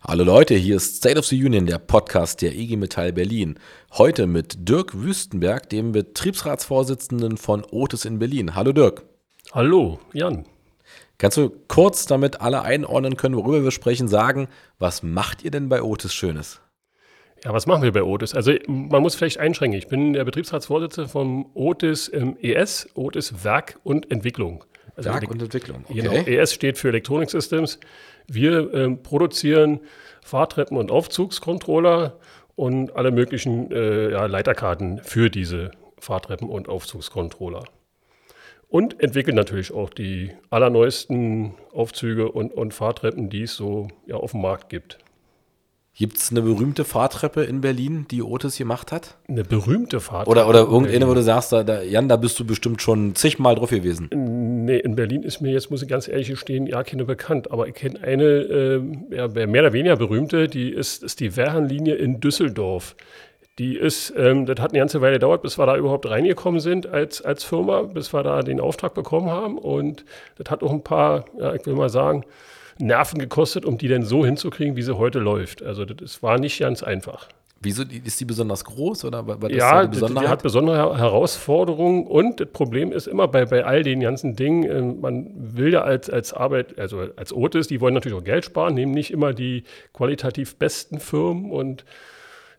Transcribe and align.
Hallo 0.00 0.22
Leute, 0.22 0.54
hier 0.54 0.76
ist 0.76 0.98
State 0.98 1.18
of 1.18 1.26
the 1.26 1.44
Union, 1.44 1.66
der 1.66 1.78
Podcast 1.78 2.40
der 2.40 2.54
IG 2.54 2.76
Metall 2.76 3.12
Berlin. 3.12 3.58
Heute 3.92 4.28
mit 4.28 4.68
Dirk 4.68 4.94
Wüstenberg, 4.94 5.68
dem 5.68 5.90
Betriebsratsvorsitzenden 5.90 7.36
von 7.36 7.64
Otis 7.68 8.04
in 8.04 8.20
Berlin. 8.20 8.54
Hallo 8.54 8.72
Dirk. 8.72 9.02
Hallo 9.52 9.98
Jan. 10.12 10.46
Kannst 11.18 11.36
du 11.36 11.50
kurz, 11.66 12.06
damit 12.06 12.40
alle 12.40 12.62
einordnen 12.62 13.16
können, 13.16 13.34
worüber 13.34 13.64
wir 13.64 13.70
sprechen, 13.72 14.06
sagen, 14.06 14.46
was 14.78 15.02
macht 15.02 15.42
ihr 15.42 15.50
denn 15.50 15.68
bei 15.68 15.82
Otis 15.82 16.14
Schönes? 16.14 16.60
Ja, 17.44 17.52
was 17.52 17.66
machen 17.66 17.82
wir 17.82 17.92
bei 17.92 18.04
Otis? 18.04 18.34
Also 18.34 18.52
man 18.68 19.02
muss 19.02 19.16
vielleicht 19.16 19.38
einschränken. 19.38 19.76
Ich 19.76 19.88
bin 19.88 20.12
der 20.12 20.24
Betriebsratsvorsitzende 20.24 21.08
vom 21.08 21.50
Otis 21.54 22.06
im 22.06 22.36
ES, 22.40 22.88
Otis 22.94 23.42
Werk 23.42 23.80
und 23.82 24.12
Entwicklung. 24.12 24.64
Also 24.94 25.10
Werk 25.10 25.28
und 25.28 25.42
Entwicklung. 25.42 25.84
Okay. 25.88 26.02
Genau. 26.02 26.12
ES 26.12 26.54
steht 26.54 26.78
für 26.78 26.88
Electronic 26.88 27.30
Systems. 27.30 27.80
Wir 28.28 28.72
ähm, 28.74 29.02
produzieren 29.02 29.80
Fahrtreppen- 30.22 30.76
und 30.76 30.90
Aufzugscontroller 30.90 32.18
und 32.54 32.94
alle 32.94 33.10
möglichen 33.10 33.70
äh, 33.72 34.10
ja, 34.10 34.26
Leiterkarten 34.26 35.00
für 35.02 35.30
diese 35.30 35.70
Fahrtreppen- 35.98 36.50
und 36.50 36.68
Aufzugscontroller. 36.68 37.64
Und 38.68 39.02
entwickeln 39.02 39.34
natürlich 39.34 39.72
auch 39.72 39.88
die 39.88 40.32
allerneuesten 40.50 41.54
Aufzüge 41.72 42.30
und, 42.30 42.52
und 42.52 42.74
Fahrtreppen, 42.74 43.30
die 43.30 43.44
es 43.44 43.54
so 43.54 43.88
ja, 44.06 44.16
auf 44.16 44.32
dem 44.32 44.42
Markt 44.42 44.68
gibt. 44.68 44.98
Gibt 45.94 46.18
es 46.18 46.30
eine 46.30 46.42
berühmte 46.42 46.84
Fahrtreppe 46.84 47.42
in 47.42 47.60
Berlin, 47.60 48.06
die 48.08 48.22
Otis 48.22 48.56
gemacht 48.56 48.92
hat? 48.92 49.16
Eine 49.26 49.42
berühmte 49.42 49.98
Fahrtreppe? 49.98 50.30
Oder, 50.30 50.48
oder 50.48 50.60
irgendeine, 50.60 51.08
wo 51.08 51.14
du 51.14 51.24
sagst, 51.24 51.50
da, 51.50 51.64
da, 51.64 51.82
Jan, 51.82 52.08
da 52.08 52.14
bist 52.14 52.38
du 52.38 52.44
bestimmt 52.44 52.80
schon 52.80 53.16
zigmal 53.16 53.56
drauf 53.56 53.70
gewesen. 53.70 54.08
Nee, 54.68 54.80
in 54.80 54.96
Berlin 54.96 55.22
ist 55.22 55.40
mir 55.40 55.50
jetzt, 55.50 55.70
muss 55.70 55.80
ich 55.80 55.88
ganz 55.88 56.08
ehrlich 56.08 56.28
gestehen, 56.28 56.66
ja, 56.66 56.82
keine 56.82 57.06
bekannt. 57.06 57.50
Aber 57.50 57.68
ich 57.68 57.74
kenne 57.74 58.02
eine, 58.02 58.24
äh, 58.24 58.82
ja, 59.16 59.26
mehr 59.28 59.62
oder 59.62 59.72
weniger 59.72 59.96
berühmte, 59.96 60.46
die 60.46 60.68
ist, 60.68 61.02
ist 61.02 61.20
die 61.20 61.36
Werhanlinie 61.36 61.94
in 61.94 62.20
Düsseldorf. 62.20 62.94
Die 63.58 63.78
ist, 63.78 64.12
ähm, 64.14 64.44
das 64.44 64.60
hat 64.60 64.72
eine 64.72 64.80
ganze 64.80 65.00
Weile 65.00 65.14
gedauert, 65.14 65.40
bis 65.40 65.58
wir 65.58 65.64
da 65.64 65.74
überhaupt 65.74 66.06
reingekommen 66.06 66.60
sind 66.60 66.86
als, 66.86 67.22
als 67.22 67.44
Firma, 67.44 67.80
bis 67.80 68.12
wir 68.12 68.22
da 68.22 68.42
den 68.42 68.60
Auftrag 68.60 68.92
bekommen 68.92 69.30
haben. 69.30 69.56
Und 69.56 70.04
das 70.36 70.50
hat 70.50 70.62
auch 70.62 70.70
ein 70.70 70.84
paar, 70.84 71.24
ja, 71.40 71.54
ich 71.54 71.64
will 71.64 71.74
mal 71.74 71.88
sagen, 71.88 72.24
Nerven 72.76 73.18
gekostet, 73.18 73.64
um 73.64 73.78
die 73.78 73.88
denn 73.88 74.02
so 74.02 74.22
hinzukriegen, 74.22 74.76
wie 74.76 74.82
sie 74.82 74.98
heute 74.98 75.18
läuft. 75.18 75.62
Also 75.62 75.86
das 75.86 76.22
war 76.22 76.38
nicht 76.38 76.58
ganz 76.60 76.82
einfach. 76.82 77.26
Wieso 77.60 77.82
ist 77.82 78.20
die 78.20 78.24
besonders 78.24 78.64
groß 78.64 79.04
oder 79.04 79.26
was 79.26 79.50
ja, 79.50 79.84
die, 79.84 79.98
die, 79.98 80.28
hat 80.28 80.44
besondere 80.44 80.96
Herausforderungen 80.96 82.06
und 82.06 82.38
das 82.38 82.50
Problem 82.52 82.92
ist 82.92 83.08
immer 83.08 83.26
bei, 83.26 83.46
bei 83.46 83.64
all 83.64 83.82
den 83.82 83.98
ganzen 83.98 84.36
Dingen, 84.36 84.64
äh, 84.64 84.80
man 84.80 85.32
will 85.34 85.72
ja 85.72 85.82
als, 85.82 86.08
als 86.08 86.32
Arbeit, 86.32 86.78
also 86.78 87.08
als 87.16 87.32
Otis, 87.32 87.66
die 87.66 87.80
wollen 87.80 87.94
natürlich 87.94 88.16
auch 88.16 88.22
Geld 88.22 88.44
sparen, 88.44 88.74
nehmen 88.74 88.92
nicht 88.92 89.10
immer 89.10 89.34
die 89.34 89.64
qualitativ 89.92 90.54
besten 90.54 91.00
Firmen 91.00 91.50
und 91.50 91.84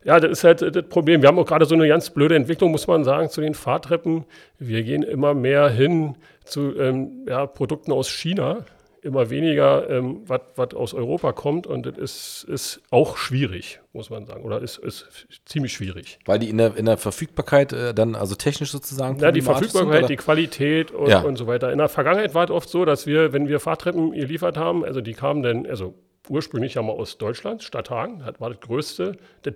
ja, 0.04 0.20
das 0.20 0.30
ist 0.30 0.44
halt 0.44 0.76
das 0.76 0.88
Problem. 0.88 1.22
Wir 1.22 1.28
haben 1.28 1.38
auch 1.38 1.46
gerade 1.46 1.66
so 1.66 1.74
eine 1.74 1.86
ganz 1.86 2.10
blöde 2.10 2.34
Entwicklung, 2.34 2.70
muss 2.70 2.86
man 2.86 3.04
sagen, 3.04 3.28
zu 3.28 3.42
den 3.42 3.52
Fahrtreppen. 3.52 4.24
Wir 4.58 4.82
gehen 4.82 5.02
immer 5.02 5.34
mehr 5.34 5.68
hin 5.68 6.16
zu 6.44 6.74
ähm, 6.78 7.26
ja, 7.28 7.46
Produkten 7.46 7.92
aus 7.92 8.08
China 8.08 8.64
immer 9.02 9.30
weniger, 9.30 9.88
ähm, 9.88 10.22
was 10.26 10.74
aus 10.74 10.94
Europa 10.94 11.32
kommt. 11.32 11.66
Und 11.66 11.86
das 11.86 11.96
ist, 11.96 12.44
ist 12.48 12.82
auch 12.90 13.16
schwierig, 13.16 13.80
muss 13.92 14.10
man 14.10 14.26
sagen. 14.26 14.44
Oder 14.44 14.60
ist, 14.60 14.78
ist 14.78 15.26
ziemlich 15.44 15.72
schwierig. 15.72 16.18
Weil 16.24 16.38
die 16.38 16.48
in 16.48 16.58
der, 16.58 16.76
in 16.76 16.86
der 16.86 16.96
Verfügbarkeit 16.96 17.72
äh, 17.72 17.94
dann, 17.94 18.14
also 18.14 18.34
technisch 18.34 18.70
sozusagen. 18.70 19.18
Ja, 19.18 19.32
die 19.32 19.42
Verfügbarkeit, 19.42 20.00
sind, 20.00 20.10
die 20.10 20.16
Qualität 20.16 20.90
und, 20.90 21.08
ja. 21.08 21.20
und 21.20 21.36
so 21.36 21.46
weiter. 21.46 21.72
In 21.72 21.78
der 21.78 21.88
Vergangenheit 21.88 22.34
war 22.34 22.44
es 22.44 22.50
oft 22.50 22.68
so, 22.68 22.84
dass 22.84 23.06
wir, 23.06 23.32
wenn 23.32 23.48
wir 23.48 23.60
Fahrtreppen 23.60 24.12
geliefert 24.12 24.56
haben, 24.56 24.84
also 24.84 25.00
die 25.00 25.14
kamen 25.14 25.42
dann, 25.42 25.66
also 25.66 25.94
ursprünglich 26.28 26.74
ja 26.74 26.82
mal 26.82 26.92
aus 26.92 27.18
Deutschland, 27.18 27.62
Stadthagen, 27.62 28.22
das 28.24 28.40
war 28.40 28.50
das 28.50 28.60
größte, 28.60 29.16
das 29.42 29.54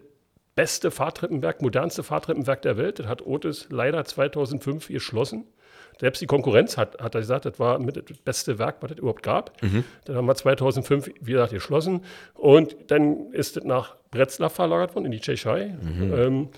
beste 0.54 0.90
Fahrtreppenwerk, 0.90 1.62
modernste 1.62 2.02
Fahrtreppenwerk 2.02 2.62
der 2.62 2.76
Welt. 2.76 2.98
Das 2.98 3.06
hat 3.06 3.26
Otis 3.26 3.66
leider 3.70 4.04
2005 4.04 4.88
geschlossen. 4.88 5.44
Selbst 6.00 6.20
die 6.20 6.26
Konkurrenz 6.26 6.76
hat, 6.76 7.00
hat 7.00 7.14
er 7.14 7.20
gesagt, 7.20 7.44
das 7.44 7.58
war 7.58 7.78
mit 7.78 7.96
das 7.96 8.18
beste 8.18 8.58
Werk, 8.58 8.76
was 8.80 8.92
es 8.92 8.98
überhaupt 8.98 9.22
gab. 9.22 9.62
Mhm. 9.62 9.84
Dann 10.04 10.16
haben 10.16 10.26
wir 10.26 10.34
2005, 10.34 11.10
wie 11.20 11.32
gesagt, 11.32 11.52
geschlossen. 11.52 12.02
Und 12.34 12.76
dann 12.88 13.32
ist 13.32 13.56
es 13.56 13.64
nach 13.64 13.96
Bretzlaw 14.10 14.48
verlagert 14.48 14.94
worden, 14.94 15.06
in 15.06 15.12
die 15.12 15.20
Tschechei. 15.20 15.74
Mhm. 15.80 16.14
Ähm, 16.14 16.48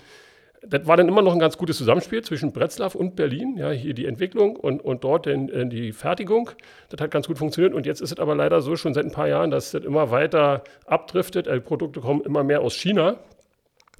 das 0.69 0.87
war 0.87 0.97
dann 0.97 1.07
immer 1.07 1.21
noch 1.21 1.33
ein 1.33 1.39
ganz 1.39 1.57
gutes 1.57 1.77
Zusammenspiel 1.77 2.23
zwischen 2.23 2.51
Bretzlaw 2.51 2.97
und 2.97 3.15
Berlin. 3.15 3.57
Ja, 3.57 3.69
hier 3.71 3.93
die 3.93 4.05
Entwicklung 4.05 4.55
und, 4.55 4.83
und 4.83 5.03
dort 5.03 5.25
den, 5.25 5.69
die 5.69 5.91
Fertigung. 5.91 6.49
Das 6.89 6.99
hat 6.99 7.11
ganz 7.11 7.27
gut 7.27 7.37
funktioniert. 7.37 7.73
Und 7.73 7.85
jetzt 7.85 8.01
ist 8.01 8.11
es 8.11 8.19
aber 8.19 8.35
leider 8.35 8.61
so 8.61 8.75
schon 8.75 8.93
seit 8.93 9.05
ein 9.05 9.11
paar 9.11 9.27
Jahren, 9.27 9.51
dass 9.51 9.71
das 9.71 9.83
immer 9.83 10.11
weiter 10.11 10.63
abdriftet. 10.85 11.47
Die 11.47 11.59
Produkte 11.59 12.01
kommen 12.01 12.21
immer 12.21 12.43
mehr 12.43 12.61
aus 12.61 12.73
China. 12.73 13.17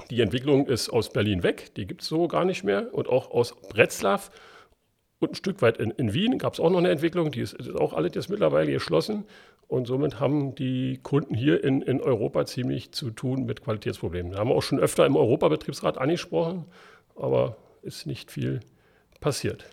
Die 0.09 0.21
Entwicklung 0.21 0.67
ist 0.67 0.89
aus 0.89 1.09
Berlin 1.09 1.43
weg. 1.43 1.73
Die 1.75 1.85
gibt 1.85 2.01
es 2.01 2.07
so 2.07 2.27
gar 2.27 2.45
nicht 2.45 2.63
mehr. 2.63 2.93
Und 2.93 3.07
auch 3.07 3.31
aus 3.31 3.55
Bretzlaw 3.69 4.19
und 5.19 5.31
ein 5.31 5.35
Stück 5.35 5.61
weit 5.61 5.78
in, 5.78 5.91
in 5.91 6.13
Wien 6.13 6.38
gab 6.38 6.53
es 6.53 6.59
auch 6.59 6.69
noch 6.69 6.78
eine 6.78 6.89
Entwicklung, 6.89 7.31
die 7.31 7.41
ist, 7.41 7.53
ist 7.53 7.75
auch 7.75 7.94
alles 7.94 8.11
jetzt 8.16 8.29
mittlerweile 8.29 8.72
geschlossen. 8.72 9.25
Und 9.67 9.85
somit 9.85 10.19
haben 10.19 10.55
die 10.55 11.00
Kunden 11.03 11.33
hier 11.33 11.63
in, 11.63 11.81
in 11.81 12.00
Europa 12.00 12.45
ziemlich 12.45 12.91
zu 12.94 13.09
tun 13.09 13.45
mit 13.45 13.63
Qualitätsproblemen. 13.63 14.31
Da 14.31 14.39
haben 14.39 14.50
wir 14.50 14.55
auch 14.55 14.63
schon 14.63 14.79
öfter 14.79 15.05
im 15.05 15.17
Europabetriebsrat 15.17 15.97
angesprochen, 15.97 16.66
aber 17.16 17.57
ist 17.81 18.05
nicht 18.05 18.31
viel 18.31 18.61
passiert. 19.19 19.66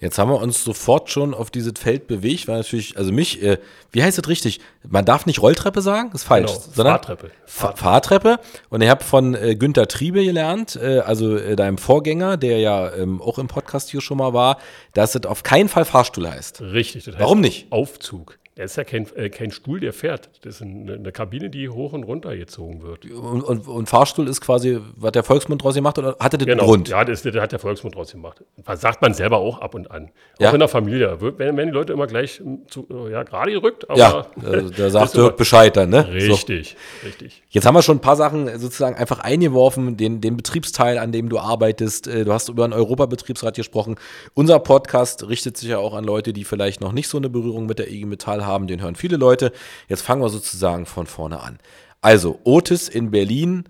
Jetzt 0.00 0.18
haben 0.18 0.30
wir 0.30 0.40
uns 0.40 0.64
sofort 0.64 1.10
schon 1.10 1.34
auf 1.34 1.50
dieses 1.50 1.74
Feld 1.78 2.06
bewegt, 2.06 2.48
weil 2.48 2.56
natürlich, 2.56 2.96
also 2.96 3.12
mich, 3.12 3.42
äh, 3.42 3.58
wie 3.92 4.02
heißt 4.02 4.16
das 4.16 4.28
richtig? 4.28 4.60
Man 4.88 5.04
darf 5.04 5.26
nicht 5.26 5.42
Rolltreppe 5.42 5.82
sagen, 5.82 6.10
ist 6.14 6.24
falsch, 6.24 6.50
genau, 6.50 6.64
sondern 6.72 6.94
Fahrtreppe. 6.94 7.30
Fahrtreppe. 7.44 7.78
Fahrtreppe. 7.78 8.40
Und 8.70 8.80
ich 8.80 8.88
habe 8.88 9.04
von 9.04 9.34
äh, 9.34 9.54
Günther 9.56 9.88
Triebe 9.88 10.24
gelernt, 10.24 10.76
äh, 10.76 11.00
also 11.00 11.36
äh, 11.36 11.54
deinem 11.54 11.76
Vorgänger, 11.76 12.38
der 12.38 12.60
ja 12.60 12.94
ähm, 12.94 13.20
auch 13.20 13.38
im 13.38 13.48
Podcast 13.48 13.90
hier 13.90 14.00
schon 14.00 14.16
mal 14.16 14.32
war, 14.32 14.56
dass 14.94 15.14
es 15.14 15.26
auf 15.26 15.42
keinen 15.42 15.68
Fall 15.68 15.84
Fahrstuhl 15.84 16.28
heißt. 16.28 16.62
Richtig. 16.62 17.04
Das 17.04 17.14
heißt 17.14 17.22
Warum 17.22 17.42
nicht? 17.42 17.70
Aufzug. 17.70 18.39
Das 18.60 18.72
ist 18.72 18.76
ja 18.76 18.84
kein, 18.84 19.06
äh, 19.16 19.30
kein 19.30 19.50
Stuhl, 19.50 19.80
der 19.80 19.94
fährt. 19.94 20.28
Das 20.42 20.56
ist 20.56 20.62
eine, 20.62 20.94
eine, 20.94 21.12
Kabine, 21.12 21.48
die 21.48 21.70
hoch 21.70 21.94
und 21.94 22.04
runter 22.04 22.36
gezogen 22.36 22.82
wird. 22.82 23.06
Und, 23.10 23.42
und, 23.42 23.66
und, 23.66 23.88
Fahrstuhl 23.88 24.28
ist 24.28 24.42
quasi, 24.42 24.78
was 24.96 25.12
der 25.12 25.22
Volksmund 25.22 25.64
draus 25.64 25.74
gemacht 25.74 25.98
oder 25.98 26.14
hatte 26.20 26.36
das 26.36 26.46
genau. 26.46 26.66
Grund? 26.66 26.90
Ja, 26.90 27.02
das, 27.04 27.22
das, 27.22 27.34
hat 27.36 27.52
der 27.52 27.58
Volksmund 27.58 27.94
draus 27.94 28.12
gemacht. 28.12 28.44
Das 28.66 28.82
sagt 28.82 29.00
man 29.00 29.14
selber 29.14 29.38
auch 29.38 29.60
ab 29.60 29.74
und 29.74 29.90
an. 29.90 30.10
Auch 30.36 30.40
ja. 30.40 30.50
in 30.50 30.58
der 30.58 30.68
Familie. 30.68 31.16
Wenn, 31.20 31.56
wenn 31.56 31.68
die 31.68 31.72
Leute 31.72 31.94
immer 31.94 32.06
gleich 32.06 32.42
zu, 32.68 32.86
ja, 33.10 33.22
gerade 33.22 33.50
gerückt. 33.50 33.88
Aber 33.88 33.98
ja, 33.98 34.26
also, 34.44 34.68
da 34.68 34.90
sagt 34.90 35.16
Dirk 35.16 35.38
Bescheid 35.38 35.74
dann, 35.74 35.88
ne? 35.88 36.06
Richtig, 36.12 36.76
so. 37.00 37.06
richtig. 37.06 37.42
Jetzt 37.48 37.64
haben 37.64 37.74
wir 37.74 37.82
schon 37.82 37.96
ein 37.96 38.02
paar 38.02 38.16
Sachen 38.16 38.58
sozusagen 38.58 38.96
einfach 38.96 39.20
eingeworfen, 39.20 39.96
den, 39.96 40.20
den 40.20 40.36
Betriebsteil, 40.36 40.98
an 40.98 41.12
dem 41.12 41.30
du 41.30 41.38
arbeitest. 41.38 42.08
Äh, 42.08 42.26
du 42.26 42.32
hast 42.34 42.50
über 42.50 42.64
einen 42.64 42.74
Europabetriebsrat 42.74 43.56
gesprochen. 43.56 43.96
Unser 44.34 44.58
Podcast 44.58 45.26
richtet 45.28 45.56
sich 45.56 45.70
ja 45.70 45.78
auch 45.78 45.94
an 45.94 46.04
Leute, 46.04 46.34
die 46.34 46.44
vielleicht 46.44 46.82
noch 46.82 46.92
nicht 46.92 47.08
so 47.08 47.16
eine 47.16 47.30
Berührung 47.30 47.64
mit 47.64 47.78
der 47.78 47.90
IG 47.90 48.04
Metall 48.04 48.44
haben. 48.44 48.49
Den 48.66 48.82
hören 48.82 48.96
viele 48.96 49.16
Leute. 49.16 49.30
Leute. 49.30 49.52
Jetzt 49.88 50.02
fangen 50.02 50.22
wir 50.22 50.28
sozusagen 50.28 50.86
von 50.86 51.06
vorne 51.06 51.40
an. 51.40 51.58
Also, 52.00 52.40
Otis 52.44 52.88
in 52.88 53.10
Berlin 53.10 53.64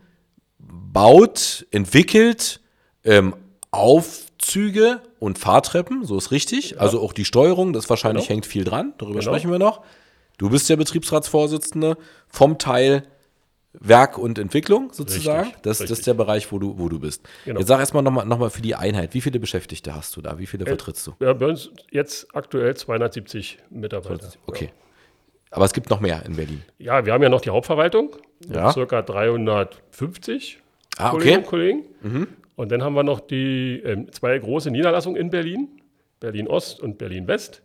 baut, 0.58 1.66
entwickelt 1.70 2.60
ähm, 3.04 3.34
Aufzüge 3.70 5.00
und 5.18 5.38
Fahrtreppen, 5.38 6.04
so 6.04 6.16
ist 6.16 6.30
richtig. 6.30 6.70
Ja. 6.70 6.78
Also 6.78 7.00
auch 7.00 7.12
die 7.12 7.24
Steuerung, 7.24 7.72
das 7.72 7.88
wahrscheinlich 7.90 8.26
genau. 8.26 8.34
hängt 8.34 8.46
viel 8.46 8.64
dran, 8.64 8.94
darüber 8.98 9.20
genau. 9.20 9.32
sprechen 9.32 9.50
wir 9.50 9.58
noch. 9.58 9.82
Du 10.38 10.48
bist 10.50 10.68
der 10.68 10.76
Betriebsratsvorsitzende 10.76 11.96
vom 12.28 12.58
Teil 12.58 13.06
Werk 13.72 14.18
und 14.18 14.38
Entwicklung 14.38 14.92
sozusagen. 14.92 15.44
Richtig, 15.48 15.62
das, 15.62 15.80
richtig. 15.80 15.90
das 15.90 15.98
ist 16.00 16.06
der 16.06 16.14
Bereich, 16.14 16.50
wo 16.50 16.58
du, 16.58 16.78
wo 16.78 16.88
du 16.88 16.98
bist. 16.98 17.28
Genau. 17.44 17.60
Jetzt 17.60 17.68
sag 17.68 17.78
erstmal 17.78 18.02
nochmal 18.02 18.26
noch 18.26 18.38
mal 18.38 18.50
für 18.50 18.62
die 18.62 18.74
Einheit. 18.74 19.14
Wie 19.14 19.20
viele 19.20 19.38
Beschäftigte 19.38 19.94
hast 19.94 20.16
du 20.16 20.22
da? 20.22 20.38
Wie 20.38 20.46
viele 20.46 20.64
äh, 20.64 20.68
vertrittst 20.68 21.06
du? 21.06 21.14
Ja, 21.20 21.32
bei 21.32 21.46
uns 21.46 21.70
jetzt 21.90 22.34
aktuell 22.34 22.76
270 22.76 23.58
Mitarbeiter. 23.70 24.30
Okay. 24.46 24.66
Ja. 24.66 24.70
Aber 25.52 25.64
es 25.64 25.72
gibt 25.72 25.90
noch 25.90 26.00
mehr 26.00 26.24
in 26.26 26.36
Berlin. 26.36 26.62
Ja, 26.78 27.04
wir 27.04 27.12
haben 27.12 27.22
ja 27.22 27.28
noch 27.28 27.40
die 27.40 27.50
Hauptverwaltung, 27.50 28.16
ja. 28.48 28.72
circa 28.72 29.02
350 29.02 30.60
ah, 30.96 31.10
Kolleginnen 31.10 31.38
und 31.38 31.46
Kollegen. 31.46 31.84
Mhm. 32.02 32.28
Und 32.56 32.70
dann 32.70 32.82
haben 32.82 32.94
wir 32.94 33.02
noch 33.02 33.20
die 33.20 33.82
äh, 33.82 34.06
zwei 34.10 34.38
große 34.38 34.70
Niederlassungen 34.70 35.20
in 35.20 35.30
Berlin, 35.30 35.68
Berlin 36.20 36.46
Ost 36.46 36.80
und 36.80 36.98
Berlin 36.98 37.26
West, 37.26 37.62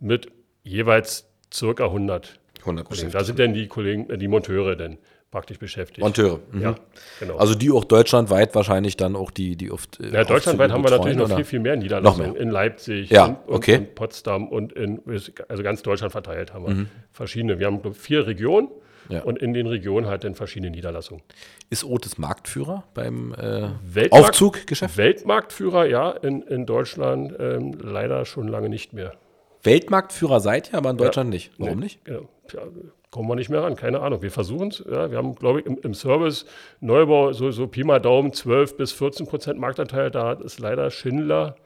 mit 0.00 0.30
jeweils 0.62 1.26
circa 1.52 1.84
100, 1.84 2.38
100 2.62 2.86
Kollegen. 2.86 3.10
Da 3.10 3.24
sind 3.24 3.38
dann 3.38 3.54
die 3.54 3.68
Kollegen, 3.68 4.08
äh, 4.10 4.18
die 4.18 4.28
Monteure 4.28 4.76
denn 4.76 4.98
praktisch 5.32 5.58
beschäftigt. 5.58 6.00
Monteure. 6.00 6.40
Mhm. 6.52 6.62
Ja, 6.62 6.74
genau. 7.18 7.36
Also 7.38 7.54
die 7.54 7.70
auch 7.70 7.84
deutschlandweit 7.84 8.54
wahrscheinlich 8.54 8.96
dann 8.96 9.16
auch 9.16 9.30
die, 9.30 9.56
die 9.56 9.72
oft. 9.72 9.98
Äh, 9.98 10.12
ja, 10.12 10.24
deutschlandweit 10.24 10.70
haben 10.70 10.84
wir 10.84 10.90
natürlich 10.90 11.16
noch 11.16 11.34
viel, 11.34 11.44
viel 11.44 11.60
mehr 11.60 11.76
Niederlassungen. 11.76 12.36
In 12.36 12.50
Leipzig, 12.50 13.10
ja, 13.10 13.42
und, 13.46 13.54
okay. 13.54 13.74
in 13.76 13.94
Potsdam 13.94 14.48
und 14.48 14.72
in, 14.74 15.00
also 15.48 15.62
ganz 15.62 15.82
Deutschland 15.82 16.12
verteilt 16.12 16.52
haben 16.52 16.66
wir 16.66 16.74
mhm. 16.74 16.88
verschiedene. 17.10 17.58
Wir 17.58 17.66
haben 17.66 17.94
vier 17.94 18.26
Regionen. 18.26 18.68
Ja. 19.08 19.22
Und 19.24 19.40
in 19.40 19.52
den 19.52 19.66
Regionen 19.66 20.06
halt 20.06 20.22
dann 20.22 20.36
verschiedene 20.36 20.70
Niederlassungen. 20.70 21.24
Ist 21.70 21.82
Otis 21.84 22.18
Marktführer 22.18 22.84
beim 22.94 23.34
äh, 23.34 23.68
Weltmarkt, 23.82 24.28
Aufzuggeschäft? 24.28 24.96
Weltmarktführer, 24.96 25.86
ja, 25.86 26.10
in, 26.10 26.42
in 26.42 26.66
Deutschland 26.66 27.34
ähm, 27.38 27.76
leider 27.82 28.24
schon 28.24 28.46
lange 28.46 28.68
nicht 28.68 28.92
mehr. 28.92 29.12
Weltmarktführer 29.64 30.40
seid 30.40 30.72
ihr, 30.72 30.78
aber 30.78 30.90
in 30.90 30.98
Deutschland 30.98 31.28
ja, 31.28 31.34
nicht. 31.34 31.50
Warum 31.58 31.78
nee, 31.78 31.84
nicht? 31.84 32.04
Genau. 32.04 32.28
Ja, 32.52 32.62
kommen 33.10 33.28
wir 33.28 33.36
nicht 33.36 33.50
mehr 33.50 33.62
ran, 33.62 33.76
keine 33.76 34.00
Ahnung. 34.00 34.22
Wir 34.22 34.30
versuchen 34.30 34.68
es. 34.68 34.78
Ja, 34.78 35.10
wir 35.10 35.18
haben, 35.18 35.34
glaube 35.34 35.60
ich, 35.60 35.66
im, 35.66 35.78
im, 35.78 35.94
Service 35.94 36.46
Neubau 36.80 37.32
so, 37.32 37.50
so 37.50 37.66
Pi 37.66 37.84
mal 37.84 38.00
Daumen 38.00 38.32
12 38.32 38.76
bis 38.76 38.92
14 38.92 39.26
Prozent 39.26 39.58
Marktanteil. 39.58 40.10
Da 40.10 40.32
ist 40.32 40.58
leider 40.58 40.90
Schindler. 40.90 41.56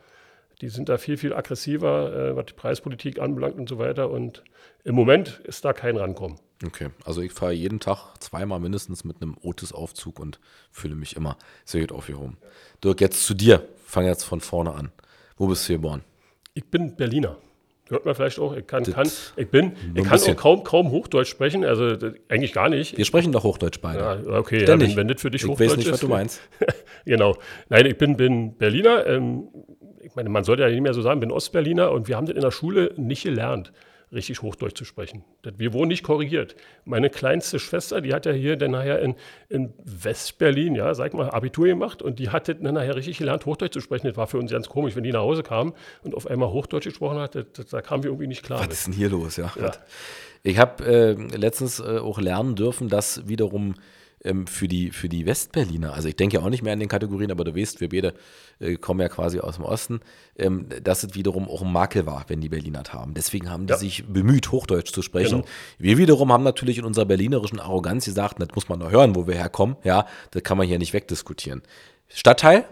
Die 0.61 0.69
sind 0.69 0.88
da 0.88 0.97
viel, 0.97 1.17
viel 1.17 1.35
aggressiver, 1.35 2.31
äh, 2.31 2.37
was 2.37 2.47
die 2.47 2.55
Preispolitik 2.55 3.21
anbelangt 3.21 3.56
und 3.56 3.69
so 3.69 3.79
weiter. 3.79 4.11
Und 4.11 4.43
im 4.85 4.94
Moment 4.94 5.41
ist 5.44 5.65
da 5.65 5.73
kein 5.73 5.97
Rankommen. 5.97 6.38
Okay, 6.65 6.88
also 7.05 7.21
ich 7.21 7.33
fahre 7.33 7.53
jeden 7.53 7.81
Tag 7.81 8.15
zweimal 8.19 8.61
mindestens 8.61 9.05
mit 9.05 9.21
einem 9.21 9.37
Otis-Aufzug 9.43 10.19
und 10.19 10.41
fühle 10.71 10.94
mich 10.94 11.15
immer 11.15 11.37
sehr 11.67 11.83
gut 11.83 11.93
aufgehoben. 11.93 12.38
Dirk, 12.83 13.03
jetzt 13.03 13.27
zu 13.27 13.35
dir. 13.35 13.69
Fang 13.85 14.06
jetzt 14.06 14.25
von 14.25 14.41
vorne 14.41 14.73
an. 14.73 14.91
Wo 15.37 15.47
bist 15.47 15.69
du 15.69 15.75
geboren? 15.75 16.03
Ich 16.55 16.65
bin 16.65 16.97
Berliner. 16.97 17.37
Hört 17.88 18.05
man 18.05 18.15
vielleicht 18.17 18.38
auch. 18.41 18.56
Ich 18.56 18.67
kann, 18.67 18.83
kann 18.83 19.09
ich 19.37 19.49
bin, 19.49 19.73
ich 19.94 20.03
kann 20.05 20.19
auch 20.19 20.37
kaum, 20.37 20.65
kaum 20.65 20.91
Hochdeutsch 20.91 21.29
sprechen, 21.29 21.65
also 21.65 21.97
eigentlich 22.29 22.53
gar 22.53 22.69
nicht. 22.69 22.99
Wir 22.99 23.05
sprechen 23.05 23.31
doch 23.31 23.44
Hochdeutsch 23.44 23.81
beide. 23.81 24.00
Ja, 24.00 24.38
okay, 24.38 24.62
ja, 24.62 24.81
wenn, 24.81 24.97
wenn 24.97 25.09
das 25.09 25.21
für 25.21 25.31
dich 25.31 25.43
ich 25.43 25.49
Hochdeutsch 25.49 25.71
weiß 25.71 25.77
nicht, 25.77 25.93
was 25.93 26.00
du 26.00 26.09
meinst. 26.09 26.41
genau. 27.05 27.37
Nein, 27.69 27.87
ich 27.87 27.97
bin, 27.97 28.17
bin 28.17 28.56
Berliner. 28.56 29.06
Ähm, 29.06 29.49
ich 30.00 30.17
meine, 30.17 30.31
man 30.31 30.43
sollte 30.43 30.62
ja 30.62 30.69
nicht 30.69 30.81
mehr 30.81 30.94
so 30.94 31.03
sagen, 31.03 31.21
bin 31.21 31.31
Ostberliner 31.31 31.93
und 31.93 32.09
wir 32.09 32.17
haben 32.17 32.27
das 32.27 32.35
in 32.35 32.43
der 32.43 32.50
Schule 32.50 32.93
nicht 32.97 33.23
gelernt 33.23 33.73
richtig 34.12 34.43
Hochdeutsch 34.43 34.76
zu 34.76 34.85
sprechen. 34.85 35.25
Wir 35.56 35.73
wurden 35.73 35.88
nicht 35.88 36.03
korrigiert. 36.03 36.55
Meine 36.85 37.11
kleinste 37.11 37.58
Schwester, 37.58 38.00
die 38.00 38.14
hat 38.14 38.25
ja 38.25 38.32
hier 38.32 38.56
dann 38.56 38.70
nachher 38.70 39.00
in, 39.00 39.17
in 39.49 39.73
Westberlin, 39.85 40.75
ja, 40.75 40.94
sag 40.94 41.14
mal, 41.14 41.31
Abitur 41.31 41.67
gemacht 41.67 42.03
und 42.03 42.19
die 42.19 42.31
hatte 42.31 42.55
dann 42.55 42.75
nachher 42.75 42.94
richtig 42.94 43.19
gelernt, 43.19 43.47
Hochdeutsch 43.47 43.73
zu 43.73 43.81
sprechen. 43.81 44.06
Das 44.06 44.17
war 44.17 44.26
für 44.26 44.38
uns 44.38 44.53
ganz 44.53 44.69
komisch, 44.69 44.94
wenn 44.94 45.03
die 45.03 45.12
nach 45.12 45.20
Hause 45.20 45.43
kam 45.43 45.75
und 46.03 46.14
auf 46.14 46.26
einmal 46.26 46.50
Hochdeutsch 46.50 46.85
gesprochen 46.85 47.19
hat, 47.19 47.35
da 47.35 47.82
kamen 47.82 48.05
wir 48.05 48.11
irgendwie 48.11 48.29
nicht 48.29 48.44
klar. 48.44 48.61
Was 48.61 48.67
mit. 48.69 48.76
ist 48.76 48.87
denn 48.87 48.94
hier 48.94 49.11
los, 49.11 49.37
ja? 49.37 49.53
ja. 49.61 49.73
Ich 50.43 50.59
habe 50.59 50.85
äh, 50.85 51.37
letztens 51.37 51.81
äh, 51.81 51.99
auch 51.99 52.20
lernen 52.20 52.55
dürfen, 52.55 52.88
dass 52.88 53.26
wiederum 53.26 53.75
ähm, 54.24 54.46
für, 54.46 54.68
die, 54.68 54.90
für 54.90 55.08
die 55.08 55.26
Westberliner, 55.26 55.94
also 55.94 56.08
ich 56.08 56.16
denke 56.16 56.36
ja 56.36 56.42
auch 56.42 56.50
nicht 56.50 56.62
mehr 56.62 56.72
an 56.72 56.80
den 56.80 56.88
Kategorien, 56.88 57.30
aber 57.30 57.44
du 57.44 57.54
weißt, 57.54 57.80
wir 57.80 57.88
beide 57.88 58.14
äh, 58.58 58.76
kommen 58.76 59.00
ja 59.00 59.08
quasi 59.08 59.40
aus 59.40 59.56
dem 59.56 59.64
Osten, 59.64 60.00
ähm, 60.36 60.68
dass 60.82 61.04
es 61.04 61.14
wiederum 61.14 61.48
auch 61.48 61.62
ein 61.62 61.72
Makel 61.72 62.06
war, 62.06 62.24
wenn 62.28 62.40
die 62.40 62.48
Berliner 62.48 62.82
haben. 62.90 63.14
Deswegen 63.14 63.50
haben 63.50 63.66
die 63.66 63.72
ja. 63.72 63.78
sich 63.78 64.06
bemüht, 64.06 64.50
Hochdeutsch 64.52 64.92
zu 64.92 65.02
sprechen. 65.02 65.42
Genau. 65.42 65.52
Wir 65.78 65.98
wiederum 65.98 66.32
haben 66.32 66.44
natürlich 66.44 66.78
in 66.78 66.84
unserer 66.84 67.04
berlinerischen 67.04 67.60
Arroganz 67.60 68.04
gesagt, 68.04 68.40
das 68.40 68.48
muss 68.54 68.68
man 68.68 68.78
noch 68.78 68.90
hören, 68.90 69.14
wo 69.14 69.26
wir 69.26 69.34
herkommen, 69.34 69.76
ja, 69.84 70.06
das 70.30 70.42
kann 70.42 70.58
man 70.58 70.66
hier 70.66 70.78
nicht 70.78 70.92
wegdiskutieren. 70.92 71.62
Stadtteil? 72.08 72.64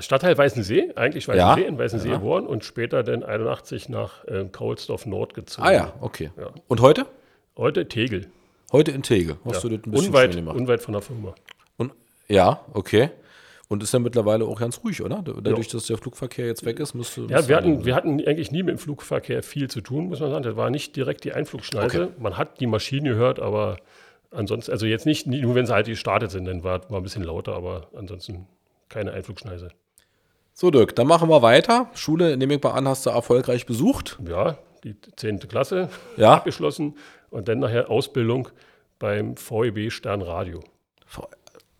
Stadtteil 0.00 0.36
Weißensee, 0.38 0.92
eigentlich 0.94 1.26
Weißensee, 1.26 1.62
ja. 1.62 1.68
in 1.68 1.78
Weißensee 1.78 2.08
ja. 2.08 2.14
geboren 2.14 2.46
und 2.46 2.64
später 2.64 3.02
dann 3.02 3.24
81 3.24 3.88
nach 3.88 4.24
äh, 4.26 4.44
Kaulsdorf 4.44 5.06
Nord 5.06 5.34
gezogen. 5.34 5.66
Ah 5.66 5.72
ja, 5.72 5.92
okay. 6.00 6.30
Ja. 6.38 6.50
Und 6.68 6.80
heute? 6.80 7.06
Heute 7.56 7.88
Tegel. 7.88 8.28
Heute 8.72 8.90
in 8.90 9.02
Tegel. 9.02 9.36
Hast 9.44 9.62
ja. 9.62 9.68
du 9.68 9.76
das 9.76 9.86
ein 9.86 9.90
bisschen 9.90 10.08
unweit, 10.08 10.34
gemacht? 10.34 10.56
Unweit 10.56 10.80
von 10.80 10.92
der 10.92 11.02
Firma. 11.02 11.34
Und, 11.76 11.92
ja, 12.28 12.64
okay. 12.72 13.10
Und 13.68 13.82
ist 13.82 13.92
ja 13.92 13.98
mittlerweile 13.98 14.44
auch 14.44 14.58
ganz 14.58 14.82
ruhig, 14.82 15.02
oder? 15.02 15.22
Dadurch, 15.22 15.66
ja. 15.66 15.72
dass 15.74 15.86
der 15.86 15.98
Flugverkehr 15.98 16.46
jetzt 16.46 16.64
weg 16.64 16.80
ist, 16.80 16.94
müsste. 16.94 17.26
Ja, 17.28 17.46
wir 17.48 17.56
hatten, 17.56 17.84
wir 17.84 17.94
hatten 17.94 18.20
eigentlich 18.26 18.50
nie 18.50 18.62
mit 18.62 18.76
dem 18.76 18.78
Flugverkehr 18.78 19.42
viel 19.42 19.68
zu 19.68 19.80
tun, 19.80 20.08
muss 20.08 20.20
man 20.20 20.30
sagen. 20.30 20.42
Das 20.42 20.56
war 20.56 20.70
nicht 20.70 20.96
direkt 20.96 21.24
die 21.24 21.32
Einflugschneise. 21.32 22.04
Okay. 22.04 22.12
Man 22.18 22.36
hat 22.36 22.60
die 22.60 22.66
Maschine 22.66 23.10
gehört, 23.10 23.40
aber 23.40 23.78
ansonsten, 24.30 24.72
also 24.72 24.86
jetzt 24.86 25.06
nicht, 25.06 25.26
nur 25.26 25.54
wenn 25.54 25.66
sie 25.66 25.72
halt 25.72 25.86
gestartet 25.86 26.30
sind, 26.30 26.46
dann 26.46 26.64
war, 26.64 26.90
war 26.90 27.00
ein 27.00 27.02
bisschen 27.02 27.22
lauter, 27.22 27.54
aber 27.54 27.88
ansonsten 27.94 28.46
keine 28.88 29.12
Einflugschneise. 29.12 29.68
So, 30.54 30.70
Dirk, 30.70 30.94
dann 30.96 31.06
machen 31.06 31.30
wir 31.30 31.40
weiter. 31.40 31.90
Schule, 31.94 32.36
nehme 32.36 32.54
ich 32.54 32.62
mal 32.62 32.72
an, 32.72 32.86
hast 32.86 33.06
du 33.06 33.10
erfolgreich 33.10 33.64
besucht? 33.64 34.18
Ja, 34.26 34.58
die 34.84 34.96
10. 35.16 35.40
Klasse 35.40 35.88
ja. 36.16 36.34
abgeschlossen 36.34 36.96
und 37.30 37.48
dann 37.48 37.60
nachher 37.60 37.90
Ausbildung 37.90 38.48
beim 38.98 39.36
VEB 39.36 39.90
Sternradio. 39.90 40.62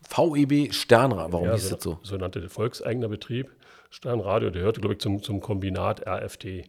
VEB 0.08 0.72
Sternradio, 0.72 1.32
warum 1.32 1.46
ja, 1.46 1.54
hieß 1.54 1.68
so, 1.68 1.74
das 1.74 1.84
so? 1.84 1.98
So 2.02 2.16
nannte 2.16 2.48
volkseigener 2.48 3.08
Betrieb. 3.08 3.50
Sternradio, 3.90 4.50
der 4.50 4.62
hörte, 4.62 4.80
glaube 4.80 4.94
ich, 4.94 5.00
zum, 5.00 5.22
zum 5.22 5.40
Kombinat 5.40 6.06
RFT. 6.06 6.64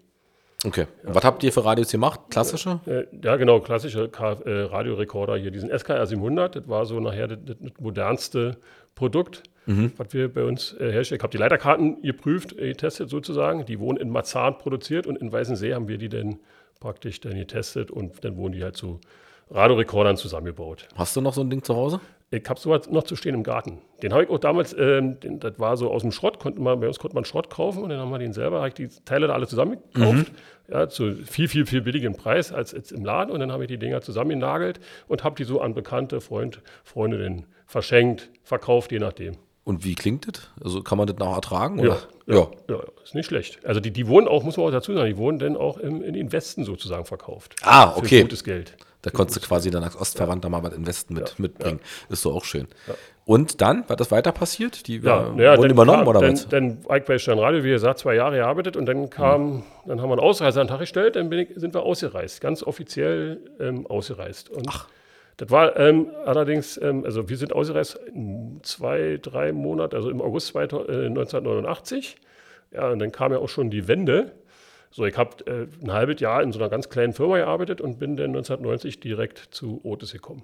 Okay. 0.65 0.87
Ja. 1.03 1.15
Was 1.15 1.23
habt 1.23 1.43
ihr 1.43 1.51
für 1.51 1.65
Radios 1.65 1.91
gemacht? 1.91 2.21
Klassische? 2.29 2.79
Äh, 2.85 3.05
ja, 3.21 3.35
genau, 3.35 3.59
klassische 3.59 4.09
äh, 4.13 4.61
Radiorekorder 4.63 5.35
hier. 5.35 5.51
Diesen 5.51 5.77
SKR 5.77 6.05
700, 6.05 6.55
das 6.55 6.67
war 6.67 6.85
so 6.85 6.99
nachher 6.99 7.27
das, 7.27 7.39
das 7.45 7.71
modernste 7.79 8.57
Produkt, 8.95 9.43
mhm. 9.65 9.91
was 9.97 10.13
wir 10.13 10.33
bei 10.33 10.43
uns 10.43 10.73
äh, 10.73 10.91
herstellen. 10.91 11.19
Ich 11.19 11.23
habe 11.23 11.31
die 11.31 11.37
Leiterkarten 11.37 12.01
geprüft, 12.01 12.57
getestet 12.57 13.09
sozusagen. 13.09 13.65
Die 13.65 13.79
wurden 13.79 13.97
in 13.97 14.09
Marzahn 14.09 14.57
produziert 14.57 15.07
und 15.07 15.17
in 15.17 15.31
Weißensee 15.31 15.73
haben 15.73 15.87
wir 15.87 15.97
die 15.97 16.09
dann 16.09 16.39
praktisch 16.79 17.19
dann 17.21 17.35
getestet 17.35 17.91
und 17.91 18.23
dann 18.23 18.35
wurden 18.35 18.53
die 18.53 18.63
halt 18.63 18.75
zu 18.75 18.99
Radiorekordern 19.49 20.17
zusammengebaut. 20.17 20.87
Hast 20.95 21.15
du 21.15 21.21
noch 21.21 21.33
so 21.33 21.41
ein 21.41 21.49
Ding 21.49 21.63
zu 21.63 21.75
Hause? 21.75 22.01
Ich 22.33 22.49
habe 22.49 22.59
sowas 22.59 22.89
noch 22.89 23.03
zu 23.03 23.15
stehen 23.15 23.35
im 23.35 23.43
Garten. 23.43 23.79
Den 24.01 24.11
habe 24.11 24.23
ich 24.23 24.29
auch 24.29 24.39
damals, 24.39 24.75
ähm, 24.77 25.19
den, 25.19 25.39
das 25.39 25.59
war 25.59 25.77
so 25.77 25.91
aus 25.91 26.01
dem 26.01 26.11
Schrott, 26.11 26.39
konnte 26.39 26.59
man, 26.59 26.79
bei 26.79 26.87
uns 26.87 26.97
konnte 26.97 27.15
man 27.15 27.25
Schrott 27.25 27.49
kaufen 27.49 27.83
und 27.83 27.89
dann 27.89 27.99
haben 27.99 28.09
wir 28.09 28.17
den 28.17 28.33
selber, 28.33 28.57
habe 28.57 28.69
ich 28.69 28.73
die 28.73 28.87
Teile 29.05 29.27
da 29.27 29.33
alle 29.33 29.47
zusammengekauft, 29.47 30.31
mhm. 30.31 30.73
ja, 30.73 30.89
zu 30.89 31.13
viel, 31.13 31.47
viel, 31.47 31.65
viel 31.67 31.81
billigeren 31.81 32.15
Preis 32.15 32.51
als 32.51 32.71
jetzt 32.71 32.91
im 32.91 33.05
Laden 33.05 33.31
und 33.31 33.39
dann 33.39 33.51
habe 33.51 33.63
ich 33.63 33.67
die 33.67 33.77
Dinger 33.77 34.01
zusammengenagelt 34.01 34.79
und 35.07 35.23
habe 35.23 35.35
die 35.35 35.43
so 35.43 35.61
an 35.61 35.75
bekannte 35.75 36.21
Freund, 36.21 36.61
Freundinnen 36.83 37.45
verschenkt, 37.67 38.29
verkauft, 38.41 38.91
je 38.91 38.99
nachdem. 38.99 39.35
Und 39.65 39.85
wie 39.85 39.95
klingt 39.95 40.27
das? 40.27 40.49
Also 40.61 40.81
kann 40.81 40.97
man 40.97 41.07
das 41.07 41.17
noch 41.17 41.33
ertragen? 41.33 41.79
Ja, 41.79 41.97
ja, 42.25 42.35
ja, 42.35 42.47
ja. 42.69 42.79
ist 43.03 43.15
nicht 43.15 43.27
schlecht. 43.27 43.65
Also 43.65 43.79
die, 43.79 43.91
die 43.91 44.07
wurden 44.07 44.27
auch, 44.27 44.43
muss 44.43 44.57
man 44.57 44.67
auch 44.67 44.71
dazu 44.71 44.93
sagen, 44.93 45.07
die 45.07 45.17
wurden 45.17 45.39
dann 45.39 45.55
auch 45.55 45.77
im, 45.77 46.03
in 46.03 46.13
den 46.13 46.31
Westen 46.31 46.65
sozusagen 46.65 47.05
verkauft. 47.05 47.55
Ah, 47.61 47.95
okay. 47.95 48.19
Für 48.19 48.23
gutes 48.23 48.43
Geld. 48.43 48.75
Da 49.03 49.09
konntest 49.09 49.43
du 49.43 49.45
quasi 49.45 49.69
dann 49.69 49.83
als 49.83 49.99
Ostverwandter 49.99 50.47
mal 50.47 50.63
was 50.63 50.73
Investen 50.73 51.13
mit, 51.13 51.37
mitbringen. 51.37 51.81
Ist 52.09 52.21
so 52.21 52.31
auch 52.31 52.45
schön. 52.45 52.67
Und 53.25 53.61
dann, 53.61 53.83
was 53.87 53.99
ist 53.99 54.11
weiter 54.11 54.31
passiert? 54.31 54.87
Die 54.87 54.97
ja, 54.99 55.33
ja, 55.37 55.57
wurden 55.57 55.71
übernommen 55.71 55.99
kam, 55.99 56.07
oder 56.07 56.21
dann, 56.21 56.33
was? 56.33 56.47
Dann 56.47 56.77
Ike 56.89 57.05
bei 57.05 57.17
Radio, 57.33 57.63
wie 57.65 57.69
gesagt, 57.69 57.99
zwei 57.99 58.15
Jahre 58.15 58.37
gearbeitet 58.37 58.77
und 58.77 58.85
dann 58.85 59.09
kam, 59.09 59.55
mhm. 59.55 59.63
dann 59.85 60.01
haben 60.01 60.09
wir 60.09 60.13
einen 60.13 60.21
Ausreiseantrag 60.21 60.79
gestellt, 60.79 61.17
dann 61.17 61.29
ich, 61.33 61.49
sind 61.55 61.73
wir 61.73 61.83
ausgereist, 61.83 62.39
ganz 62.39 62.63
offiziell 62.63 63.41
ähm, 63.59 63.87
ausgereist. 63.87 64.49
Und 64.49 64.67
Ach. 64.69 64.87
Das 65.37 65.49
war 65.49 65.77
ähm, 65.77 66.07
allerdings, 66.25 66.77
ähm, 66.77 67.05
also 67.05 67.27
wir 67.29 67.37
sind 67.37 67.53
ausgereist 67.53 67.99
zwei, 68.61 69.19
drei 69.21 69.51
Monate, 69.51 69.95
also 69.95 70.09
im 70.09 70.21
August 70.21 70.47
2000, 70.47 70.89
äh, 70.89 71.05
1989. 71.07 72.17
Ja, 72.71 72.89
und 72.89 72.99
dann 72.99 73.11
kam 73.11 73.31
ja 73.31 73.39
auch 73.39 73.49
schon 73.49 73.69
die 73.69 73.87
Wende. 73.87 74.31
So, 74.91 75.05
ich 75.05 75.17
habe 75.17 75.45
äh, 75.47 75.67
ein 75.83 75.91
halbes 75.91 76.19
Jahr 76.21 76.43
in 76.43 76.51
so 76.51 76.59
einer 76.59 76.69
ganz 76.69 76.89
kleinen 76.89 77.13
Firma 77.13 77.37
gearbeitet 77.37 77.81
und 77.81 77.97
bin 77.97 78.15
dann 78.15 78.27
1990 78.27 78.99
direkt 78.99 79.39
zu 79.51 79.81
Otis 79.83 80.11
gekommen. 80.11 80.43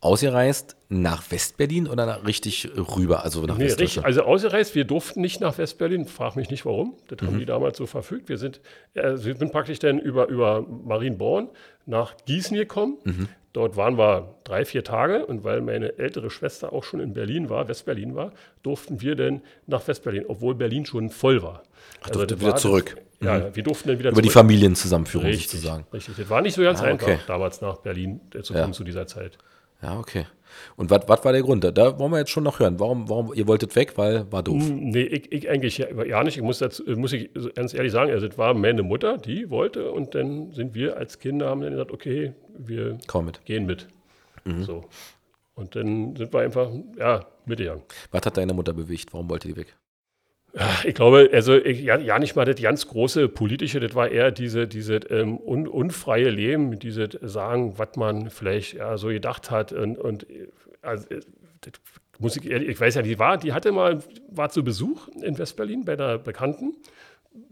Ausgereist 0.00 0.76
nach 0.90 1.30
Westberlin 1.30 1.86
oder 1.86 2.04
nach, 2.04 2.26
richtig 2.26 2.68
rüber, 2.76 3.24
also 3.24 3.42
nach 3.46 3.56
nee, 3.56 3.64
richtig, 3.64 4.04
Also 4.04 4.22
ausgereist, 4.22 4.74
wir 4.74 4.84
durften 4.84 5.22
nicht 5.22 5.40
nach 5.40 5.56
Westberlin, 5.56 6.06
frag 6.06 6.36
mich 6.36 6.50
nicht 6.50 6.66
warum, 6.66 6.94
das 7.08 7.22
mhm. 7.22 7.26
haben 7.26 7.38
die 7.38 7.46
damals 7.46 7.78
so 7.78 7.86
verfügt. 7.86 8.28
Wir 8.28 8.36
sind, 8.36 8.60
äh, 8.92 9.12
wir 9.16 9.34
sind 9.36 9.50
praktisch 9.50 9.78
dann 9.78 9.98
über, 9.98 10.28
über 10.28 10.60
Marienborn 10.60 11.48
nach 11.86 12.14
Gießen 12.26 12.54
gekommen. 12.54 12.98
Mhm. 13.04 13.28
Dort 13.54 13.76
waren 13.76 13.96
wir 13.96 14.34
drei, 14.42 14.64
vier 14.64 14.82
Tage 14.82 15.24
und 15.24 15.44
weil 15.44 15.60
meine 15.60 15.96
ältere 15.96 16.28
Schwester 16.28 16.72
auch 16.72 16.82
schon 16.82 16.98
in 16.98 17.14
Berlin 17.14 17.48
war, 17.48 17.68
Westberlin 17.68 18.16
war, 18.16 18.32
durften 18.64 19.00
wir 19.00 19.14
dann 19.14 19.42
nach 19.68 19.86
Westberlin, 19.86 20.24
obwohl 20.26 20.56
Berlin 20.56 20.84
schon 20.84 21.08
voll 21.08 21.40
war. 21.40 21.62
Ach, 22.00 22.08
also 22.08 22.26
durfte 22.26 22.40
wieder 22.40 22.56
zurück. 22.56 22.96
Das, 23.20 23.26
ja, 23.26 23.38
mhm. 23.38 23.54
wir 23.54 23.62
durften 23.62 23.88
dann 23.88 23.98
wieder 24.00 24.10
Über 24.10 24.16
zurück. 24.16 24.24
die 24.24 24.32
Familienzusammenführung 24.32 25.28
richtig, 25.28 25.50
sozusagen. 25.50 25.86
Richtig, 25.92 26.16
das 26.16 26.28
war 26.28 26.42
nicht 26.42 26.54
so 26.54 26.62
ganz 26.62 26.80
ah, 26.80 26.92
okay. 26.92 27.12
einfach, 27.12 27.26
damals 27.26 27.60
nach 27.60 27.76
Berlin 27.76 28.20
zu 28.42 28.54
kommen 28.54 28.66
ja. 28.66 28.72
zu 28.72 28.82
dieser 28.82 29.06
Zeit. 29.06 29.38
Ja, 29.80 30.00
okay. 30.00 30.26
Und 30.76 30.90
was 30.90 31.24
war 31.24 31.32
der 31.32 31.42
Grund? 31.42 31.64
Da 31.64 31.98
wollen 31.98 32.12
wir 32.12 32.18
jetzt 32.18 32.30
schon 32.30 32.44
noch 32.44 32.58
hören. 32.58 32.78
Warum, 32.80 33.08
warum 33.08 33.32
ihr 33.34 33.46
wolltet 33.46 33.74
weg, 33.76 33.96
weil 33.96 34.30
war 34.32 34.42
doof? 34.42 34.62
Hm, 34.62 34.90
nee, 34.90 35.02
ich, 35.02 35.32
ich 35.32 35.50
eigentlich 35.50 35.78
ja, 35.78 36.22
nicht. 36.24 36.36
Ich 36.36 36.42
muss, 36.42 36.58
dazu, 36.58 36.82
muss 36.96 37.12
ich 37.12 37.30
ganz 37.54 37.74
ehrlich 37.74 37.92
sagen, 37.92 38.10
also 38.10 38.26
es 38.26 38.38
war 38.38 38.54
meine 38.54 38.82
Mutter, 38.82 39.18
die 39.18 39.50
wollte 39.50 39.90
und 39.90 40.14
dann 40.14 40.52
sind 40.52 40.74
wir 40.74 40.96
als 40.96 41.18
Kinder, 41.18 41.48
haben 41.48 41.60
dann 41.60 41.72
gesagt, 41.72 41.92
okay, 41.92 42.32
wir 42.56 42.98
mit. 43.22 43.44
gehen 43.44 43.66
mit. 43.66 43.88
Mhm. 44.44 44.64
So. 44.64 44.84
Und 45.54 45.76
dann 45.76 46.16
sind 46.16 46.32
wir 46.32 46.40
einfach, 46.40 46.70
ja, 46.98 47.26
mitgegangen. 47.46 47.82
Was 48.10 48.26
hat 48.26 48.36
deine 48.36 48.52
Mutter 48.54 48.72
bewegt? 48.72 49.12
Warum 49.12 49.30
wollte 49.30 49.48
die 49.48 49.56
weg? 49.56 49.76
Ich 50.84 50.94
glaube, 50.94 51.30
also 51.32 51.56
ja, 51.56 51.98
ja, 51.98 52.18
nicht 52.20 52.36
mal 52.36 52.44
das 52.44 52.60
ganz 52.62 52.86
große 52.86 53.28
politische, 53.28 53.80
das 53.80 53.94
war 53.94 54.08
eher 54.08 54.30
diese, 54.30 54.68
diese 54.68 54.96
ähm, 55.10 55.38
un, 55.44 55.66
unfreie 55.66 56.30
Leben, 56.30 56.78
diese 56.78 57.08
Sagen, 57.22 57.76
was 57.76 57.96
man 57.96 58.30
vielleicht 58.30 58.74
ja, 58.74 58.96
so 58.96 59.08
gedacht 59.08 59.50
hat. 59.50 59.72
Und, 59.72 59.98
und 59.98 60.26
also, 60.80 61.06
das 61.08 61.72
muss 62.20 62.36
ich, 62.36 62.48
ich 62.48 62.80
weiß 62.80 62.94
ja, 62.94 63.02
die 63.02 63.18
war, 63.18 63.36
die 63.36 63.52
hatte 63.52 63.72
mal, 63.72 63.98
war 64.30 64.48
zu 64.50 64.62
Besuch 64.62 65.08
in 65.20 65.36
Westberlin 65.36 65.84
bei 65.84 65.94
einer 65.94 66.18
Bekannten. 66.18 66.76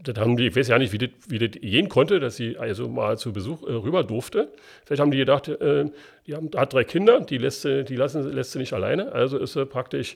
Das 0.01 0.15
haben 0.17 0.37
die, 0.37 0.47
ich 0.47 0.55
weiß 0.55 0.69
ja 0.69 0.79
nicht, 0.79 0.93
wie 0.93 0.97
das, 0.97 1.09
wie 1.27 1.39
das 1.39 1.59
gehen 1.59 1.89
konnte, 1.89 2.21
dass 2.21 2.37
sie 2.37 2.57
also 2.57 2.87
mal 2.87 3.17
zu 3.17 3.33
Besuch 3.33 3.67
äh, 3.67 3.73
rüber 3.73 4.05
durfte. 4.05 4.47
Vielleicht 4.85 5.01
haben 5.01 5.11
die 5.11 5.17
gedacht, 5.17 5.49
äh, 5.49 5.91
die 6.25 6.35
haben, 6.35 6.49
hat 6.55 6.71
drei 6.71 6.85
Kinder, 6.85 7.19
die 7.19 7.37
lässt 7.37 7.63
sie, 7.63 7.83
die 7.83 7.97
lassen, 7.97 8.31
lässt 8.31 8.53
sie 8.53 8.59
nicht 8.59 8.71
alleine. 8.71 9.11
Also 9.11 9.37
ist 9.37 9.53
sie 9.53 9.65
praktisch 9.65 10.15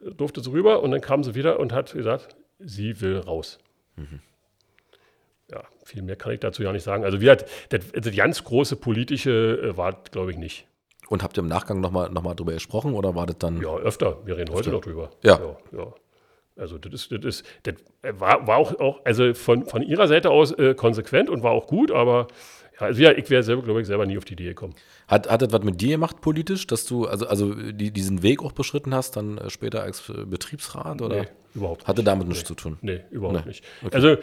durfte 0.00 0.40
sie 0.40 0.50
rüber 0.50 0.82
und 0.82 0.90
dann 0.90 1.00
kam 1.00 1.24
sie 1.24 1.34
wieder 1.34 1.58
und 1.58 1.72
hat 1.72 1.92
gesagt, 1.92 2.36
sie 2.58 3.00
will 3.00 3.18
raus. 3.18 3.58
Mhm. 3.96 4.20
ja, 5.50 5.62
viel 5.84 6.02
mehr 6.02 6.16
kann 6.16 6.32
ich 6.32 6.40
dazu 6.40 6.62
ja 6.62 6.72
nicht 6.72 6.84
sagen. 6.84 7.04
Also, 7.04 7.20
wie 7.20 7.30
hat, 7.30 7.46
das, 7.70 7.90
das 7.92 8.14
ganz 8.14 8.44
große 8.44 8.76
politische 8.76 9.60
äh, 9.62 9.76
war, 9.76 9.92
glaube 10.10 10.30
ich, 10.30 10.36
nicht. 10.36 10.66
Und 11.08 11.22
habt 11.22 11.38
ihr 11.38 11.42
im 11.42 11.48
Nachgang 11.48 11.80
nochmal 11.80 12.10
noch 12.10 12.22
mal 12.22 12.34
drüber 12.34 12.52
gesprochen 12.52 12.92
oder 12.92 13.14
war 13.14 13.26
das 13.26 13.38
dann? 13.38 13.60
Ja, 13.62 13.74
öfter. 13.76 14.18
Wir 14.26 14.36
reden 14.36 14.54
heute 14.54 14.70
noch 14.70 14.82
drüber. 14.82 15.10
Ja. 15.22 15.38
ja, 15.72 15.78
ja. 15.78 15.94
Also 16.58 16.76
das 16.76 16.92
ist, 16.92 17.12
das 17.12 17.24
ist, 17.24 17.46
das 17.62 17.74
war, 18.18 18.46
war 18.46 18.56
auch, 18.56 18.78
auch, 18.80 19.00
also 19.04 19.32
von, 19.32 19.64
von 19.64 19.80
ihrer 19.82 20.08
Seite 20.08 20.30
aus 20.30 20.52
äh, 20.52 20.74
konsequent 20.74 21.30
und 21.30 21.42
war 21.42 21.52
auch 21.52 21.66
gut, 21.66 21.90
aber 21.92 22.26
ja, 22.80 22.86
also 22.86 23.02
ja, 23.02 23.12
ich 23.12 23.28
wäre 23.30 23.42
selber, 23.42 23.62
glaube 23.62 23.80
ich, 23.80 23.86
selber 23.86 24.06
nie 24.06 24.18
auf 24.18 24.24
die 24.24 24.34
Idee 24.34 24.48
gekommen. 24.48 24.74
Hat, 25.06 25.30
hat 25.30 25.42
das 25.42 25.52
was 25.52 25.62
mit 25.62 25.80
dir 25.80 25.90
gemacht 25.90 26.20
politisch, 26.20 26.66
dass 26.66 26.86
du 26.86 27.06
also, 27.06 27.26
also 27.26 27.54
die, 27.54 27.90
diesen 27.90 28.22
Weg 28.22 28.42
auch 28.42 28.52
beschritten 28.52 28.94
hast, 28.94 29.16
dann 29.16 29.38
äh, 29.38 29.50
später 29.50 29.82
als 29.82 30.08
äh, 30.08 30.24
Betriebsrat 30.24 31.02
oder? 31.02 31.22
Nee, 31.22 31.28
überhaupt 31.54 31.86
Hatte 31.86 32.02
damit 32.02 32.28
nee. 32.28 32.34
nichts 32.34 32.46
zu 32.46 32.54
tun? 32.54 32.78
Nee, 32.82 33.00
überhaupt 33.10 33.44
nee. 33.44 33.48
nicht. 33.48 33.64
Okay. 33.82 33.94
Also 33.94 34.16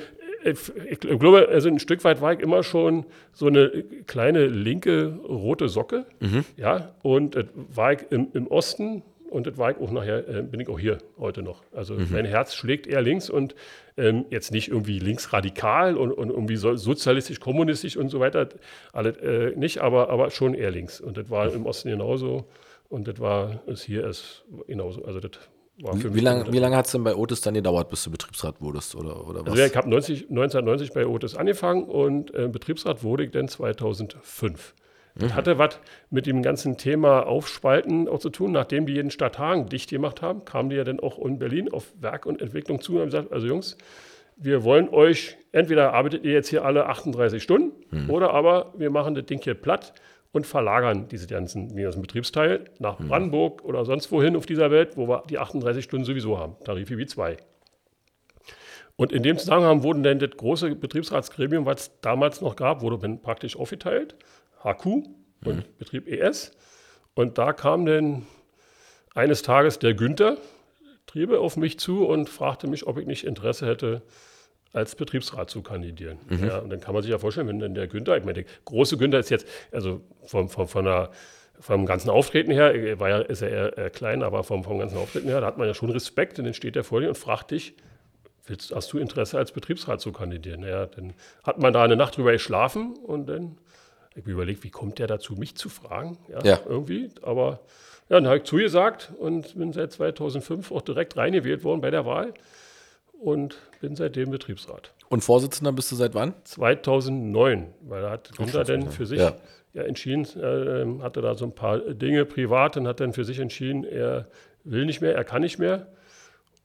ich 0.46 1.00
glaube, 1.00 1.48
also 1.50 1.70
ein 1.70 1.80
Stück 1.80 2.04
weit 2.04 2.22
war 2.22 2.34
ich 2.34 2.40
immer 2.40 2.62
schon 2.62 3.06
so 3.34 3.48
eine 3.48 3.84
kleine 4.06 4.46
linke 4.46 5.18
rote 5.28 5.70
Socke. 5.70 6.06
Mhm. 6.20 6.46
Ja, 6.56 6.94
und 7.02 7.36
äh, 7.36 7.46
war 7.74 7.94
ich 7.94 8.00
im, 8.12 8.28
im 8.34 8.48
Osten 8.48 9.02
und 9.36 9.46
das 9.48 9.58
war 9.58 9.72
ich 9.72 9.78
auch 9.78 9.92
nachher, 9.92 10.28
äh, 10.30 10.42
bin 10.44 10.62
ich 10.62 10.70
auch 10.70 10.80
hier 10.80 10.98
heute 11.20 11.44
noch. 11.44 11.62
Also 11.74 11.96
mhm. 11.96 12.08
mein 12.10 12.24
Herz 12.26 12.56
schlägt 12.56 12.88
eher 12.88 13.02
links 13.02 13.30
und 13.30 13.54
ähm, 13.98 14.26
jetzt 14.30 14.52
nicht 14.52 14.70
irgendwie 14.70 14.98
linksradikal 14.98 15.98
und, 15.98 16.14
und 16.14 16.30
irgendwie 16.30 16.56
so, 16.56 16.76
sozialistisch, 16.78 17.42
kommunistisch 17.42 17.98
und 17.98 18.08
so 18.08 18.22
weiter, 18.22 18.48
alles 18.94 19.18
äh, 19.18 19.52
nicht, 19.58 19.80
aber, 19.80 20.10
aber 20.10 20.32
schon 20.32 20.54
eher 20.54 20.72
links. 20.72 21.02
Und 21.02 21.18
das 21.18 21.30
war 21.30 21.52
im 21.52 21.66
Osten 21.66 21.90
genauso 21.90 22.46
und 22.88 23.10
das 23.10 23.20
war 23.20 23.62
es 23.68 23.84
hier 23.84 24.06
erst 24.06 24.46
genauso. 24.68 25.04
Also 25.04 25.20
das 25.20 25.32
wie, 25.78 26.16
wie 26.16 26.22
lange 26.22 26.50
lang 26.58 26.74
hat 26.74 26.86
es 26.86 26.94
denn 26.94 27.04
bei 27.04 27.14
Otis 27.14 27.42
dann 27.42 27.56
gedauert, 27.56 27.90
bis 27.90 28.06
du 28.06 28.12
Betriebsrat 28.12 28.62
wurdest? 28.62 28.96
Oder, 28.96 29.28
oder 29.28 29.42
was? 29.42 29.52
Also 29.52 29.64
ich 29.66 29.76
habe 29.76 29.88
1990 29.88 30.94
bei 30.94 31.06
Otis 31.06 31.36
angefangen 31.36 31.84
und 31.84 32.34
äh, 32.34 32.48
Betriebsrat 32.48 33.04
wurde 33.04 33.26
ich 33.26 33.32
dann 33.32 33.50
2005. 33.50 34.74
Das 35.16 35.32
mhm. 35.32 35.36
hatte 35.36 35.58
was 35.58 35.80
mit 36.10 36.26
dem 36.26 36.42
ganzen 36.42 36.78
Thema 36.78 37.26
Aufspalten 37.26 38.08
auch 38.08 38.20
zu 38.20 38.30
tun. 38.30 38.52
Nachdem 38.52 38.86
die 38.86 38.94
jeden 38.94 39.12
Stadthagen 39.12 39.68
dicht 39.68 39.90
gemacht 39.90 40.22
haben, 40.22 40.44
kamen 40.46 40.70
die 40.70 40.76
ja 40.76 40.84
dann 40.84 41.00
auch 41.00 41.20
in 41.20 41.40
Berlin 41.40 41.72
auf 41.72 41.94
Werk 42.00 42.26
und 42.26 42.42
Entwicklung 42.42 42.82
zu 42.82 42.94
und 42.94 43.00
haben 43.00 43.06
gesagt, 43.08 43.32
also 43.32 43.48
Jungs, 43.48 43.78
wir 44.36 44.64
wollen 44.64 44.90
euch, 44.90 45.38
entweder 45.54 45.94
arbeitet 45.94 46.26
ihr 46.26 46.34
jetzt 46.34 46.50
hier 46.50 46.66
alle 46.66 46.88
38 46.88 47.42
Stunden 47.42 47.72
mhm. 47.92 48.10
oder 48.10 48.34
aber 48.34 48.74
wir 48.78 48.90
machen 48.90 49.16
das 49.16 49.26
Ding 49.26 49.42
hier 49.42 49.54
platt 49.54 49.94
und 50.34 50.46
verlagern 50.46 51.08
diese 51.08 51.28
ganzen, 51.28 51.74
ganzen 51.76 52.02
Betriebsteil 52.02 52.66
nach 52.80 53.00
mhm. 53.00 53.08
Brandenburg 53.08 53.64
oder 53.64 53.86
sonst 53.86 54.12
wohin 54.12 54.36
auf 54.36 54.46
dieser 54.46 54.70
Welt, 54.70 54.98
wo 54.98 55.08
wir 55.08 55.24
die 55.30 55.40
38 55.40 55.84
Stunden 55.86 56.06
sowieso 56.06 56.38
haben, 56.38 56.58
Tarif 56.66 56.90
wie 56.90 57.06
2. 57.06 57.38
Und 58.98 59.12
in 59.12 59.24
dem 59.24 59.38
Zusammenhang 59.38 59.84
wurden 59.84 60.04
dann 60.04 60.20
das 60.20 60.32
große 60.32 60.76
Betriebsratsgremium, 60.76 61.66
was 61.66 61.82
es 61.82 61.92
damals 62.02 62.42
noch 62.42 62.56
gab, 62.56 62.82
wurde 62.82 62.98
dann 62.98 63.22
praktisch 63.22 63.58
aufgeteilt, 63.58 64.16
HQ 64.66 64.86
und 64.86 65.08
mhm. 65.46 65.64
Betrieb 65.78 66.08
ES. 66.08 66.52
Und 67.14 67.38
da 67.38 67.54
kam 67.54 67.86
dann 67.86 68.26
eines 69.14 69.42
Tages 69.42 69.80
der 69.80 69.94
Günther 69.94 70.38
Triebe 71.16 71.40
auf 71.40 71.56
mich 71.56 71.80
zu 71.80 72.06
und 72.06 72.28
fragte 72.28 72.68
mich, 72.68 72.88
ob 72.88 72.98
ich 72.98 73.06
nicht 73.06 73.24
Interesse 73.24 73.66
hätte, 73.66 74.02
als 74.74 74.96
Betriebsrat 74.96 75.50
zu 75.50 75.62
kandidieren. 75.62 76.18
Mhm. 76.28 76.46
Ja, 76.46 76.58
und 76.60 76.70
dann 76.70 76.82
kann 76.82 76.94
man 76.94 77.04
sich 77.04 77.12
ja 77.12 77.18
vorstellen, 77.18 77.48
wenn 77.48 77.60
dann 77.60 77.74
der 77.74 77.88
Günther, 77.88 78.18
ich 78.18 78.26
meine, 78.26 78.44
der 78.44 78.46
große 78.66 78.98
Günther 78.98 79.20
ist 79.20 79.30
jetzt, 79.30 79.48
also 79.72 80.02
vom, 80.26 80.50
vom, 80.50 80.68
von 80.68 80.84
der, 80.84 81.12
vom 81.62 81.86
ganzen 81.86 82.10
Auftreten 82.10 82.52
her, 82.52 83.00
war 83.00 83.08
ja, 83.08 83.20
ist 83.20 83.42
er 83.42 83.50
eher, 83.50 83.78
eher 83.78 83.90
klein, 83.90 84.24
aber 84.24 84.44
vom, 84.44 84.66
vom 84.66 84.80
ganzen 84.80 84.98
Auftreten 84.98 85.30
her, 85.30 85.40
da 85.40 85.48
hat 85.48 85.58
man 85.58 85.68
ja 85.68 85.74
schon 85.74 85.90
Respekt 85.90 86.38
und 86.38 86.46
dann 86.46 86.54
steht 86.54 86.76
er 86.76 86.84
vor 86.84 87.00
dir 87.00 87.08
und 87.08 87.18
fragt 87.18 87.52
dich, 87.52 87.76
willst, 88.46 88.76
hast 88.76 88.92
du 88.92 88.98
Interesse 88.98 89.38
als 89.38 89.54
Betriebsrat 89.54 90.02
zu 90.02 90.12
kandidieren? 90.12 90.64
Ja, 90.64 90.86
dann 90.86 91.14
hat 91.44 91.60
man 91.60 91.72
da 91.72 91.84
eine 91.84 91.96
Nacht 91.96 92.18
drüber 92.18 92.34
geschlafen 92.34 92.98
und 92.98 93.28
dann 93.28 93.58
ich 94.16 94.22
habe 94.22 94.32
überlegt, 94.32 94.64
wie 94.64 94.70
kommt 94.70 95.00
der 95.00 95.08
dazu, 95.08 95.34
mich 95.34 95.56
zu 95.56 95.68
fragen? 95.68 96.18
Ja, 96.30 96.42
ja. 96.44 96.60
irgendwie. 96.66 97.10
Aber 97.22 97.60
ja, 98.08 98.16
dann 98.16 98.28
habe 98.28 98.38
ich 98.38 98.44
zugesagt 98.44 99.12
und 99.20 99.58
bin 99.58 99.74
seit 99.74 99.92
2005 99.92 100.72
auch 100.72 100.82
direkt 100.82 101.18
reingewählt 101.18 101.66
worden 101.66 101.82
bei 101.82 101.92
der 101.92 102.06
Wahl 102.06 102.34
und 103.20 103.58
bin 103.82 103.96
seitdem 103.98 104.32
Betriebsrat. 104.32 104.94
Und 105.10 105.22
Vorsitzender 105.22 105.74
bist 105.74 105.92
du 105.92 105.98
seit 105.98 106.16
wann? 106.16 106.34
2009, 106.46 107.74
weil 107.82 108.02
da 108.02 108.12
hat 108.12 108.32
Günther 108.38 108.64
dann 108.64 108.90
für 108.90 109.06
sich 109.06 109.20
ja. 109.20 109.34
ja 109.74 109.84
entschieden, 109.84 110.26
äh, 110.42 111.04
hatte 111.04 111.22
da 111.22 111.36
so 111.36 111.46
ein 111.46 111.54
paar 111.54 111.80
Dinge 111.80 112.24
privat 112.24 112.78
und 112.78 112.88
hat 112.88 113.02
dann 113.02 113.12
für 113.12 113.26
sich 113.26 113.40
entschieden, 113.40 113.84
er 113.84 114.28
will 114.64 114.86
nicht 114.86 115.02
mehr, 115.02 115.14
er 115.14 115.26
kann 115.26 115.42
nicht 115.42 115.60
mehr. 115.60 115.88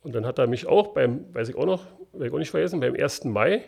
Und 0.02 0.14
dann 0.14 0.24
hat 0.24 0.38
er 0.38 0.46
mich 0.46 0.68
auch 0.68 0.94
beim, 0.94 1.24
weiß 1.34 1.48
ich 1.48 1.56
auch 1.56 1.66
noch, 1.66 1.84
werde 2.12 2.28
ich 2.28 2.32
auch 2.32 2.38
nicht 2.38 2.50
vergessen, 2.50 2.78
beim 2.78 2.94
1. 2.94 3.24
Mai, 3.24 3.64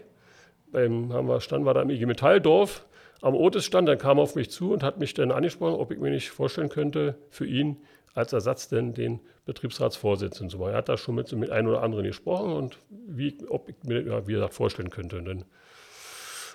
beim 0.70 1.12
haben 1.12 1.26
wir, 1.26 1.40
standen 1.40 1.66
wir 1.66 1.74
da 1.74 1.82
im 1.82 1.90
IG 1.90 2.06
Metalldorf 2.06 2.86
am 3.22 3.34
Otis 3.34 3.64
stand, 3.64 3.88
dann 3.88 3.98
kam 3.98 4.18
er 4.18 4.22
auf 4.22 4.34
mich 4.34 4.50
zu 4.50 4.72
und 4.72 4.82
hat 4.82 4.98
mich 4.98 5.14
dann 5.14 5.30
angesprochen, 5.30 5.80
ob 5.80 5.90
ich 5.92 5.98
mir 5.98 6.10
nicht 6.10 6.30
vorstellen 6.30 6.68
könnte, 6.68 7.14
für 7.30 7.46
ihn 7.46 7.78
als 8.14 8.32
Ersatz 8.32 8.68
denn 8.68 8.92
den 8.92 9.20
Betriebsratsvorsitzenden 9.46 10.50
zu 10.50 10.58
machen. 10.58 10.72
Er 10.72 10.78
hat 10.78 10.88
da 10.88 10.96
schon 10.96 11.14
mit, 11.14 11.32
mit 11.32 11.50
einem 11.50 11.68
oder 11.68 11.82
anderen 11.82 12.04
gesprochen 12.04 12.52
und 12.52 12.78
wie, 12.90 13.38
ob 13.48 13.68
ich 13.68 13.76
mir, 13.84 14.02
ja, 14.02 14.26
wie 14.26 14.32
gesagt, 14.32 14.54
vorstellen 14.54 14.90
könnte. 14.90 15.16
Und 15.18 15.24
dann 15.24 15.44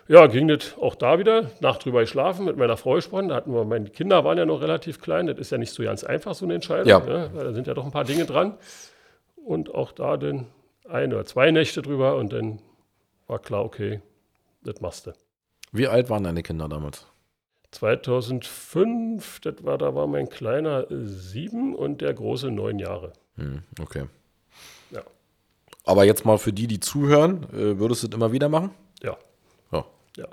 ja, 0.09 0.27
ging 0.27 0.47
das 0.47 0.77
auch 0.77 0.95
da 0.95 1.19
wieder, 1.19 1.51
Nacht 1.59 1.83
drüber 1.83 2.01
geschlafen, 2.01 2.45
mit 2.45 2.57
meiner 2.57 2.77
Frau 2.77 2.93
gesprochen. 2.93 3.29
Da 3.29 3.35
hatten 3.35 3.53
wir, 3.53 3.65
meine 3.65 3.89
Kinder 3.89 4.23
waren 4.23 4.37
ja 4.37 4.45
noch 4.45 4.61
relativ 4.61 5.01
klein, 5.01 5.27
das 5.27 5.37
ist 5.37 5.51
ja 5.51 5.57
nicht 5.57 5.71
so 5.71 5.83
ganz 5.83 6.03
einfach, 6.03 6.35
so 6.35 6.45
eine 6.45 6.55
Entscheidung. 6.55 6.87
Ja. 6.87 6.99
Ne? 6.99 7.31
da 7.33 7.53
sind 7.53 7.67
ja 7.67 7.73
doch 7.73 7.85
ein 7.85 7.91
paar 7.91 8.05
Dinge 8.05 8.25
dran. 8.25 8.57
Und 9.35 9.73
auch 9.73 9.93
da 9.93 10.17
dann 10.17 10.47
ein 10.87 11.13
oder 11.13 11.25
zwei 11.25 11.51
Nächte 11.51 11.81
drüber 11.81 12.17
und 12.17 12.31
dann 12.33 12.59
war 13.27 13.39
klar, 13.39 13.63
okay, 13.63 14.01
das 14.63 14.79
machst 14.79 15.07
du. 15.07 15.13
Wie 15.77 15.87
alt 15.87 16.09
waren 16.09 16.23
deine 16.23 16.41
Kinder 16.41 16.67
damals? 16.67 17.05
2005, 17.71 19.41
das 19.41 19.63
war, 19.63 19.77
da 19.77 19.93
war 19.93 20.07
mein 20.07 20.29
kleiner 20.29 20.87
sieben 20.89 21.75
und 21.75 22.01
der 22.01 22.13
große 22.13 22.49
neun 22.49 22.79
Jahre. 22.79 23.13
Hm, 23.35 23.61
okay. 23.79 24.05
Ja. 24.89 25.01
Aber 25.85 26.03
jetzt 26.05 26.25
mal 26.25 26.37
für 26.37 26.53
die, 26.53 26.65
die 26.65 26.79
zuhören, 26.79 27.43
äh, 27.53 27.77
würdest 27.77 28.03
du 28.03 28.07
das 28.07 28.17
immer 28.17 28.31
wieder 28.31 28.49
machen? 28.49 28.71
Ja. 29.03 29.17
Ja. 29.71 29.85
ja. 30.17 30.27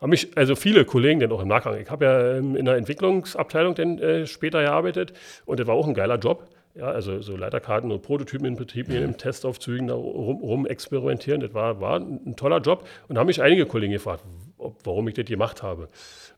Haben 0.00 0.10
mich, 0.10 0.36
also 0.36 0.54
viele 0.54 0.84
Kollegen 0.84 1.18
denn 1.18 1.32
auch 1.32 1.40
im 1.40 1.48
Nachgang. 1.48 1.80
Ich 1.80 1.90
habe 1.90 2.04
ja 2.04 2.36
ähm, 2.36 2.54
in 2.54 2.66
der 2.66 2.76
Entwicklungsabteilung 2.76 3.74
dann 3.74 3.98
äh, 3.98 4.26
später 4.26 4.62
gearbeitet 4.62 5.12
und 5.46 5.58
das 5.58 5.66
war 5.66 5.74
auch 5.74 5.88
ein 5.88 5.94
geiler 5.94 6.18
Job. 6.18 6.48
Ja, 6.74 6.86
also 6.86 7.20
so 7.20 7.36
Leiterkarten 7.36 7.92
und 7.92 8.02
Prototypen 8.02 8.46
in 8.46 8.56
Betrieb 8.56 8.88
nehmen, 8.88 9.08
mhm. 9.08 9.16
Testaufzügen 9.16 9.86
da 9.86 9.94
rum, 9.94 10.42
rum, 10.42 10.66
experimentieren. 10.66 11.40
Das 11.40 11.54
war, 11.54 11.80
war 11.80 12.00
ein 12.00 12.34
toller 12.34 12.58
Job. 12.58 12.84
Und 13.06 13.14
da 13.14 13.20
haben 13.20 13.28
mich 13.28 13.40
einige 13.40 13.64
Kollegen 13.64 13.92
gefragt, 13.92 14.24
ob, 14.58 14.84
warum 14.84 15.06
ich 15.06 15.14
das 15.14 15.26
gemacht 15.26 15.62
habe. 15.62 15.88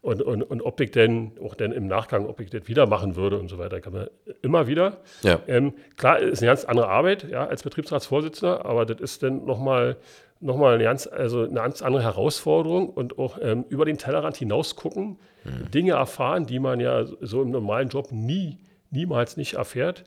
Und, 0.03 0.21
und, 0.21 0.43
und 0.43 0.61
ob 0.61 0.79
ich 0.81 0.91
denn 0.91 1.33
auch 1.43 1.55
denn 1.55 1.73
im 1.73 1.87
Nachgang, 1.87 2.27
ob 2.27 2.41
ich 2.41 2.51
das 2.51 2.69
wieder 2.69 2.87
machen 2.87 3.17
würde 3.17 3.39
und 3.39 3.49
so 3.49 3.57
weiter. 3.57 3.81
Kann 3.81 3.95
man 3.95 4.09
immer 4.43 4.67
wieder. 4.67 4.99
Ja. 5.23 5.41
Ähm, 5.47 5.73
klar, 5.97 6.19
ist 6.19 6.43
eine 6.43 6.51
ganz 6.51 6.67
andere 6.67 6.89
Arbeit 6.89 7.27
ja, 7.31 7.47
als 7.47 7.63
Betriebsratsvorsitzender, 7.63 8.67
aber 8.67 8.85
das 8.85 9.01
ist 9.01 9.23
dann 9.23 9.47
nochmal 9.47 9.97
noch 10.39 10.59
mal 10.59 10.75
eine, 10.75 10.85
ganz, 10.85 11.07
also 11.07 11.45
eine 11.45 11.55
ganz 11.55 11.81
andere 11.81 12.03
Herausforderung 12.03 12.91
und 12.91 13.19
auch 13.19 13.39
ähm, 13.41 13.65
über 13.71 13.87
den 13.87 13.97
Tellerrand 13.97 14.37
hinaus 14.37 14.77
gucken, 14.77 15.19
mhm. 15.45 15.71
Dinge 15.71 15.93
erfahren, 15.93 16.45
die 16.45 16.59
man 16.59 16.79
ja 16.79 17.07
so 17.23 17.41
im 17.41 17.51
normalen 17.51 17.89
Job 17.89 18.13
nie, 18.13 18.59
niemals 18.91 19.39
nicht 19.39 19.55
erfährt. 19.55 20.05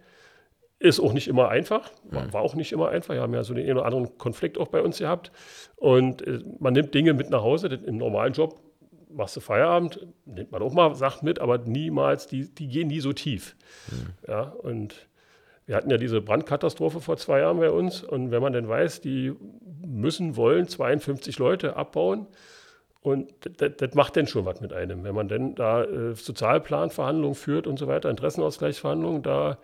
Ist 0.79 1.01
auch 1.01 1.11
nicht 1.11 1.27
immer 1.27 1.49
einfach, 1.49 1.91
war, 2.03 2.31
war, 2.31 2.41
auch 2.41 2.55
nicht 2.55 2.71
immer 2.71 2.87
einfach. 2.87 3.13
Wir 3.13 3.21
haben 3.21 3.33
ja 3.33 3.43
so 3.43 3.53
den 3.53 3.65
einen 3.65 3.77
oder 3.77 3.85
anderen 3.85 4.17
Konflikt 4.17 4.57
auch 4.57 4.69
bei 4.69 4.81
uns 4.81 4.99
gehabt. 4.99 5.31
Und 5.75 6.25
äh, 6.25 6.39
man 6.59 6.73
nimmt 6.73 6.93
Dinge 6.93 7.13
mit 7.13 7.29
nach 7.29 7.41
Hause. 7.41 7.67
Im 7.67 7.97
normalen 7.97 8.31
Job 8.31 8.61
machst 9.09 9.35
du 9.35 9.41
Feierabend, 9.41 10.07
nimmt 10.25 10.51
man 10.51 10.61
auch 10.61 10.71
mal 10.71 10.95
Sachen 10.95 11.25
mit, 11.25 11.39
aber 11.39 11.57
niemals, 11.57 12.27
die, 12.27 12.53
die 12.53 12.67
gehen 12.67 12.87
nie 12.87 13.01
so 13.01 13.11
tief. 13.11 13.55
Mhm. 13.91 14.13
Ja, 14.27 14.41
und 14.43 15.09
wir 15.65 15.75
hatten 15.75 15.89
ja 15.89 15.97
diese 15.97 16.21
Brandkatastrophe 16.21 17.01
vor 17.01 17.17
zwei 17.17 17.39
Jahren 17.41 17.59
bei 17.59 17.69
uns. 17.69 18.01
Und 18.01 18.31
wenn 18.31 18.41
man 18.41 18.53
dann 18.53 18.67
weiß, 18.67 19.01
die 19.01 19.33
müssen, 19.85 20.37
wollen 20.37 20.67
52 20.67 21.37
Leute 21.39 21.75
abbauen, 21.75 22.27
und 23.01 23.31
das, 23.57 23.93
macht 23.93 24.17
dann 24.17 24.27
schon 24.27 24.45
was 24.45 24.59
mit 24.59 24.73
einem. 24.73 25.03
Wenn 25.05 25.15
man 25.15 25.29
dann 25.29 25.55
da 25.55 25.83
äh, 25.83 26.15
Sozialplanverhandlungen 26.15 27.35
führt 27.35 27.65
und 27.65 27.79
so 27.79 27.87
weiter, 27.87 28.09
Interessenausgleichsverhandlungen, 28.09 29.23
da 29.23 29.57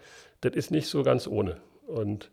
das 0.46 0.56
ist 0.56 0.72
nicht 0.72 0.88
so 0.88 1.04
ganz 1.04 1.28
ohne. 1.28 1.58
Und 1.88 2.30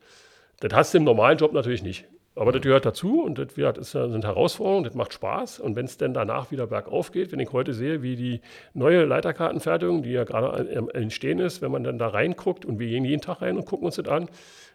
das 0.60 0.72
hast 0.72 0.94
du 0.94 0.98
im 0.98 1.04
normalen 1.04 1.38
Job 1.38 1.52
natürlich 1.52 1.82
nicht. 1.82 2.06
Aber 2.34 2.50
das 2.50 2.62
gehört 2.62 2.86
dazu 2.86 3.22
und 3.22 3.36
das, 3.36 3.58
ist 3.76 3.94
eine 3.94 4.22
Herausforderung, 4.22 4.84
das 4.84 4.94
macht 4.94 5.12
Spaß. 5.12 5.60
Und 5.60 5.76
wenn 5.76 5.84
es 5.84 5.98
dann 5.98 6.14
danach 6.14 6.50
wieder 6.50 6.66
bergauf 6.66 7.12
geht, 7.12 7.30
wenn 7.30 7.40
ich 7.40 7.52
heute 7.52 7.74
sehe, 7.74 8.02
wie 8.02 8.16
die 8.16 8.40
neue 8.72 9.04
Leiterkartenfertigung, 9.04 10.02
die 10.02 10.12
ja 10.12 10.24
gerade 10.24 10.66
entstehen 10.94 11.40
ist, 11.40 11.60
wenn 11.60 11.70
man 11.70 11.84
dann 11.84 11.98
da 11.98 12.08
reinguckt 12.08 12.64
und 12.64 12.78
wir 12.78 12.88
gehen 12.88 13.04
jeden 13.04 13.20
Tag 13.20 13.42
rein 13.42 13.58
und 13.58 13.66
gucken 13.66 13.84
uns 13.84 13.96
das 13.96 14.08
an, 14.08 14.30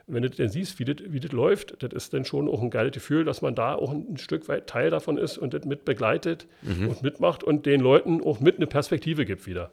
wenn 0.06 0.22
du 0.22 0.30
dann 0.30 0.50
siehst, 0.50 0.80
wie 0.80 0.86
das, 0.86 0.98
wie 1.08 1.20
das 1.20 1.32
läuft, 1.32 1.82
das 1.82 1.92
ist 1.94 2.14
dann 2.14 2.26
schon 2.26 2.48
auch 2.48 2.62
ein 2.62 2.70
geiles 2.70 2.94
Gefühl, 2.94 3.26
dass 3.26 3.42
man 3.42 3.56
da 3.56 3.74
auch 3.74 3.92
ein 3.92 4.18
Stück 4.18 4.48
weit 4.48 4.68
Teil 4.68 4.92
davon 4.92 5.18
ist 5.18 5.38
und 5.38 5.54
das 5.54 5.66
mit 5.66 5.84
begleitet 5.84 6.48
mhm. 6.62 6.90
und 6.90 7.02
mitmacht 7.02 7.44
und 7.44 7.66
den 7.66 7.82
Leuten 7.82 8.22
auch 8.24 8.40
mit 8.40 8.58
eine 8.58 8.68
Perspektive 8.68 9.26
gibt 9.26 9.48
wieder. 9.48 9.72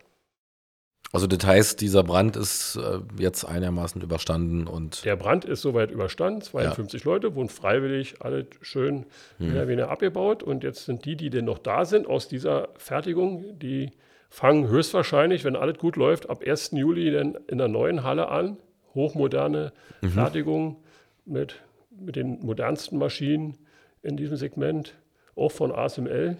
Also 1.14 1.28
das 1.28 1.47
heißt, 1.47 1.80
dieser 1.80 2.02
Brand 2.02 2.37
ist 2.37 2.75
äh, 2.75 2.99
jetzt 3.23 3.44
einigermaßen 3.44 4.02
überstanden 4.02 4.66
und. 4.66 5.04
Der 5.04 5.14
Brand 5.14 5.44
ist 5.44 5.62
soweit 5.62 5.92
überstanden. 5.92 6.42
52 6.42 7.04
ja. 7.04 7.11
Leute 7.11 7.37
wurden 7.37 7.49
freiwillig 7.49 8.16
alle 8.18 8.49
schön 8.62 9.06
hm. 9.38 9.47
mehr 9.47 9.54
oder 9.54 9.68
weniger 9.68 9.90
abgebaut. 9.90 10.42
Und 10.42 10.64
jetzt 10.64 10.87
sind 10.87 11.04
die, 11.04 11.14
die 11.14 11.30
denn 11.30 11.44
noch 11.44 11.59
da 11.59 11.85
sind 11.85 12.09
aus 12.09 12.26
dieser 12.26 12.71
Fertigung, 12.78 13.61
die 13.61 13.92
fangen 14.28 14.66
höchstwahrscheinlich, 14.66 15.44
wenn 15.44 15.54
alles 15.54 15.78
gut 15.78 15.94
läuft, 15.94 16.28
ab 16.28 16.42
1. 16.44 16.73
Juli 16.73 17.12
dann 17.12 17.38
in 17.47 17.59
der 17.59 17.68
neuen 17.68 18.02
Halle 18.02 18.28
an. 18.28 18.56
Hochmoderne 18.97 19.73
mhm. 20.00 20.09
Fertigung 20.09 20.83
mit, 21.25 21.62
mit 21.90 22.16
den 22.16 22.40
modernsten 22.40 22.99
Maschinen 22.99 23.56
in 24.02 24.16
diesem 24.16 24.37
Segment, 24.37 24.94
auch 25.37 25.52
von 25.52 25.71
ASML 25.71 26.38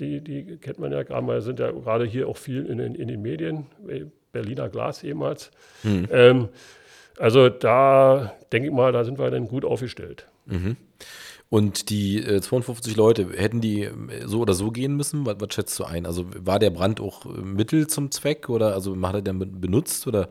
die, 0.00 0.20
die 0.20 0.56
kennt 0.56 0.78
man 0.78 0.92
ja 0.92 1.02
gerade 1.02 1.24
mal, 1.24 1.40
sind 1.42 1.60
ja 1.60 1.70
gerade 1.70 2.04
hier 2.04 2.28
auch 2.28 2.36
viel 2.36 2.66
in, 2.66 2.78
in, 2.78 2.94
in 2.94 3.08
den 3.08 3.22
Medien, 3.22 3.66
Berliner 4.32 4.68
Glas 4.68 5.02
ehemals. 5.02 5.50
Mhm. 5.82 6.08
Ähm, 6.10 6.48
also 7.18 7.48
da 7.48 8.32
denke 8.52 8.68
ich 8.68 8.74
mal, 8.74 8.92
da 8.92 9.04
sind 9.04 9.18
wir 9.18 9.30
dann 9.30 9.46
gut 9.46 9.64
aufgestellt. 9.64 10.26
Mhm. 10.46 10.76
Und 11.50 11.90
die 11.90 12.18
äh, 12.18 12.40
52 12.40 12.96
Leute, 12.96 13.28
hätten 13.36 13.60
die 13.60 13.82
äh, 13.82 13.92
so 14.24 14.40
oder 14.40 14.54
so 14.54 14.70
gehen 14.70 14.96
müssen? 14.96 15.26
Was, 15.26 15.36
was, 15.40 15.52
schätzt 15.52 15.78
du 15.78 15.84
ein? 15.84 16.06
Also 16.06 16.26
war 16.34 16.58
der 16.58 16.70
Brand 16.70 17.00
auch 17.00 17.24
Mittel 17.24 17.88
zum 17.88 18.10
Zweck 18.10 18.48
oder 18.48 18.74
also 18.74 18.96
hat 19.02 19.14
er 19.16 19.22
den 19.22 19.60
benutzt 19.60 20.06
oder 20.06 20.28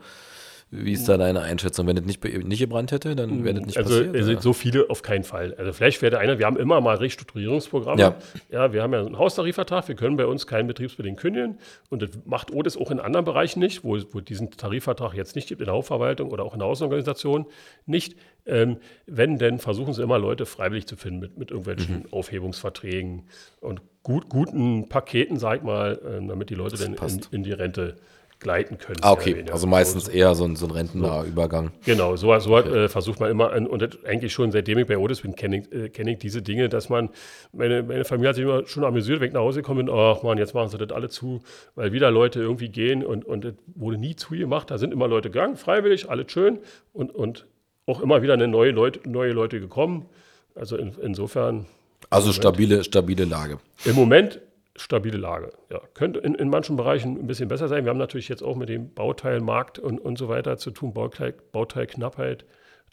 wie 0.72 0.92
ist 0.92 1.08
da 1.08 1.16
deine 1.16 1.40
Einschätzung? 1.40 1.88
Wenn 1.88 1.96
es 1.96 2.04
nicht, 2.04 2.22
nicht 2.22 2.60
gebrannt 2.60 2.92
hätte, 2.92 3.16
dann 3.16 3.42
wäre 3.42 3.56
das 3.56 3.66
nicht 3.66 3.76
also, 3.76 3.90
passiert? 3.90 4.14
Also 4.14 4.40
so 4.40 4.52
viele 4.52 4.88
auf 4.88 5.02
keinen 5.02 5.24
Fall. 5.24 5.52
Also 5.58 5.72
vielleicht 5.72 6.00
wäre 6.00 6.10
der 6.10 6.20
eine, 6.20 6.38
wir 6.38 6.46
haben 6.46 6.56
immer 6.56 6.80
mal 6.80 6.96
Restrukturierungsprogramme. 6.96 8.00
Ja. 8.00 8.16
ja, 8.50 8.72
wir 8.72 8.82
haben 8.82 8.92
ja 8.92 9.00
einen 9.00 9.18
Haustarifvertrag, 9.18 9.88
wir 9.88 9.96
können 9.96 10.16
bei 10.16 10.26
uns 10.26 10.46
keinen 10.46 10.68
betriebsbedingt 10.68 11.18
kündigen. 11.18 11.58
Und 11.88 12.02
das 12.02 12.10
macht 12.24 12.52
Otis 12.52 12.76
auch 12.76 12.92
in 12.92 13.00
anderen 13.00 13.24
Bereichen 13.24 13.58
nicht, 13.58 13.82
wo, 13.82 13.98
wo 14.12 14.20
diesen 14.20 14.52
Tarifvertrag 14.52 15.14
jetzt 15.14 15.34
nicht 15.34 15.48
gibt, 15.48 15.60
in 15.60 15.64
der 15.64 15.74
Hauptverwaltung 15.74 16.30
oder 16.30 16.44
auch 16.44 16.52
in 16.52 16.60
der 16.60 16.68
Außenorganisation 16.68 17.46
nicht. 17.86 18.14
Ähm, 18.46 18.78
wenn, 19.06 19.38
denn 19.38 19.58
versuchen 19.58 19.92
sie 19.92 20.02
immer 20.02 20.18
Leute 20.18 20.46
freiwillig 20.46 20.86
zu 20.86 20.96
finden 20.96 21.18
mit, 21.18 21.36
mit 21.36 21.50
irgendwelchen 21.50 22.04
mhm. 22.04 22.12
Aufhebungsverträgen 22.12 23.24
und 23.60 23.82
gut, 24.02 24.28
guten 24.28 24.88
Paketen, 24.88 25.38
sag 25.38 25.58
ich 25.58 25.62
mal, 25.62 26.00
äh, 26.04 26.26
damit 26.26 26.50
die 26.50 26.54
Leute 26.54 26.76
dann 26.76 26.94
in, 26.94 27.20
in, 27.32 27.42
die 27.42 27.52
Rente 27.52 27.96
gleiten 28.40 28.78
können. 28.78 28.98
Ah, 29.02 29.12
okay. 29.12 29.44
Also 29.52 29.66
meistens 29.66 30.06
so, 30.06 30.10
eher 30.10 30.34
so 30.34 30.44
ein, 30.44 30.56
so 30.56 30.66
ein 30.66 30.72
rentennaher 30.72 31.22
so. 31.22 31.28
Übergang. 31.28 31.70
Genau, 31.84 32.16
so, 32.16 32.36
so 32.38 32.56
okay. 32.56 32.84
äh, 32.84 32.88
versucht 32.88 33.20
man 33.20 33.30
immer, 33.30 33.52
und 33.52 34.04
eigentlich 34.04 34.32
schon 34.32 34.50
seitdem 34.50 34.78
ich 34.78 34.86
bei 34.86 34.98
Otis 34.98 35.20
bin, 35.20 35.36
kenne 35.36 35.58
ich, 35.58 35.72
äh, 35.72 35.88
kenn 35.90 36.08
ich 36.08 36.18
diese 36.18 36.40
Dinge, 36.40 36.68
dass 36.68 36.88
man, 36.88 37.10
meine, 37.52 37.82
meine 37.82 38.04
Familie 38.04 38.30
hat 38.30 38.36
sich 38.36 38.44
immer 38.44 38.66
schon 38.66 38.84
amüsiert, 38.84 39.20
wenn 39.20 39.28
ich 39.28 39.34
nach 39.34 39.42
Hause 39.42 39.60
gekommen 39.60 39.86
bin, 39.86 39.94
ach 39.94 40.22
man, 40.22 40.38
jetzt 40.38 40.54
machen 40.54 40.70
sie 40.70 40.78
das 40.78 40.90
alle 40.90 41.10
zu, 41.10 41.42
weil 41.74 41.92
wieder 41.92 42.10
Leute 42.10 42.40
irgendwie 42.40 42.70
gehen 42.70 43.04
und, 43.04 43.24
und 43.24 43.44
es 43.44 43.54
wurde 43.74 43.98
nie 43.98 44.16
zugemacht. 44.16 44.70
Da 44.70 44.78
sind 44.78 44.92
immer 44.92 45.06
Leute 45.06 45.30
gegangen, 45.30 45.56
freiwillig, 45.56 46.08
alles 46.08 46.32
schön 46.32 46.58
und, 46.92 47.14
und 47.14 47.46
auch 47.86 48.00
immer 48.00 48.22
wieder 48.22 48.34
eine 48.34 48.48
neue 48.48 48.70
Leute, 48.70 49.00
neue 49.08 49.32
Leute 49.32 49.60
gekommen. 49.60 50.06
Also 50.54 50.76
in, 50.76 50.94
insofern. 51.02 51.66
Also 52.08 52.32
stabile, 52.32 52.82
stabile 52.84 53.24
Lage. 53.24 53.58
Im 53.84 53.94
Moment 53.94 54.40
stabile 54.80 55.18
Lage. 55.18 55.52
Ja, 55.70 55.80
könnte 55.94 56.20
in, 56.20 56.34
in 56.34 56.48
manchen 56.48 56.76
Bereichen 56.76 57.18
ein 57.18 57.26
bisschen 57.26 57.48
besser 57.48 57.68
sein. 57.68 57.84
Wir 57.84 57.90
haben 57.90 57.98
natürlich 57.98 58.28
jetzt 58.28 58.42
auch 58.42 58.56
mit 58.56 58.68
dem 58.68 58.92
Bauteilmarkt 58.94 59.78
und, 59.78 59.98
und 59.98 60.18
so 60.18 60.28
weiter 60.28 60.56
zu 60.56 60.70
tun, 60.70 60.94
Bauteil, 60.94 61.34
Bauteilknappheit, 61.52 62.44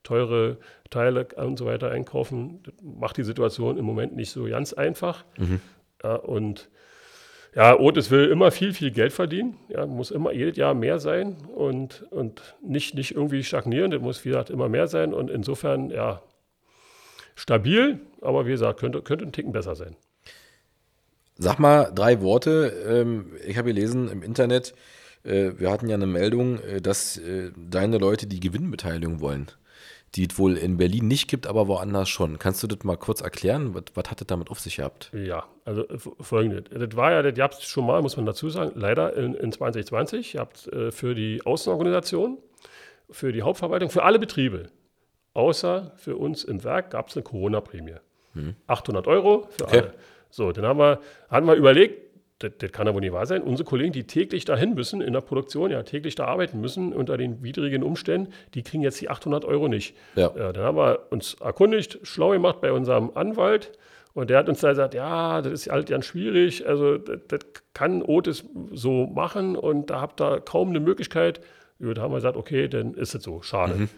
teure 0.04 0.58
Teile 0.90 1.28
und 1.36 1.58
so 1.58 1.66
weiter 1.66 1.92
einkaufen. 1.92 2.62
Das 2.64 2.74
macht 2.82 3.18
die 3.18 3.24
Situation 3.24 3.78
im 3.78 3.86
Moment 3.86 4.16
nicht 4.16 4.32
so 4.32 4.44
ganz 4.46 4.74
einfach. 4.74 5.26
Mhm. 5.38 5.62
Ja, 6.04 6.16
und 6.16 6.70
ja, 7.56 7.78
Otis 7.80 8.12
will 8.12 8.30
immer 8.30 8.52
viel, 8.52 8.74
viel 8.74 8.92
Geld 8.92 9.14
verdienen. 9.14 9.58
Ja, 9.70 9.86
muss 9.86 10.12
immer 10.12 10.32
jedes 10.32 10.58
Jahr 10.58 10.74
mehr 10.74 11.00
sein 11.00 11.38
und, 11.56 12.06
und 12.12 12.56
nicht, 12.62 12.94
nicht 12.94 13.16
irgendwie 13.16 13.44
stagnieren. 13.44 13.92
Das 13.92 14.02
muss, 14.02 14.24
wie 14.26 14.30
gesagt, 14.30 14.50
immer 14.50 14.70
mehr 14.70 14.88
sein. 14.88 15.14
Und 15.14 15.32
insofern, 15.32 15.90
ja, 15.90 16.22
stabil, 17.36 18.00
aber 18.22 18.46
wie 18.46 18.52
gesagt, 18.52 18.80
könnte, 18.80 19.02
könnte 19.02 19.26
ein 19.26 19.32
Ticken 19.32 19.54
besser 19.54 19.76
sein. 19.76 19.96
Sag 21.38 21.60
mal 21.60 21.92
drei 21.94 22.22
Worte. 22.22 22.74
Ähm, 22.88 23.34
ich 23.46 23.58
habe 23.58 23.74
gelesen 23.74 24.10
im 24.10 24.24
Internet, 24.24 24.74
äh, 25.28 25.52
wir 25.58 25.72
hatten 25.72 25.90
ja 25.90 25.96
eine 25.96 26.08
Meldung, 26.08 26.60
äh, 26.62 26.82
dass 26.82 27.18
äh, 27.18 27.52
deine 27.56 27.98
Leute 27.98 28.28
die 28.28 28.40
Gewinnbeteiligung 28.40 29.20
wollen, 29.20 29.48
die 30.16 30.28
es 30.30 30.38
wohl 30.40 30.58
in 30.58 30.78
Berlin 30.78 31.08
nicht 31.08 31.28
gibt, 31.28 31.48
aber 31.48 31.68
woanders 31.68 32.10
schon. 32.10 32.40
Kannst 32.40 32.64
du 32.64 32.68
das 32.68 32.84
mal 32.84 32.96
kurz 32.96 33.22
erklären? 33.22 33.74
Was, 33.74 33.84
was 33.94 34.10
hat 34.10 34.22
das 34.22 34.28
damit 34.28 34.50
auf 34.50 34.60
sich 34.60 34.78
gehabt? 34.78 35.12
Ja, 35.14 35.44
also 35.66 35.86
folgendes. 36.22 36.66
Das 36.72 36.96
war 36.96 37.12
ja, 37.12 37.22
das 37.22 37.36
gab 37.36 37.52
es 37.52 37.64
schon 37.64 37.86
mal, 37.86 38.02
muss 38.02 38.16
man 38.16 38.26
dazu 38.26 38.50
sagen, 38.50 38.72
leider 38.76 39.16
in, 39.16 39.34
in 39.34 39.52
2020. 39.52 40.36
Ihr 40.36 40.40
habt 40.40 40.70
für 40.90 41.14
die 41.14 41.46
Außenorganisation, 41.46 42.38
für 43.10 43.32
die 43.32 43.42
Hauptverwaltung, 43.42 43.90
für 43.90 44.04
alle 44.04 44.20
Betriebe, 44.20 44.70
außer 45.34 45.92
für 45.98 46.16
uns 46.16 46.44
im 46.44 46.64
Werk, 46.64 46.92
gab 46.92 47.10
es 47.10 47.16
eine 47.16 47.24
Corona-Prämie. 47.24 47.96
Hm. 48.34 48.56
800 48.68 49.08
Euro 49.08 49.48
für 49.50 49.66
okay. 49.66 49.80
alle. 49.80 49.94
So, 50.30 50.52
dann 50.52 50.66
haben 50.66 50.80
wir, 50.80 51.00
haben 51.30 51.48
wir 51.48 51.56
überlegt, 51.56 52.08
das, 52.40 52.52
das, 52.60 52.72
kann 52.72 52.86
ja 52.86 52.94
wohl 52.94 53.02
nicht 53.02 53.14
wahr 53.14 53.26
sein. 53.26 53.42
Unsere 53.42 53.68
Kollegen, 53.68 53.92
die 53.92 54.06
täglich 54.06 54.46
dahin 54.46 54.76
müssen, 54.76 55.02
in 55.02 55.14
der 55.14 55.22
Produktion, 55.22 55.72
ja, 55.72 55.82
täglich 55.84 56.16
da 56.16 56.26
arbeiten 56.26 56.62
müssen, 56.62 56.94
unter 56.94 57.18
den 57.18 57.42
widrigen 57.44 57.84
Umständen, 57.84 58.32
die 58.54 58.62
kriegen 58.62 58.84
jetzt 58.84 59.02
die 59.02 59.10
800 59.10 59.44
Euro 59.44 59.68
nicht. 59.68 59.96
Ja. 60.16 60.32
ja 60.38 60.54
dann 60.54 60.64
haben 60.64 60.78
wir 60.78 61.08
uns 61.10 61.36
erkundigt, 61.36 62.00
schlau 62.04 62.32
gemacht 62.32 62.62
bei 62.62 62.72
unserem 62.72 63.12
Anwalt. 63.16 63.72
Und 64.14 64.30
der 64.30 64.40
hat 64.40 64.50
uns 64.50 64.62
da 64.62 64.70
gesagt, 64.70 64.94
ja, 64.94 65.42
das 65.42 65.54
ist 65.54 65.72
halt 65.72 65.90
ganz 65.90 66.06
schwierig. 66.06 66.68
Also, 66.68 66.98
das, 66.98 67.20
das 67.28 67.40
kann 67.74 68.02
Otis 68.02 68.46
so 68.72 69.08
machen 69.08 69.56
und 69.56 69.90
da 69.90 70.02
habt 70.02 70.22
ihr 70.22 70.42
kaum 70.42 70.70
eine 70.70 70.80
Möglichkeit. 70.80 71.40
Ja, 71.80 71.94
da 71.94 72.02
haben 72.02 72.12
wir 72.12 72.18
gesagt, 72.18 72.38
okay, 72.38 72.68
dann 72.68 72.94
ist 72.94 73.14
es 73.14 73.24
so. 73.24 73.42
Schade. 73.42 73.76
Mhm. 73.76 73.90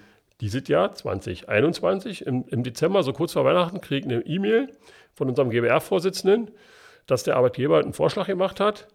Dieses 0.42 0.68
Jahr, 0.70 0.94
2021, 0.94 2.26
im, 2.26 2.46
im 2.48 2.64
Dezember, 2.64 3.04
so 3.04 3.12
kurz 3.12 3.34
vor 3.34 3.44
Weihnachten, 3.44 3.82
kriege 3.82 4.08
ich 4.08 4.14
eine 4.14 4.26
E-Mail 4.26 4.70
von 5.20 5.28
unserem 5.28 5.50
GBR-Vorsitzenden, 5.50 6.50
dass 7.06 7.24
der 7.24 7.36
Arbeitgeber 7.36 7.80
einen 7.80 7.92
Vorschlag 7.92 8.26
gemacht 8.26 8.62
hat, 8.62 8.88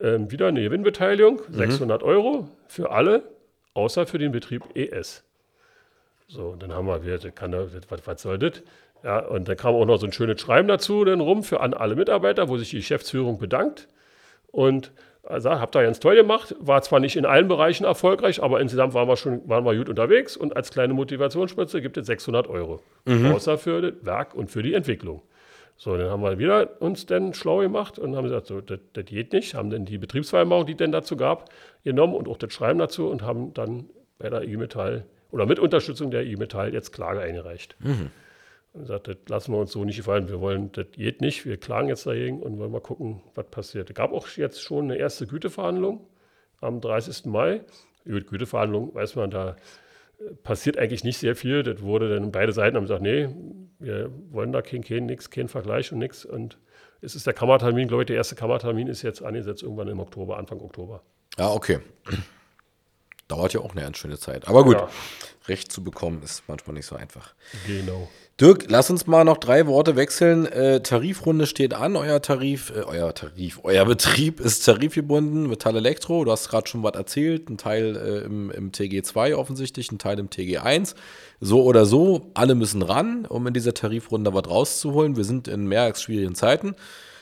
ähm, 0.00 0.30
wieder 0.30 0.48
eine 0.48 0.62
Gewinnbeteiligung, 0.62 1.40
mhm. 1.48 1.54
600 1.54 2.02
Euro 2.02 2.48
für 2.68 2.90
alle, 2.90 3.22
außer 3.72 4.06
für 4.06 4.18
den 4.18 4.32
Betrieb 4.32 4.62
ES. 4.74 5.24
So, 6.28 6.48
und 6.48 6.62
dann 6.62 6.74
haben 6.74 6.86
wir, 6.86 7.04
wir 7.04 7.18
kann, 7.30 7.52
was, 7.52 8.06
was 8.06 8.22
soll 8.22 8.38
das? 8.38 8.62
Ja, 9.02 9.20
und 9.20 9.48
dann 9.48 9.56
kam 9.56 9.74
auch 9.74 9.86
noch 9.86 9.96
so 9.96 10.06
ein 10.06 10.12
schönes 10.12 10.40
Schreiben 10.40 10.68
dazu 10.68 11.04
dann 11.04 11.20
rum 11.20 11.42
für 11.42 11.60
an 11.60 11.72
alle 11.72 11.96
Mitarbeiter, 11.96 12.50
wo 12.50 12.58
sich 12.58 12.70
die 12.70 12.76
Geschäftsführung 12.76 13.38
bedankt. 13.38 13.88
Und 14.48 14.92
also, 15.22 15.50
habt 15.50 15.74
ihr 15.74 15.82
ganz 15.82 16.00
toll 16.00 16.16
gemacht. 16.16 16.54
War 16.60 16.82
zwar 16.82 17.00
nicht 17.00 17.16
in 17.16 17.24
allen 17.24 17.48
Bereichen 17.48 17.84
erfolgreich, 17.84 18.42
aber 18.42 18.60
insgesamt 18.60 18.94
waren 18.94 19.08
wir 19.08 19.16
schon 19.16 19.48
waren 19.48 19.64
wir 19.64 19.74
gut 19.74 19.88
unterwegs. 19.88 20.36
Und 20.36 20.54
als 20.54 20.70
kleine 20.70 20.92
Motivationsspritze 20.92 21.80
gibt 21.80 21.96
es 21.96 22.06
600 22.06 22.46
Euro. 22.46 22.80
Mhm. 23.06 23.32
Außer 23.32 23.56
für 23.56 23.80
das 23.80 24.04
Werk 24.04 24.34
und 24.34 24.50
für 24.50 24.62
die 24.62 24.74
Entwicklung. 24.74 25.22
So, 25.76 25.96
dann 25.96 26.10
haben 26.10 26.22
wir 26.22 26.38
wieder 26.38 26.80
uns 26.80 27.04
dann 27.04 27.34
schlau 27.34 27.58
gemacht 27.58 27.98
und 27.98 28.16
haben 28.16 28.24
gesagt, 28.24 28.46
so, 28.46 28.60
das, 28.60 28.80
das 28.94 29.04
geht 29.04 29.32
nicht. 29.32 29.54
Haben 29.54 29.70
dann 29.70 29.84
die 29.84 29.98
Betriebsvereinbarung, 29.98 30.66
die 30.66 30.72
es 30.72 30.78
denn 30.78 30.92
dazu 30.92 31.16
gab, 31.16 31.50
genommen 31.84 32.14
und 32.14 32.28
auch 32.28 32.38
das 32.38 32.52
Schreiben 32.52 32.78
dazu 32.78 33.08
und 33.08 33.22
haben 33.22 33.52
dann 33.52 33.90
bei 34.18 34.30
der 34.30 34.42
IG 34.42 34.56
Metall 34.56 35.04
oder 35.30 35.44
mit 35.44 35.58
Unterstützung 35.58 36.10
der 36.10 36.22
IG 36.24 36.36
Metall 36.36 36.72
jetzt 36.72 36.92
Klage 36.92 37.20
eingereicht. 37.20 37.76
Mhm. 37.80 38.10
Und 38.72 38.80
gesagt, 38.82 39.08
das 39.08 39.16
lassen 39.28 39.52
wir 39.52 39.58
uns 39.58 39.72
so 39.72 39.84
nicht 39.84 39.96
gefallen. 39.96 40.28
Wir 40.28 40.40
wollen, 40.40 40.72
das 40.72 40.86
geht 40.92 41.20
nicht. 41.20 41.44
Wir 41.44 41.58
klagen 41.58 41.88
jetzt 41.88 42.06
dagegen 42.06 42.42
und 42.42 42.58
wollen 42.58 42.72
mal 42.72 42.80
gucken, 42.80 43.22
was 43.34 43.46
passiert. 43.46 43.90
Es 43.90 43.96
gab 43.96 44.12
auch 44.12 44.28
jetzt 44.28 44.62
schon 44.62 44.84
eine 44.84 44.96
erste 44.96 45.26
Güteverhandlung 45.26 46.06
am 46.60 46.80
30. 46.80 47.26
Mai. 47.26 47.62
Über 48.04 48.20
die 48.20 48.26
Güteverhandlung 48.26 48.94
weiß 48.94 49.16
man, 49.16 49.30
da 49.30 49.56
passiert 50.42 50.78
eigentlich 50.78 51.04
nicht 51.04 51.18
sehr 51.18 51.36
viel. 51.36 51.62
Das 51.62 51.82
wurde 51.82 52.14
dann 52.14 52.32
beide 52.32 52.52
Seiten 52.52 52.76
haben 52.76 52.84
gesagt, 52.84 53.02
nee, 53.02 53.28
wir 53.78 54.10
wollen 54.30 54.52
da 54.52 54.62
kein, 54.62 54.82
kein, 54.82 55.06
nix, 55.06 55.30
kein 55.30 55.48
Vergleich 55.48 55.92
und 55.92 55.98
nichts. 55.98 56.24
Und 56.24 56.58
es 57.00 57.14
ist 57.14 57.26
der 57.26 57.34
Kammertermin, 57.34 57.88
glaube 57.88 58.02
ich, 58.02 58.06
der 58.06 58.16
erste 58.16 58.34
Kammertermin 58.34 58.88
ist 58.88 59.02
jetzt 59.02 59.22
angesetzt, 59.22 59.62
irgendwann 59.62 59.88
im 59.88 60.00
Oktober, 60.00 60.38
Anfang 60.38 60.60
Oktober. 60.60 61.02
Ja, 61.38 61.50
okay. 61.50 61.80
Dauert 63.28 63.52
ja 63.52 63.60
auch 63.60 63.72
eine 63.72 63.82
ganz 63.82 63.98
schöne 63.98 64.18
Zeit. 64.18 64.48
Aber 64.48 64.64
gut, 64.64 64.76
ja. 64.76 64.88
Recht 65.48 65.70
zu 65.70 65.82
bekommen 65.82 66.22
ist 66.22 66.42
manchmal 66.48 66.74
nicht 66.74 66.86
so 66.86 66.96
einfach. 66.96 67.34
Genau. 67.66 68.08
Dirk, 68.38 68.66
lass 68.68 68.90
uns 68.90 69.06
mal 69.06 69.24
noch 69.24 69.38
drei 69.38 69.66
Worte 69.66 69.96
wechseln. 69.96 70.44
Äh, 70.44 70.82
Tarifrunde 70.82 71.46
steht 71.46 71.72
an. 71.72 71.96
Euer 71.96 72.20
Tarif, 72.20 72.70
äh, 72.70 72.82
euer 72.82 73.14
Tarif, 73.14 73.60
euer 73.62 73.86
Betrieb 73.86 74.40
ist 74.40 74.66
tarifgebunden. 74.66 75.48
Metall 75.48 75.76
Elektro, 75.76 76.22
du 76.22 76.30
hast 76.30 76.50
gerade 76.50 76.68
schon 76.68 76.82
was 76.82 76.94
erzählt. 76.94 77.48
Ein 77.48 77.56
Teil 77.56 77.96
äh, 77.96 78.26
im, 78.26 78.50
im 78.50 78.72
TG2 78.72 79.34
offensichtlich, 79.34 79.90
ein 79.90 79.98
Teil 79.98 80.18
im 80.18 80.28
TG1. 80.28 80.94
So 81.40 81.62
oder 81.62 81.86
so, 81.86 82.30
alle 82.34 82.54
müssen 82.54 82.82
ran, 82.82 83.24
um 83.24 83.46
in 83.46 83.54
dieser 83.54 83.72
Tarifrunde 83.72 84.34
was 84.34 84.50
rauszuholen. 84.50 85.16
Wir 85.16 85.24
sind 85.24 85.48
in 85.48 85.66
mehr 85.66 85.82
als 85.82 86.02
schwierigen 86.02 86.34
Zeiten. 86.34 86.74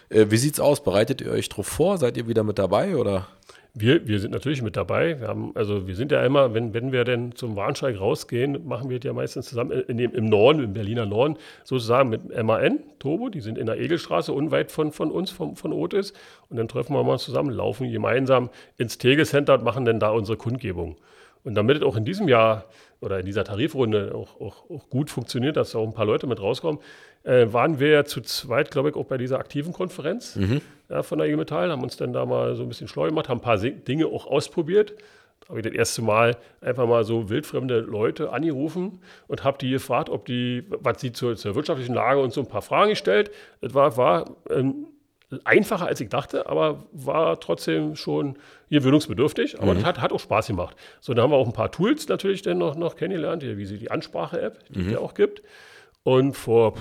Äh, 0.09 0.27
wie 0.31 0.37
sieht's 0.37 0.59
aus? 0.59 0.83
Bereitet 0.83 1.21
ihr 1.21 1.31
euch 1.31 1.49
drauf 1.49 1.69
vor? 1.69 1.99
Seid 1.99 2.17
ihr 2.17 2.27
wieder 2.27 2.43
mit 2.43 2.59
dabei 2.59 2.97
oder? 2.97 3.29
Wir, 3.77 4.07
wir 4.07 4.21
sind 4.21 4.31
natürlich 4.31 4.63
mit 4.63 4.77
dabei. 4.77 5.19
Wir 5.19 5.27
haben, 5.27 5.51
also 5.57 5.89
wir 5.89 5.97
sind 5.97 6.13
ja 6.13 6.25
immer, 6.25 6.55
wenn, 6.55 6.73
wenn 6.75 6.93
wir 6.93 7.03
denn 7.03 7.35
zum 7.35 7.57
Warnsteig 7.57 7.99
rausgehen, 7.99 8.65
machen 8.69 8.89
wir 8.89 9.01
das 9.01 9.07
ja 9.07 9.13
meistens 9.13 9.47
zusammen 9.47 9.73
in 9.73 9.97
dem, 9.97 10.15
im 10.15 10.27
Norden, 10.27 10.63
im 10.63 10.73
Berliner 10.75 11.07
Norden, 11.07 11.37
sozusagen 11.65 12.09
mit 12.09 12.41
MAN, 12.41 12.79
Turbo, 13.01 13.31
die 13.31 13.41
sind 13.41 13.59
in 13.59 13.67
der 13.67 13.81
Egelstraße, 13.81 14.33
unweit 14.33 14.71
von, 14.71 14.93
von 14.93 15.11
uns, 15.11 15.33
von, 15.33 15.57
von 15.57 15.73
Otis. 15.73 16.13
Und 16.51 16.57
dann 16.57 16.69
treffen 16.69 16.95
wir 16.95 17.03
mal 17.03 17.19
zusammen, 17.19 17.51
laufen 17.51 17.91
gemeinsam 17.91 18.49
ins 18.79 18.99
Tegel 18.99 19.27
Center 19.27 19.55
und 19.55 19.65
machen 19.65 19.85
dann 19.85 19.99
da 19.99 20.11
unsere 20.11 20.39
Kundgebung. 20.39 20.97
Und 21.43 21.57
damit 21.57 21.79
es 21.79 21.83
auch 21.83 21.97
in 21.97 22.05
diesem 22.05 22.29
Jahr 22.29 22.67
oder 23.01 23.19
in 23.19 23.27
dieser 23.27 23.43
Tarifrunde 23.43 24.15
auch, 24.15 24.41
auch, 24.41 24.71
auch 24.71 24.89
gut 24.89 25.11
funktioniert, 25.11 25.57
dass 25.57 25.75
auch 25.75 25.85
ein 25.85 25.95
paar 25.95 26.07
Leute 26.07 26.29
mit 26.29 26.41
rauskommen, 26.41 26.81
äh, 27.25 27.53
waren 27.53 27.81
wir 27.81 27.89
ja 27.89 28.05
zu 28.05 28.21
zweit, 28.21 28.71
glaube 28.71 28.91
ich, 28.91 28.97
auch 28.97 29.07
bei 29.07 29.19
dieser 29.19 29.39
aktiven 29.39 29.73
Konferenz 29.73 30.37
mhm. 30.37 30.61
ja, 30.89 31.03
von 31.03 31.19
der 31.19 31.27
IG 31.27 31.37
Metall, 31.37 31.71
haben 31.71 31.83
uns 31.83 31.97
dann 31.97 32.13
da 32.13 32.25
mal 32.27 32.55
so 32.55 32.63
ein 32.63 32.69
bisschen 32.69 32.89
schlau 32.89 33.05
gemacht, 33.05 33.29
haben 33.29 33.39
ein 33.39 33.43
paar 33.43 33.59
Dinge 33.59 34.07
auch 34.07 34.27
ausprobiert. 34.27 34.95
Da 35.41 35.49
habe 35.51 35.61
ich 35.61 35.67
das 35.67 35.75
erste 35.75 36.03
Mal 36.03 36.37
einfach 36.61 36.87
mal 36.87 37.05
so 37.05 37.29
wildfremde 37.29 37.81
Leute 37.81 38.31
angerufen 38.31 39.01
und 39.27 39.45
habe 39.45 39.59
die 39.59 39.71
gefragt, 39.71 40.09
ob 40.09 40.25
die, 40.27 40.65
was 40.69 41.01
sie 41.01 41.13
zur, 41.13 41.37
zur, 41.37 41.55
wirtschaftlichen 41.55 41.95
Lage 41.95 42.21
und 42.21 42.33
so 42.33 42.41
ein 42.41 42.47
paar 42.49 42.63
Fragen 42.63 42.91
gestellt. 42.91 43.31
Das 43.61 43.75
war, 43.75 43.97
war 43.97 44.37
ähm, 44.49 44.87
einfacher, 45.45 45.87
als 45.87 46.01
ich 46.01 46.09
dachte, 46.09 46.49
aber 46.49 46.85
war 46.93 47.41
trotzdem 47.41 47.97
schon 47.97 48.37
gewöhnungsbedürftig. 48.71 49.61
Aber 49.61 49.73
mhm. 49.73 49.79
das 49.79 49.85
hat, 49.85 50.01
hat 50.01 50.13
auch 50.13 50.21
Spaß 50.21 50.47
gemacht. 50.47 50.77
So, 51.01 51.13
dann 51.13 51.25
haben 51.25 51.31
wir 51.31 51.37
auch 51.37 51.47
ein 51.47 51.53
paar 51.53 51.71
Tools 51.71 52.09
natürlich 52.09 52.43
dann 52.43 52.59
noch, 52.59 52.77
noch 52.77 52.97
kennengelernt, 52.97 53.43
wie 53.43 53.67
sie 53.67 53.79
die 53.79 53.91
Ansprache-App, 53.91 54.65
die 54.71 54.81
mhm. 54.81 54.87
es 54.87 54.93
ja 54.93 54.99
auch 54.99 55.15
gibt. 55.15 55.43
Und 56.05 56.37
vor 56.37 56.75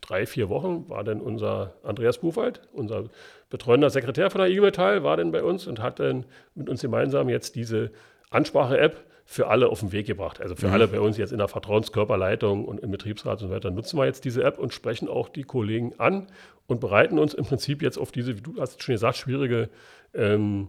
drei, 0.00 0.24
vier 0.24 0.48
Wochen 0.48 0.88
war 0.88 1.02
dann 1.02 1.20
unser 1.20 1.74
Andreas 1.82 2.18
Buchwald, 2.18 2.62
unser 2.72 3.04
betreuender 3.50 3.90
Sekretär 3.90 4.30
von 4.30 4.40
der 4.40 4.48
IG 4.48 4.60
Metall, 4.60 5.02
war 5.02 5.16
dann 5.16 5.32
bei 5.32 5.42
uns 5.42 5.66
und 5.66 5.80
hat 5.80 5.98
dann 5.98 6.24
mit 6.54 6.68
uns 6.68 6.80
gemeinsam 6.80 7.28
jetzt 7.28 7.56
diese 7.56 7.90
Ansprache-App 8.30 9.04
für 9.24 9.48
alle 9.48 9.68
auf 9.68 9.80
den 9.80 9.90
Weg 9.90 10.06
gebracht. 10.06 10.40
Also 10.40 10.54
für 10.54 10.68
mhm. 10.68 10.74
alle 10.74 10.86
bei 10.88 11.00
uns 11.00 11.18
jetzt 11.18 11.32
in 11.32 11.38
der 11.38 11.48
Vertrauenskörperleitung 11.48 12.64
und 12.64 12.78
im 12.78 12.92
Betriebsrat 12.92 13.42
und 13.42 13.48
so 13.48 13.54
weiter 13.54 13.72
nutzen 13.72 13.98
wir 13.98 14.06
jetzt 14.06 14.24
diese 14.24 14.44
App 14.44 14.58
und 14.60 14.72
sprechen 14.72 15.08
auch 15.08 15.28
die 15.28 15.42
Kollegen 15.42 15.94
an 15.98 16.28
und 16.68 16.80
bereiten 16.80 17.18
uns 17.18 17.34
im 17.34 17.44
Prinzip 17.44 17.82
jetzt 17.82 17.98
auf 17.98 18.12
diese, 18.12 18.36
wie 18.36 18.40
du 18.40 18.60
hast 18.60 18.80
schon 18.80 18.94
gesagt, 18.94 19.16
schwierige 19.16 19.68
ähm, 20.14 20.68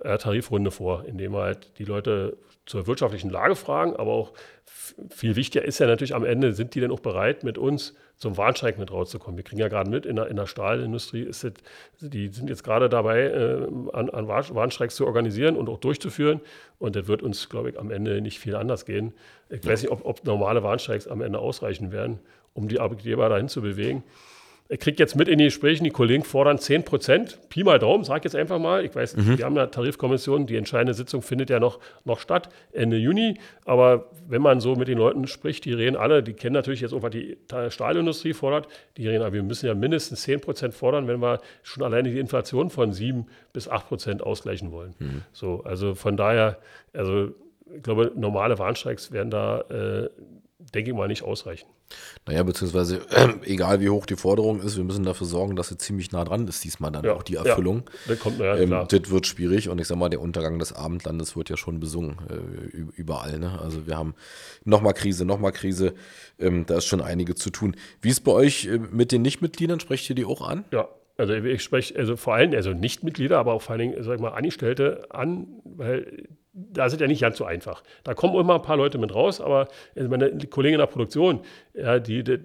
äh, 0.00 0.18
Tarifrunde 0.18 0.70
vor, 0.70 1.06
indem 1.06 1.32
wir 1.32 1.42
halt 1.42 1.78
die 1.78 1.84
Leute 1.84 2.36
zur 2.66 2.86
wirtschaftlichen 2.86 3.30
Lage 3.30 3.56
fragen, 3.56 3.94
aber 3.96 4.12
auch 4.12 4.32
viel 5.10 5.36
wichtiger 5.36 5.64
ist 5.64 5.78
ja 5.78 5.86
natürlich 5.86 6.14
am 6.14 6.24
Ende, 6.24 6.54
sind 6.54 6.74
die 6.74 6.80
denn 6.80 6.90
auch 6.90 7.00
bereit, 7.00 7.44
mit 7.44 7.58
uns 7.58 7.94
zum 8.16 8.36
Warnstreik 8.36 8.78
mit 8.78 8.90
rauszukommen? 8.90 9.36
Wir 9.36 9.44
kriegen 9.44 9.60
ja 9.60 9.68
gerade 9.68 9.90
mit, 9.90 10.06
in 10.06 10.16
der, 10.16 10.28
in 10.28 10.36
der 10.36 10.46
Stahlindustrie 10.46 11.22
ist 11.22 11.44
das, 11.44 11.52
die 12.00 12.28
sind 12.28 12.48
jetzt 12.48 12.64
gerade 12.64 12.88
dabei, 12.88 13.22
äh, 13.22 13.66
an, 13.92 14.10
an 14.10 14.28
Warnstreiks 14.28 14.94
zu 14.94 15.06
organisieren 15.06 15.56
und 15.56 15.68
auch 15.68 15.78
durchzuführen. 15.78 16.40
Und 16.78 16.96
das 16.96 17.06
wird 17.06 17.22
uns, 17.22 17.48
glaube 17.48 17.70
ich, 17.70 17.78
am 17.78 17.90
Ende 17.90 18.20
nicht 18.20 18.38
viel 18.38 18.56
anders 18.56 18.86
gehen. 18.86 19.12
Ich 19.50 19.66
weiß 19.66 19.82
nicht, 19.82 19.90
ob, 19.90 20.04
ob 20.04 20.24
normale 20.24 20.62
Warnstreiks 20.62 21.06
am 21.06 21.20
Ende 21.20 21.38
ausreichen 21.38 21.92
werden, 21.92 22.18
um 22.54 22.68
die 22.68 22.80
Arbeitgeber 22.80 23.28
dahin 23.28 23.48
zu 23.48 23.62
bewegen. 23.62 24.02
Er 24.68 24.78
kriegt 24.78 24.98
jetzt 24.98 25.14
mit 25.14 25.28
in 25.28 25.38
die 25.38 25.44
Gesprächen, 25.44 25.84
die 25.84 25.90
Kollegen 25.90 26.24
fordern 26.24 26.58
10 26.58 26.84
Prozent. 26.84 27.38
Pi 27.50 27.64
mal 27.64 27.78
Daumen, 27.78 28.02
sag 28.02 28.18
ich 28.18 28.24
jetzt 28.24 28.36
einfach 28.36 28.58
mal. 28.58 28.82
Ich 28.82 28.94
weiß, 28.94 29.16
mhm. 29.16 29.36
wir 29.36 29.44
haben 29.44 29.58
eine 29.58 29.70
Tarifkommission, 29.70 30.46
die 30.46 30.56
entscheidende 30.56 30.94
Sitzung 30.94 31.20
findet 31.20 31.50
ja 31.50 31.60
noch, 31.60 31.80
noch 32.04 32.18
statt, 32.18 32.48
Ende 32.72 32.96
Juni. 32.96 33.38
Aber 33.66 34.10
wenn 34.26 34.40
man 34.40 34.60
so 34.60 34.74
mit 34.74 34.88
den 34.88 34.96
Leuten 34.96 35.26
spricht, 35.26 35.66
die 35.66 35.74
reden 35.74 35.96
alle, 35.96 36.22
die 36.22 36.32
kennen 36.32 36.54
natürlich 36.54 36.80
jetzt 36.80 36.94
auch, 36.94 37.02
was 37.02 37.10
die 37.10 37.36
Stahlindustrie 37.68 38.32
fordert. 38.32 38.68
Die 38.96 39.06
reden, 39.06 39.22
aber 39.22 39.34
wir 39.34 39.42
müssen 39.42 39.66
ja 39.66 39.74
mindestens 39.74 40.22
10 40.22 40.40
Prozent 40.40 40.72
fordern, 40.72 41.08
wenn 41.08 41.20
wir 41.20 41.40
schon 41.62 41.82
alleine 41.82 42.10
die 42.10 42.18
Inflation 42.18 42.70
von 42.70 42.92
7 42.92 43.26
bis 43.52 43.68
8 43.68 43.86
Prozent 43.88 44.22
ausgleichen 44.22 44.72
wollen. 44.72 44.94
Mhm. 44.98 45.22
So, 45.32 45.62
also 45.64 45.94
von 45.94 46.16
daher, 46.16 46.58
also 46.94 47.34
ich 47.76 47.82
glaube, 47.82 48.12
normale 48.14 48.58
Warnstreiks 48.58 49.12
werden 49.12 49.30
da, 49.30 49.60
äh, 49.68 50.08
denke 50.72 50.90
ich 50.90 50.96
mal, 50.96 51.08
nicht 51.08 51.22
ausreichen. 51.22 51.66
Naja, 52.26 52.42
beziehungsweise 52.42 53.00
äh, 53.10 53.28
egal 53.44 53.80
wie 53.80 53.90
hoch 53.90 54.06
die 54.06 54.16
Forderung 54.16 54.60
ist, 54.60 54.76
wir 54.76 54.84
müssen 54.84 55.04
dafür 55.04 55.26
sorgen, 55.26 55.56
dass 55.56 55.68
sie 55.68 55.78
ziemlich 55.78 56.12
nah 56.12 56.24
dran 56.24 56.46
ist, 56.48 56.64
diesmal 56.64 56.92
dann 56.92 57.04
ja, 57.04 57.14
auch 57.14 57.22
die 57.22 57.36
Erfüllung. 57.36 57.84
Ja, 57.86 57.92
das, 58.08 58.18
kommt, 58.20 58.38
ja, 58.38 58.56
ähm, 58.56 58.70
das 58.88 59.10
wird 59.10 59.26
schwierig 59.26 59.68
und 59.68 59.80
ich 59.80 59.86
sag 59.86 59.96
mal, 59.96 60.08
der 60.08 60.20
Untergang 60.20 60.58
des 60.58 60.72
Abendlandes 60.72 61.36
wird 61.36 61.50
ja 61.50 61.56
schon 61.56 61.80
besungen, 61.80 62.16
äh, 62.30 62.76
überall. 62.96 63.38
Ne? 63.38 63.58
Also 63.60 63.86
wir 63.86 63.96
haben 63.96 64.14
nochmal 64.64 64.94
Krise, 64.94 65.24
nochmal 65.24 65.52
Krise, 65.52 65.94
ähm, 66.38 66.66
da 66.66 66.78
ist 66.78 66.86
schon 66.86 67.00
einige 67.00 67.34
zu 67.34 67.50
tun. 67.50 67.76
Wie 68.00 68.10
ist 68.10 68.20
bei 68.20 68.32
euch 68.32 68.66
äh, 68.66 68.78
mit 68.78 69.12
den 69.12 69.22
Nichtmitgliedern? 69.22 69.80
Sprecht 69.80 70.08
ihr 70.08 70.16
die 70.16 70.24
auch 70.24 70.46
an? 70.46 70.64
Ja, 70.72 70.88
also 71.16 71.34
ich 71.34 71.62
spreche 71.62 71.96
also 71.96 72.16
vor 72.16 72.34
allem, 72.34 72.52
also 72.54 72.72
Nichtmitglieder, 72.72 73.38
aber 73.38 73.52
auch 73.52 73.62
vor 73.62 73.72
allen 73.72 73.90
Dingen, 73.90 74.02
sag 74.02 74.16
ich 74.16 74.20
mal, 74.20 74.30
Angestellte 74.30 75.06
an, 75.10 75.46
weil 75.64 76.28
da 76.54 76.86
ist 76.86 76.92
es 76.92 77.00
ja 77.00 77.08
nicht 77.08 77.20
ganz 77.20 77.36
so 77.36 77.44
einfach. 77.44 77.82
Da 78.04 78.14
kommen 78.14 78.34
immer 78.36 78.54
ein 78.54 78.62
paar 78.62 78.76
Leute 78.76 78.98
mit 78.98 79.14
raus, 79.14 79.40
aber 79.40 79.68
meine 79.96 80.38
Kollegen 80.48 80.74
in 80.74 80.78
der 80.78 80.86
Produktion, 80.86 81.40
ja, 81.74 81.98
die, 81.98 82.22
die 82.22 82.38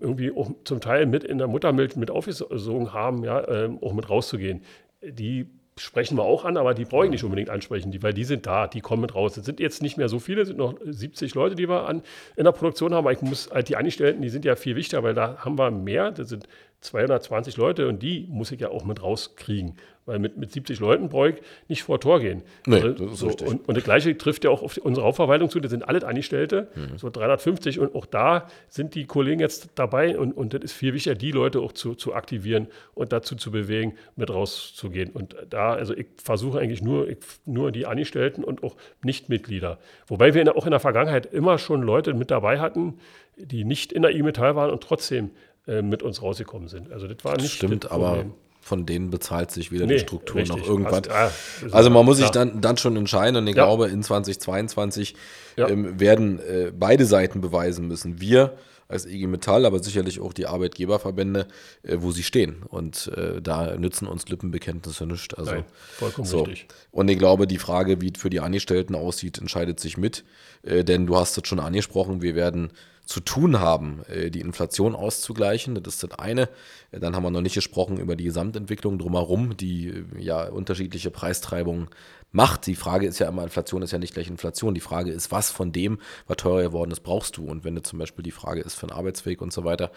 irgendwie 0.00 0.32
auch 0.32 0.50
zum 0.64 0.80
Teil 0.80 1.06
mit 1.06 1.24
in 1.24 1.38
der 1.38 1.46
Muttermilch 1.46 1.96
mit 1.96 2.10
aufgesogen 2.10 2.92
haben, 2.92 3.24
ja, 3.24 3.46
ähm, 3.48 3.78
auch 3.82 3.94
mit 3.94 4.08
rauszugehen, 4.10 4.62
die 5.02 5.46
sprechen 5.76 6.16
wir 6.16 6.22
auch 6.22 6.44
an, 6.44 6.56
aber 6.56 6.74
die 6.74 6.84
brauche 6.84 7.06
ich 7.06 7.10
nicht 7.10 7.24
unbedingt 7.24 7.50
ansprechen, 7.50 7.90
die, 7.90 8.02
weil 8.02 8.14
die 8.14 8.24
sind 8.24 8.46
da, 8.46 8.68
die 8.68 8.80
kommen 8.80 9.02
mit 9.02 9.14
raus. 9.14 9.36
Es 9.36 9.44
sind 9.44 9.58
jetzt 9.58 9.82
nicht 9.82 9.96
mehr 9.96 10.08
so 10.08 10.18
viele, 10.18 10.42
es 10.42 10.48
sind 10.48 10.58
noch 10.58 10.76
70 10.84 11.34
Leute, 11.34 11.56
die 11.56 11.68
wir 11.68 11.88
an, 11.88 12.02
in 12.36 12.44
der 12.44 12.52
Produktion 12.52 12.92
haben, 12.92 13.04
aber 13.04 13.12
ich 13.12 13.22
muss 13.22 13.50
halt 13.50 13.68
die 13.68 13.76
Angestellten, 13.76 14.22
die 14.22 14.28
sind 14.28 14.44
ja 14.44 14.54
viel 14.56 14.76
wichtiger, 14.76 15.02
weil 15.02 15.14
da 15.14 15.38
haben 15.38 15.58
wir 15.58 15.70
mehr, 15.70 16.12
das 16.12 16.28
sind 16.28 16.46
220 16.80 17.56
Leute 17.56 17.88
und 17.88 18.02
die 18.02 18.26
muss 18.28 18.52
ich 18.52 18.60
ja 18.60 18.68
auch 18.68 18.84
mit 18.84 19.02
rauskriegen. 19.02 19.74
Weil 20.06 20.18
mit, 20.18 20.36
mit 20.36 20.52
70 20.52 20.80
Leuten 20.80 21.08
brauche 21.08 21.30
ich 21.30 21.36
nicht 21.68 21.82
vor 21.82 21.98
Tor 21.98 22.20
gehen. 22.20 22.42
Nee, 22.66 22.76
also, 22.76 22.90
das 22.90 23.12
ist 23.12 23.18
so, 23.18 23.26
richtig. 23.28 23.48
Und, 23.48 23.68
und 23.68 23.76
das 23.76 23.84
Gleiche 23.84 24.16
trifft 24.18 24.44
ja 24.44 24.50
auch 24.50 24.62
auf 24.62 24.76
unsere 24.76 25.06
Hauptverwaltung 25.06 25.48
zu. 25.48 25.60
Das 25.60 25.70
sind 25.70 25.88
alle 25.88 26.06
Angestellte, 26.06 26.68
mhm. 26.74 26.98
so 26.98 27.08
350. 27.08 27.78
Und 27.78 27.94
auch 27.94 28.04
da 28.04 28.48
sind 28.68 28.94
die 28.94 29.06
Kollegen 29.06 29.40
jetzt 29.40 29.70
dabei. 29.76 30.18
Und, 30.18 30.32
und 30.32 30.52
das 30.52 30.62
ist 30.62 30.72
viel 30.72 30.92
wichtiger, 30.92 31.14
die 31.14 31.30
Leute 31.30 31.60
auch 31.60 31.72
zu, 31.72 31.94
zu 31.94 32.14
aktivieren 32.14 32.68
und 32.92 33.12
dazu 33.12 33.34
zu 33.34 33.50
bewegen, 33.50 33.94
mit 34.16 34.28
rauszugehen. 34.30 35.10
Und 35.10 35.36
da, 35.48 35.72
also 35.72 35.94
ich 35.94 36.06
versuche 36.22 36.58
eigentlich 36.58 36.82
nur, 36.82 37.08
ich, 37.08 37.18
nur 37.46 37.72
die 37.72 37.86
Angestellten 37.86 38.44
und 38.44 38.62
auch 38.62 38.76
Nichtmitglieder. 39.02 39.78
Wobei 40.06 40.34
wir 40.34 40.42
in, 40.42 40.48
auch 40.50 40.66
in 40.66 40.70
der 40.72 40.80
Vergangenheit 40.80 41.26
immer 41.26 41.56
schon 41.56 41.82
Leute 41.82 42.12
mit 42.12 42.30
dabei 42.30 42.60
hatten, 42.60 42.98
die 43.36 43.64
nicht 43.64 43.92
in 43.92 44.02
der 44.02 44.14
E-Metall 44.14 44.54
waren 44.54 44.70
und 44.70 44.82
trotzdem 44.82 45.30
äh, 45.66 45.80
mit 45.80 46.02
uns 46.02 46.20
rausgekommen 46.20 46.68
sind. 46.68 46.92
Also 46.92 47.08
das 47.08 47.24
war 47.24 47.36
nicht. 47.36 47.44
Das 47.44 47.52
stimmt, 47.52 47.90
aber 47.90 48.26
von 48.64 48.86
denen 48.86 49.10
bezahlt 49.10 49.50
sich 49.50 49.70
weder 49.70 49.84
nee, 49.84 49.94
die 49.94 50.00
Struktur 50.00 50.36
richtig. 50.36 50.56
noch 50.56 50.66
irgendwas. 50.66 51.02
Ah, 51.10 51.30
also 51.70 51.90
man 51.90 52.04
muss 52.06 52.16
sich 52.16 52.30
dann, 52.30 52.62
dann 52.62 52.78
schon 52.78 52.96
entscheiden 52.96 53.36
und 53.36 53.46
ich 53.46 53.54
ja. 53.54 53.64
glaube, 53.64 53.88
in 53.88 54.02
2022 54.02 55.14
ja. 55.56 55.68
ähm, 55.68 56.00
werden 56.00 56.40
äh, 56.40 56.72
beide 56.74 57.04
Seiten 57.04 57.42
beweisen 57.42 57.88
müssen. 57.88 58.22
Wir 58.22 58.56
als 58.88 59.06
IG 59.06 59.26
Metall, 59.26 59.66
aber 59.66 59.82
sicherlich 59.82 60.20
auch 60.20 60.32
die 60.32 60.46
Arbeitgeberverbände, 60.46 61.46
äh, 61.82 61.96
wo 62.00 62.10
sie 62.10 62.22
stehen. 62.22 62.62
Und 62.68 63.08
äh, 63.08 63.42
da 63.42 63.76
nützen 63.76 64.08
uns 64.08 64.28
Lippenbekenntnisse 64.28 65.06
nicht. 65.06 65.36
Also, 65.36 65.52
Nein, 65.52 65.64
vollkommen 65.92 66.26
so. 66.26 66.42
richtig. 66.42 66.68
Und 66.90 67.08
ich 67.08 67.18
glaube, 67.18 67.46
die 67.46 67.58
Frage, 67.58 68.00
wie 68.00 68.12
es 68.14 68.20
für 68.20 68.30
die 68.30 68.40
Angestellten 68.40 68.94
aussieht, 68.94 69.38
entscheidet 69.38 69.78
sich 69.78 69.98
mit. 69.98 70.24
Äh, 70.62 70.84
denn 70.84 71.06
du 71.06 71.16
hast 71.16 71.36
es 71.36 71.46
schon 71.46 71.60
angesprochen, 71.60 72.22
wir 72.22 72.34
werden 72.34 72.70
zu 73.04 73.20
tun 73.20 73.60
haben, 73.60 74.02
äh, 74.08 74.30
die 74.30 74.40
Inflation 74.40 74.94
auszugleichen. 74.94 75.74
Das 75.82 75.94
ist 75.94 76.02
das 76.02 76.18
eine. 76.18 76.48
Äh, 76.90 77.00
dann 77.00 77.14
haben 77.14 77.22
wir 77.22 77.30
noch 77.30 77.40
nicht 77.40 77.54
gesprochen 77.54 77.98
über 77.98 78.16
die 78.16 78.24
Gesamtentwicklung 78.24 78.98
drumherum, 78.98 79.56
die 79.56 79.88
äh, 79.88 80.04
ja 80.18 80.48
unterschiedliche 80.48 81.10
Preistreibungen 81.10 81.88
macht. 82.34 82.66
Die 82.66 82.74
Frage 82.74 83.06
ist 83.06 83.18
ja 83.18 83.28
immer, 83.28 83.44
Inflation 83.44 83.82
ist 83.82 83.92
ja 83.92 83.98
nicht 83.98 84.12
gleich 84.12 84.28
Inflation. 84.28 84.74
Die 84.74 84.80
Frage 84.80 85.10
ist, 85.10 85.30
was 85.30 85.50
von 85.50 85.72
dem, 85.72 85.98
was 86.26 86.36
teurer 86.36 86.62
geworden 86.62 86.90
ist, 86.90 87.00
brauchst 87.00 87.36
du? 87.36 87.44
Und 87.44 87.64
wenn 87.64 87.74
du 87.74 87.82
zum 87.82 87.98
Beispiel 87.98 88.22
die 88.22 88.32
Frage 88.32 88.60
ist 88.60 88.74
für 88.74 88.88
einen 88.88 88.96
Arbeitsweg 88.96 89.40
und 89.40 89.52
so 89.52 89.64
weiter, 89.64 89.90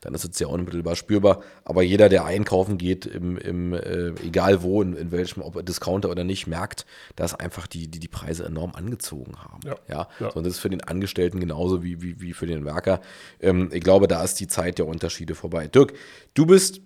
dann 0.00 0.14
ist 0.14 0.24
es 0.24 0.38
ja 0.38 0.48
unmittelbar 0.48 0.96
spürbar. 0.96 1.40
Aber 1.64 1.82
jeder, 1.82 2.08
der 2.08 2.24
einkaufen 2.24 2.78
geht, 2.78 3.06
im, 3.06 3.38
im 3.38 3.72
äh, 3.72 4.08
egal 4.24 4.62
wo, 4.62 4.82
in, 4.82 4.94
in, 4.94 5.12
welchem, 5.12 5.42
ob 5.42 5.64
Discounter 5.64 6.10
oder 6.10 6.24
nicht, 6.24 6.46
merkt, 6.46 6.84
dass 7.14 7.34
einfach 7.34 7.66
die, 7.66 7.88
die, 7.88 8.00
die 8.00 8.08
Preise 8.08 8.44
enorm 8.44 8.72
angezogen 8.74 9.36
haben. 9.38 9.60
Ja. 9.64 9.76
ja? 9.88 10.08
ja. 10.18 10.28
Und 10.28 10.44
das 10.44 10.54
ist 10.54 10.58
für 10.60 10.70
den 10.70 10.82
Angestellten 10.82 11.38
genauso 11.38 11.84
wie, 11.84 12.02
wie, 12.02 12.20
wie 12.20 12.32
für 12.32 12.46
den 12.46 12.64
Werker. 12.64 13.00
Ähm, 13.40 13.70
ich 13.72 13.82
glaube, 13.82 14.08
da 14.08 14.22
ist 14.24 14.40
die 14.40 14.48
Zeit 14.48 14.78
der 14.78 14.86
Unterschiede 14.86 15.34
vorbei. 15.34 15.68
Dirk, 15.68 15.94
du 16.34 16.46
bist 16.46 16.80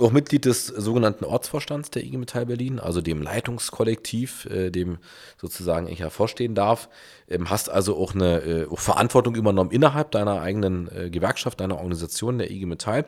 auch 0.00 0.12
Mitglied 0.12 0.44
des 0.44 0.66
sogenannten 0.66 1.24
Ortsvorstands 1.24 1.90
der 1.90 2.04
IG 2.04 2.18
Metall 2.18 2.46
Berlin, 2.46 2.78
also 2.78 3.00
dem 3.00 3.22
Leitungskollektiv, 3.22 4.46
äh, 4.46 4.70
dem 4.70 4.98
sozusagen 5.40 5.88
ich 5.88 6.00
hervorstehen 6.00 6.54
darf. 6.54 6.88
Ähm, 7.28 7.50
hast 7.50 7.70
also 7.70 7.96
auch 7.96 8.14
eine 8.14 8.40
äh, 8.40 8.66
auch 8.70 8.80
Verantwortung 8.80 9.34
übernommen 9.34 9.70
innerhalb 9.70 10.10
deiner 10.10 10.40
eigenen 10.40 10.88
äh, 10.94 11.10
Gewerkschaft, 11.10 11.60
deiner 11.60 11.76
Organisation 11.76 12.38
der 12.38 12.50
IG 12.50 12.66
Metall. 12.66 13.06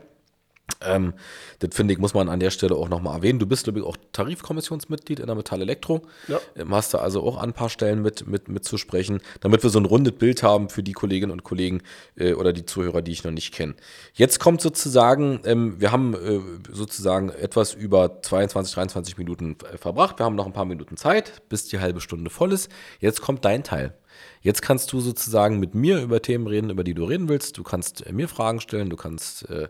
Ähm, 0.81 1.15
das 1.59 1.75
finde 1.75 1.95
ich, 1.95 1.99
muss 1.99 2.15
man 2.15 2.29
an 2.29 2.41
der 2.41 2.51
Stelle 2.51 2.77
auch 2.77 2.89
nochmal 2.89 3.17
erwähnen. 3.17 3.39
Du 3.39 3.47
bist, 3.47 3.65
glaube 3.65 3.81
ich, 3.81 3.85
auch 3.85 3.97
Tarifkommissionsmitglied 4.13 5.21
in 5.21 5.27
der 5.27 5.35
Metall 5.35 5.61
Elektro. 5.63 6.03
Ja. 6.29 6.41
Ähm, 6.57 6.75
hast 6.75 6.95
du 6.95 6.99
also 6.99 7.23
auch 7.23 7.37
an 7.39 7.51
ein 7.51 7.53
paar 7.53 7.69
Stellen 7.69 8.03
mit, 8.03 8.27
mit, 8.27 8.49
mitzusprechen, 8.49 9.21
damit 9.41 9.63
wir 9.63 9.71
so 9.71 9.79
ein 9.79 9.85
rundes 9.85 10.15
Bild 10.15 10.43
haben 10.43 10.69
für 10.69 10.83
die 10.83 10.93
Kolleginnen 10.93 11.33
und 11.33 11.43
Kollegen 11.43 11.83
äh, 12.17 12.35
oder 12.35 12.53
die 12.53 12.65
Zuhörer, 12.65 13.03
die 13.03 13.13
ich 13.13 13.25
noch 13.25 13.33
nicht 13.33 13.53
kenne. 13.53 13.75
Jetzt 14.15 14.39
kommt 14.41 14.61
sozusagen, 14.61 15.41
ähm, 15.45 15.81
wir 15.81 15.91
haben 15.91 16.15
äh, 16.15 16.41
sozusagen 16.71 17.31
etwas 17.31 17.75
über 17.75 18.23
22, 18.23 18.75
23 18.75 19.19
Minuten 19.19 19.57
äh, 19.73 19.79
verbracht. 19.79 20.19
Wir 20.19 20.27
haben 20.27 20.37
noch 20.37 20.47
ein 20.47 20.53
paar 20.53 20.65
Minuten 20.65 20.97
Zeit, 20.97 21.49
bis 21.49 21.67
die 21.67 21.81
halbe 21.81 22.01
Stunde 22.01 22.31
voll 22.31 22.53
ist. 22.53 22.71
Jetzt 23.01 23.21
kommt 23.21 23.45
dein 23.45 23.65
Teil. 23.65 23.95
Jetzt 24.41 24.63
kannst 24.63 24.93
du 24.93 25.01
sozusagen 25.01 25.59
mit 25.59 25.75
mir 25.75 26.01
über 26.01 26.23
Themen 26.23 26.47
reden, 26.47 26.71
über 26.71 26.85
die 26.85 26.95
du 26.95 27.05
reden 27.05 27.29
willst. 27.29 27.59
Du 27.59 27.63
kannst 27.63 28.07
äh, 28.07 28.13
mir 28.13 28.29
Fragen 28.29 28.61
stellen, 28.61 28.91
du 28.91 28.97
kannst 28.97 29.49
äh, 29.51 29.69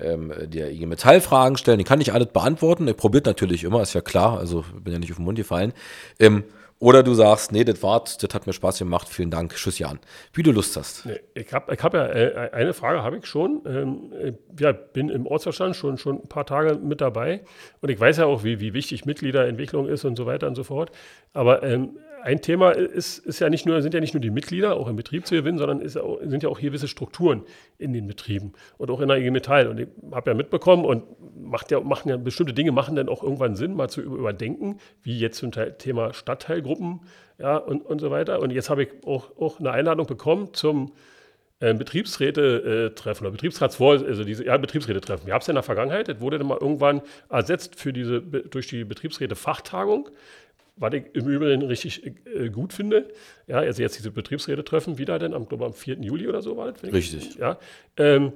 ähm, 0.00 0.32
der 0.44 0.72
IG 0.72 0.86
Metall 0.86 1.20
Fragen 1.20 1.56
stellen. 1.56 1.78
Die 1.78 1.84
kann 1.84 2.00
ich 2.00 2.12
alles 2.12 2.28
beantworten. 2.28 2.88
Er 2.88 2.94
probiert 2.94 3.26
natürlich 3.26 3.64
immer, 3.64 3.82
ist 3.82 3.94
ja 3.94 4.00
klar. 4.00 4.38
Also 4.38 4.64
bin 4.82 4.92
ja 4.92 4.98
nicht 4.98 5.10
auf 5.10 5.16
den 5.16 5.24
Mund 5.24 5.38
gefallen. 5.38 5.72
Ähm, 6.18 6.44
oder 6.78 7.02
du 7.02 7.14
sagst, 7.14 7.52
nee, 7.52 7.64
das 7.64 7.82
war's, 7.82 8.18
das 8.18 8.34
hat 8.34 8.46
mir 8.46 8.52
Spaß 8.52 8.78
gemacht, 8.78 9.08
vielen 9.08 9.30
Dank, 9.30 9.54
tschüss 9.54 9.78
Jan. 9.78 9.98
Wie 10.34 10.42
du 10.42 10.52
Lust 10.52 10.76
hast. 10.76 11.06
Nee, 11.06 11.20
ich 11.32 11.50
habe 11.54 11.72
ich 11.72 11.82
hab 11.82 11.94
ja, 11.94 12.06
äh, 12.06 12.50
eine 12.52 12.74
Frage 12.74 13.02
habe 13.02 13.16
ich 13.16 13.26
schon. 13.26 13.62
Ähm, 13.66 14.12
ich 14.22 14.60
ja, 14.60 14.72
bin 14.72 15.08
im 15.08 15.26
Ortsverstand 15.26 15.74
schon, 15.74 15.96
schon 15.96 16.16
ein 16.16 16.28
paar 16.28 16.44
Tage 16.44 16.74
mit 16.74 17.00
dabei 17.00 17.44
und 17.80 17.88
ich 17.88 17.98
weiß 17.98 18.18
ja 18.18 18.26
auch, 18.26 18.44
wie, 18.44 18.60
wie 18.60 18.74
wichtig 18.74 19.06
Mitgliederentwicklung 19.06 19.88
ist 19.88 20.04
und 20.04 20.16
so 20.16 20.26
weiter 20.26 20.48
und 20.48 20.54
so 20.54 20.64
fort. 20.64 20.90
Aber 21.32 21.62
ähm, 21.62 21.96
ein 22.26 22.42
Thema 22.42 22.72
ist, 22.72 23.18
ist 23.18 23.38
ja 23.38 23.48
nicht 23.48 23.66
nur, 23.66 23.80
sind 23.82 23.94
ja 23.94 24.00
nicht 24.00 24.12
nur 24.12 24.20
die 24.20 24.32
Mitglieder 24.32 24.76
auch 24.76 24.88
im 24.88 24.96
Betrieb 24.96 25.28
zu 25.28 25.36
gewinnen, 25.36 25.58
sondern 25.58 25.80
ist 25.80 25.92
sind 25.92 26.42
ja 26.42 26.48
auch 26.48 26.58
gewisse 26.58 26.88
Strukturen 26.88 27.44
in 27.78 27.92
den 27.92 28.08
Betrieben 28.08 28.52
und 28.78 28.90
auch 28.90 29.00
in 29.00 29.06
der 29.06 29.18
IG 29.18 29.30
Metall. 29.30 29.68
Und 29.68 29.78
ich 29.78 29.86
habe 30.10 30.32
ja 30.32 30.34
mitbekommen 30.34 30.84
und 30.84 31.04
macht 31.40 31.70
ja, 31.70 31.78
machen 31.78 32.08
ja 32.08 32.16
bestimmte 32.16 32.52
Dinge 32.52 32.72
machen 32.72 32.96
dann 32.96 33.08
auch 33.08 33.22
irgendwann 33.22 33.54
Sinn, 33.54 33.74
mal 33.74 33.88
zu 33.88 34.00
überdenken, 34.00 34.78
wie 35.04 35.16
jetzt 35.16 35.38
zum 35.38 35.52
Thema 35.52 36.12
Stadtteilgruppen 36.12 37.02
ja, 37.38 37.58
und, 37.58 37.82
und 37.82 38.00
so 38.00 38.10
weiter. 38.10 38.40
Und 38.40 38.50
jetzt 38.50 38.70
habe 38.70 38.82
ich 38.82 38.88
auch, 39.06 39.30
auch 39.38 39.60
eine 39.60 39.70
Einladung 39.70 40.06
bekommen 40.06 40.52
zum 40.52 40.94
äh, 41.60 41.74
Betriebsräte-Treffen 41.74 43.24
oder 43.24 43.30
Betriebsratsvor, 43.30 44.04
also 44.04 44.24
diese 44.24 44.44
ja, 44.44 44.56
Betriebsräte-Treffen. 44.56 45.26
Wir 45.26 45.32
haben 45.32 45.42
es 45.42 45.46
ja 45.46 45.52
in 45.52 45.56
der 45.56 45.62
Vergangenheit, 45.62 46.08
das 46.08 46.20
wurde 46.20 46.38
dann 46.38 46.48
mal 46.48 46.58
irgendwann 46.60 47.02
ersetzt 47.30 47.80
für 47.80 47.92
diese, 47.92 48.20
durch 48.20 48.66
die 48.66 48.84
Betriebsräte-Fachtagung 48.84 50.10
was 50.76 50.94
ich 50.94 51.04
im 51.14 51.28
Übrigen 51.28 51.62
richtig 51.62 52.06
äh, 52.06 52.48
gut 52.50 52.72
finde. 52.72 53.08
Ja, 53.46 53.58
also 53.58 53.82
jetzt 53.82 53.98
diese 53.98 54.10
Betriebsräte-Treffen 54.10 54.98
wieder, 54.98 55.18
denn 55.18 55.34
am, 55.34 55.48
glaube, 55.48 55.64
am 55.64 55.72
4. 55.72 55.96
Juli 56.00 56.28
oder 56.28 56.42
so 56.42 56.56
war 56.56 56.72
das. 56.72 56.82
Richtig. 56.82 57.36
Ja, 57.36 57.58
ähm, 57.96 58.32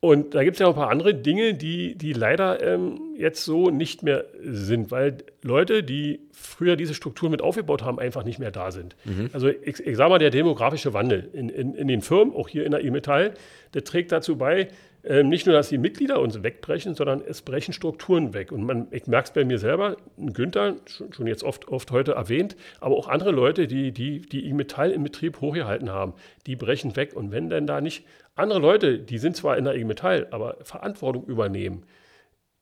und 0.00 0.34
da 0.34 0.44
gibt 0.44 0.56
es 0.56 0.60
ja 0.60 0.66
noch 0.66 0.74
ein 0.74 0.80
paar 0.80 0.90
andere 0.90 1.14
Dinge, 1.14 1.54
die, 1.54 1.96
die 1.96 2.12
leider 2.12 2.62
ähm, 2.62 3.00
jetzt 3.16 3.44
so 3.44 3.70
nicht 3.70 4.02
mehr 4.02 4.26
sind, 4.40 4.90
weil 4.90 5.18
Leute, 5.42 5.82
die 5.82 6.20
früher 6.32 6.76
diese 6.76 6.92
Strukturen 6.92 7.30
mit 7.30 7.40
aufgebaut 7.40 7.82
haben, 7.82 7.98
einfach 7.98 8.22
nicht 8.22 8.38
mehr 8.38 8.50
da 8.50 8.70
sind. 8.70 8.94
Mhm. 9.04 9.30
Also 9.32 9.48
ich, 9.48 9.80
ich 9.80 9.96
sage 9.96 10.10
mal, 10.10 10.18
der 10.18 10.30
demografische 10.30 10.92
Wandel 10.92 11.30
in, 11.32 11.48
in, 11.48 11.74
in 11.74 11.88
den 11.88 12.02
Firmen, 12.02 12.34
auch 12.34 12.48
hier 12.48 12.66
in 12.66 12.72
der 12.72 12.84
E-Metall, 12.84 13.34
der 13.72 13.84
trägt 13.84 14.12
dazu 14.12 14.36
bei, 14.36 14.68
nicht 15.08 15.46
nur, 15.46 15.54
dass 15.54 15.68
die 15.68 15.78
Mitglieder 15.78 16.20
uns 16.20 16.42
wegbrechen, 16.42 16.96
sondern 16.96 17.22
es 17.24 17.42
brechen 17.42 17.72
Strukturen 17.72 18.34
weg. 18.34 18.50
Und 18.50 18.64
man, 18.64 18.88
ich 18.90 19.06
merke 19.06 19.26
es 19.26 19.32
bei 19.32 19.44
mir 19.44 19.58
selber, 19.58 19.96
Günther, 20.16 20.76
schon, 20.86 21.28
jetzt 21.28 21.44
oft, 21.44 21.68
oft 21.68 21.92
heute 21.92 22.12
erwähnt, 22.12 22.56
aber 22.80 22.96
auch 22.96 23.06
andere 23.06 23.30
Leute, 23.30 23.68
die 23.68 23.92
die, 23.92 24.20
die 24.20 24.52
Metall 24.52 24.90
im 24.90 25.04
Betrieb 25.04 25.40
hochgehalten 25.40 25.90
haben, 25.90 26.14
die 26.46 26.56
brechen 26.56 26.96
weg. 26.96 27.14
Und 27.14 27.30
wenn 27.30 27.48
denn 27.48 27.68
da 27.68 27.80
nicht 27.80 28.04
andere 28.34 28.58
Leute, 28.58 28.98
die 28.98 29.18
sind 29.18 29.36
zwar 29.36 29.56
in 29.56 29.64
der 29.64 29.76
IG 29.76 29.84
Metall, 29.84 30.26
aber 30.32 30.56
Verantwortung 30.62 31.24
übernehmen, 31.26 31.84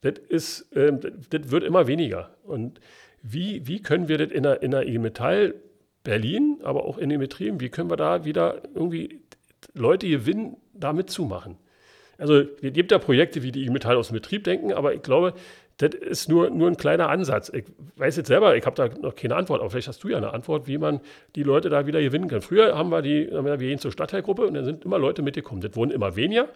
das, 0.02 0.18
ist, 0.28 0.66
ähm, 0.76 1.00
das 1.00 1.50
wird 1.50 1.64
immer 1.64 1.86
weniger. 1.86 2.36
Und 2.42 2.78
wie, 3.22 3.66
wie 3.66 3.80
können 3.80 4.08
wir 4.08 4.18
das 4.18 4.30
in 4.30 4.42
der, 4.42 4.62
in 4.62 4.70
der 4.70 4.86
IG 4.86 4.98
Metall 4.98 5.54
Berlin, 6.02 6.60
aber 6.62 6.84
auch 6.84 6.98
in 6.98 7.08
den 7.08 7.20
Betrieben, 7.20 7.60
wie 7.60 7.70
können 7.70 7.88
wir 7.88 7.96
da 7.96 8.26
wieder 8.26 8.62
irgendwie 8.74 9.22
Leute 9.72 10.06
gewinnen, 10.06 10.58
da 10.74 10.92
mitzumachen? 10.92 11.56
Also 12.18 12.40
es 12.40 12.72
gibt 12.72 12.92
ja 12.92 12.98
Projekte, 12.98 13.42
wie 13.42 13.52
die 13.52 13.68
Metall 13.70 13.96
aus 13.96 14.08
dem 14.08 14.14
Betrieb 14.14 14.44
denken, 14.44 14.72
aber 14.72 14.94
ich 14.94 15.02
glaube, 15.02 15.34
das 15.78 15.94
ist 15.94 16.28
nur, 16.28 16.50
nur 16.50 16.68
ein 16.68 16.76
kleiner 16.76 17.08
Ansatz. 17.08 17.50
Ich 17.52 17.64
weiß 17.96 18.16
jetzt 18.16 18.28
selber, 18.28 18.56
ich 18.56 18.64
habe 18.64 18.76
da 18.76 18.88
noch 19.00 19.16
keine 19.16 19.34
Antwort, 19.34 19.60
aber 19.60 19.70
vielleicht 19.70 19.88
hast 19.88 20.04
du 20.04 20.08
ja 20.08 20.16
eine 20.16 20.32
Antwort, 20.32 20.68
wie 20.68 20.78
man 20.78 21.00
die 21.34 21.42
Leute 21.42 21.68
da 21.68 21.86
wieder 21.86 22.00
gewinnen 22.00 22.28
kann. 22.28 22.42
Früher 22.42 22.78
haben 22.78 22.90
wir 22.90 23.02
die, 23.02 23.28
wir 23.30 23.56
gehen 23.56 23.78
zur 23.78 23.90
Stadtteilgruppe 23.90 24.46
und 24.46 24.54
dann 24.54 24.64
sind 24.64 24.84
immer 24.84 24.98
Leute 24.98 25.22
mitgekommen. 25.22 25.60
Das 25.60 25.74
wurden 25.74 25.90
immer 25.90 26.14
weniger, 26.14 26.48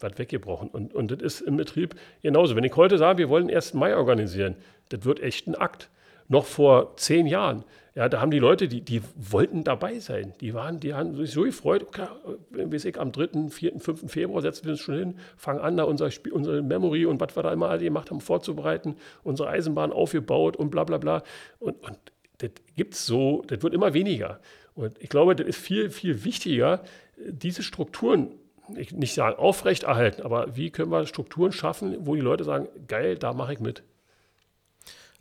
was 0.00 0.16
weggebrochen. 0.16 0.68
Und, 0.68 0.94
und 0.94 1.10
das 1.10 1.20
ist 1.20 1.40
im 1.42 1.58
Betrieb 1.58 1.94
genauso. 2.22 2.56
Wenn 2.56 2.64
ich 2.64 2.74
heute 2.74 2.96
sage, 2.96 3.18
wir 3.18 3.28
wollen 3.28 3.48
den 3.48 3.56
1. 3.56 3.74
Mai 3.74 3.94
organisieren, 3.94 4.56
das 4.88 5.04
wird 5.04 5.20
echt 5.20 5.46
ein 5.46 5.54
Akt. 5.54 5.90
Noch 6.28 6.44
vor 6.44 6.96
zehn 6.96 7.26
Jahren 7.26 7.64
ja, 7.96 8.10
da 8.10 8.20
haben 8.20 8.30
die 8.30 8.38
Leute, 8.38 8.68
die, 8.68 8.82
die 8.82 9.00
wollten 9.16 9.64
dabei 9.64 10.00
sein. 10.00 10.34
Die, 10.42 10.52
waren, 10.52 10.80
die 10.80 10.92
haben 10.92 11.16
sich 11.16 11.30
so 11.30 11.44
gefreut, 11.44 11.82
okay, 11.82 12.06
weiß 12.50 12.84
ich, 12.84 13.00
am 13.00 13.10
3., 13.10 13.48
4., 13.48 13.80
5. 13.80 14.12
Februar 14.12 14.42
setzen 14.42 14.66
wir 14.66 14.72
uns 14.72 14.80
schon 14.80 14.98
hin, 14.98 15.18
fangen 15.38 15.60
an, 15.60 15.78
da 15.78 15.84
unser 15.84 16.10
Spiel, 16.10 16.34
unsere 16.34 16.60
Memory 16.60 17.06
und 17.06 17.18
was 17.22 17.34
wir 17.34 17.42
da 17.42 17.54
immer 17.54 17.70
alle 17.70 17.82
gemacht 17.82 18.10
haben, 18.10 18.20
vorzubereiten, 18.20 18.96
unsere 19.24 19.48
Eisenbahn 19.48 19.92
aufgebaut 19.92 20.58
und 20.58 20.68
bla 20.68 20.84
bla 20.84 20.98
bla. 20.98 21.22
Und, 21.58 21.82
und 21.82 21.96
das 22.36 22.50
gibt's 22.74 23.06
so, 23.06 23.42
das 23.46 23.62
wird 23.62 23.72
immer 23.72 23.94
weniger. 23.94 24.40
Und 24.74 24.98
ich 25.00 25.08
glaube, 25.08 25.34
das 25.34 25.46
ist 25.46 25.58
viel, 25.58 25.88
viel 25.88 26.22
wichtiger, 26.22 26.82
diese 27.16 27.62
Strukturen 27.62 28.32
ich 28.76 28.92
nicht 28.92 29.14
sagen 29.14 29.38
aufrechterhalten, 29.38 30.22
aber 30.22 30.56
wie 30.56 30.70
können 30.70 30.90
wir 30.90 31.06
Strukturen 31.06 31.52
schaffen, 31.52 31.96
wo 32.00 32.16
die 32.16 32.20
Leute 32.20 32.42
sagen, 32.42 32.68
geil, 32.88 33.16
da 33.16 33.32
mache 33.32 33.52
ich 33.52 33.60
mit. 33.60 33.84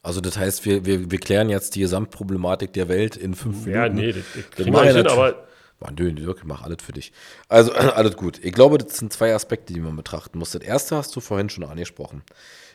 Also 0.05 0.21
das 0.21 0.37
heißt, 0.37 0.65
wir, 0.65 0.85
wir, 0.85 1.09
wir 1.09 1.17
klären 1.17 1.49
jetzt 1.49 1.73
die 1.73 1.79
Gesamtproblematik 1.79 2.71
der 2.73 2.87
Welt 2.89 3.17
in 3.17 3.33
fünf 3.33 3.65
ja, 3.65 3.89
Minuten. 3.89 3.97
Ja, 3.97 4.05
nee, 4.05 4.11
das, 4.11 4.23
das 4.35 4.51
kriegen 4.51 4.73
wir 4.73 4.83
hin, 4.83 5.07
aber... 5.07 5.45
Mann, 5.79 5.95
nö, 5.97 6.13
wirklich, 6.25 6.45
mach 6.45 6.63
alles 6.63 6.77
für 6.81 6.93
dich. 6.93 7.11
Also, 7.47 7.73
alles 7.73 8.15
gut. 8.15 8.39
Ich 8.43 8.53
glaube, 8.53 8.77
das 8.77 8.97
sind 8.97 9.11
zwei 9.11 9.33
Aspekte, 9.33 9.73
die 9.73 9.79
man 9.79 9.95
betrachten 9.95 10.39
muss. 10.39 10.51
Das 10.51 10.61
erste 10.61 10.95
hast 10.95 11.15
du 11.15 11.19
vorhin 11.19 11.49
schon 11.49 11.63
angesprochen. 11.63 12.23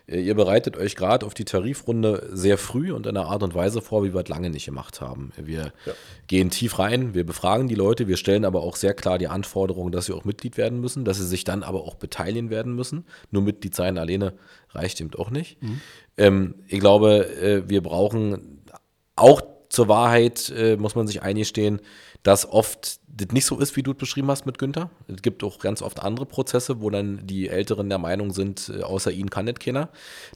Äh, 0.07 0.21
ihr 0.21 0.35
bereitet 0.35 0.77
euch 0.77 0.97
gerade 0.97 1.25
auf 1.25 1.35
die 1.35 1.45
Tarifrunde 1.45 2.29
sehr 2.33 2.59
früh 2.59 2.93
und 2.93 3.07
in 3.07 3.17
einer 3.17 3.29
Art 3.29 3.43
und 3.43 3.55
Weise 3.55 3.81
vor, 3.81 4.05
wie 4.05 4.13
wir 4.13 4.21
es 4.21 4.29
lange 4.29 4.51
nicht 4.51 4.67
gemacht 4.67 5.01
haben. 5.01 5.33
Wir 5.37 5.73
ja. 5.87 5.93
gehen 6.27 6.51
tief 6.51 6.79
rein, 6.79 7.15
wir 7.15 7.25
befragen 7.25 7.69
die 7.69 7.75
Leute, 7.75 8.09
wir 8.09 8.17
stellen 8.17 8.45
aber 8.45 8.63
auch 8.63 8.77
sehr 8.77 8.95
klar 8.95 9.19
die 9.19 9.29
Anforderung, 9.29 9.93
dass 9.93 10.07
sie 10.07 10.13
auch 10.13 10.25
Mitglied 10.25 10.57
werden 10.57 10.81
müssen, 10.81 11.05
dass 11.05 11.19
sie 11.19 11.27
sich 11.27 11.45
dann 11.45 11.63
aber 11.63 11.85
auch 11.85 11.95
beteiligen 11.95 12.51
werden 12.51 12.75
müssen. 12.75 13.05
Nur 13.31 13.43
Mitglied 13.43 13.75
sein 13.75 13.99
alleine 13.99 14.35
reicht 14.71 15.01
eben 15.01 15.15
auch 15.15 15.31
nicht. 15.31 15.63
Mhm. 15.63 15.81
Ähm, 16.17 16.55
ich 16.69 16.81
glaube, 16.81 17.27
äh, 17.41 17.69
wir 17.69 17.83
brauchen 17.83 18.63
auch 19.17 19.43
zur 19.69 19.89
Wahrheit, 19.89 20.53
äh, 20.55 20.77
muss 20.77 20.97
man 20.97 21.07
sich 21.07 21.23
eingestehen, 21.23 21.81
dass 22.23 22.49
oft 22.49 23.00
das 23.17 23.29
nicht 23.33 23.45
so 23.45 23.59
ist, 23.59 23.77
wie 23.77 23.83
du 23.83 23.93
es 23.93 23.97
beschrieben 23.97 24.29
hast 24.29 24.47
mit 24.47 24.59
Günther. 24.59 24.91
Es 25.09 25.23
gibt 25.23 25.43
auch 25.45 25.59
ganz 25.59 25.83
oft 25.83 26.01
andere 26.01 26.27
Prozesse, 26.27 26.81
wo 26.81 26.91
dann 26.91 27.27
die 27.27 27.49
Älteren 27.49 27.89
der 27.89 27.99
Meinung 27.99 28.33
sind, 28.33 28.73
äh, 28.75 28.83
außer 28.83 29.11
ihnen 29.11 29.31
kann 29.31 29.47
nicht 29.47 29.61
keiner. 29.61 29.89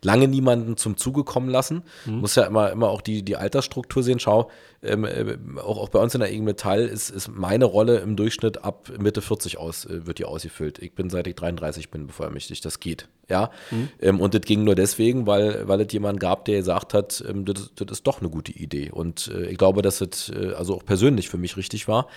Lange 0.03 0.29
niemanden 0.29 0.77
zum 0.77 0.97
Zuge 0.97 1.25
kommen 1.25 1.49
lassen. 1.49 1.83
Mhm. 2.05 2.19
Muss 2.19 2.35
ja 2.35 2.45
immer, 2.45 2.71
immer 2.71 2.91
auch 2.91 3.01
die, 3.01 3.23
die 3.23 3.37
Altersstruktur 3.37 4.03
sehen. 4.03 4.19
Schau, 4.19 4.51
ähm, 4.83 5.05
äh, 5.05 5.37
auch, 5.61 5.79
auch 5.79 5.89
bei 5.89 5.99
uns 5.99 6.15
in 6.15 6.21
der 6.21 6.33
IG 6.33 6.43
Metall 6.43 6.83
ist, 6.87 7.11
ist 7.11 7.29
meine 7.29 7.65
Rolle 7.65 7.99
im 7.99 8.17
Durchschnitt 8.17 8.65
ab 8.65 8.91
Mitte 8.99 9.23
40 9.23 9.59
aus, 9.59 9.87
äh, 9.87 10.07
wird 10.07 10.19
die 10.19 10.25
ausgefüllt. 10.25 10.79
Ich 10.81 10.95
bin 10.95 11.11
seit 11.11 11.27
ich 11.27 11.35
33 11.37 11.91
bin 11.91 12.07
bevollmächtigt. 12.07 12.65
Das 12.65 12.81
geht. 12.81 13.09
Ja. 13.29 13.51
Mhm. 13.71 13.89
Ähm, 14.01 14.21
und 14.21 14.35
das 14.35 14.43
ging 14.43 14.65
nur 14.65 14.75
deswegen, 14.75 15.27
weil, 15.27 15.67
weil 15.67 15.81
es 15.81 15.93
jemanden 15.93 16.19
gab, 16.19 16.45
der 16.45 16.59
gesagt 16.59 16.93
hat, 16.93 17.25
ähm, 17.27 17.45
das, 17.45 17.73
das 17.75 17.91
ist 17.91 18.07
doch 18.07 18.21
eine 18.21 18.29
gute 18.29 18.53
Idee. 18.53 18.91
Und 18.91 19.29
äh, 19.29 19.47
ich 19.47 19.59
glaube, 19.59 19.83
dass 19.83 20.01
es 20.01 20.31
äh, 20.31 20.53
also 20.57 20.77
auch 20.77 20.85
persönlich 20.85 21.29
für 21.29 21.39
mich 21.39 21.57
richtig 21.57 21.89
war. 21.89 22.09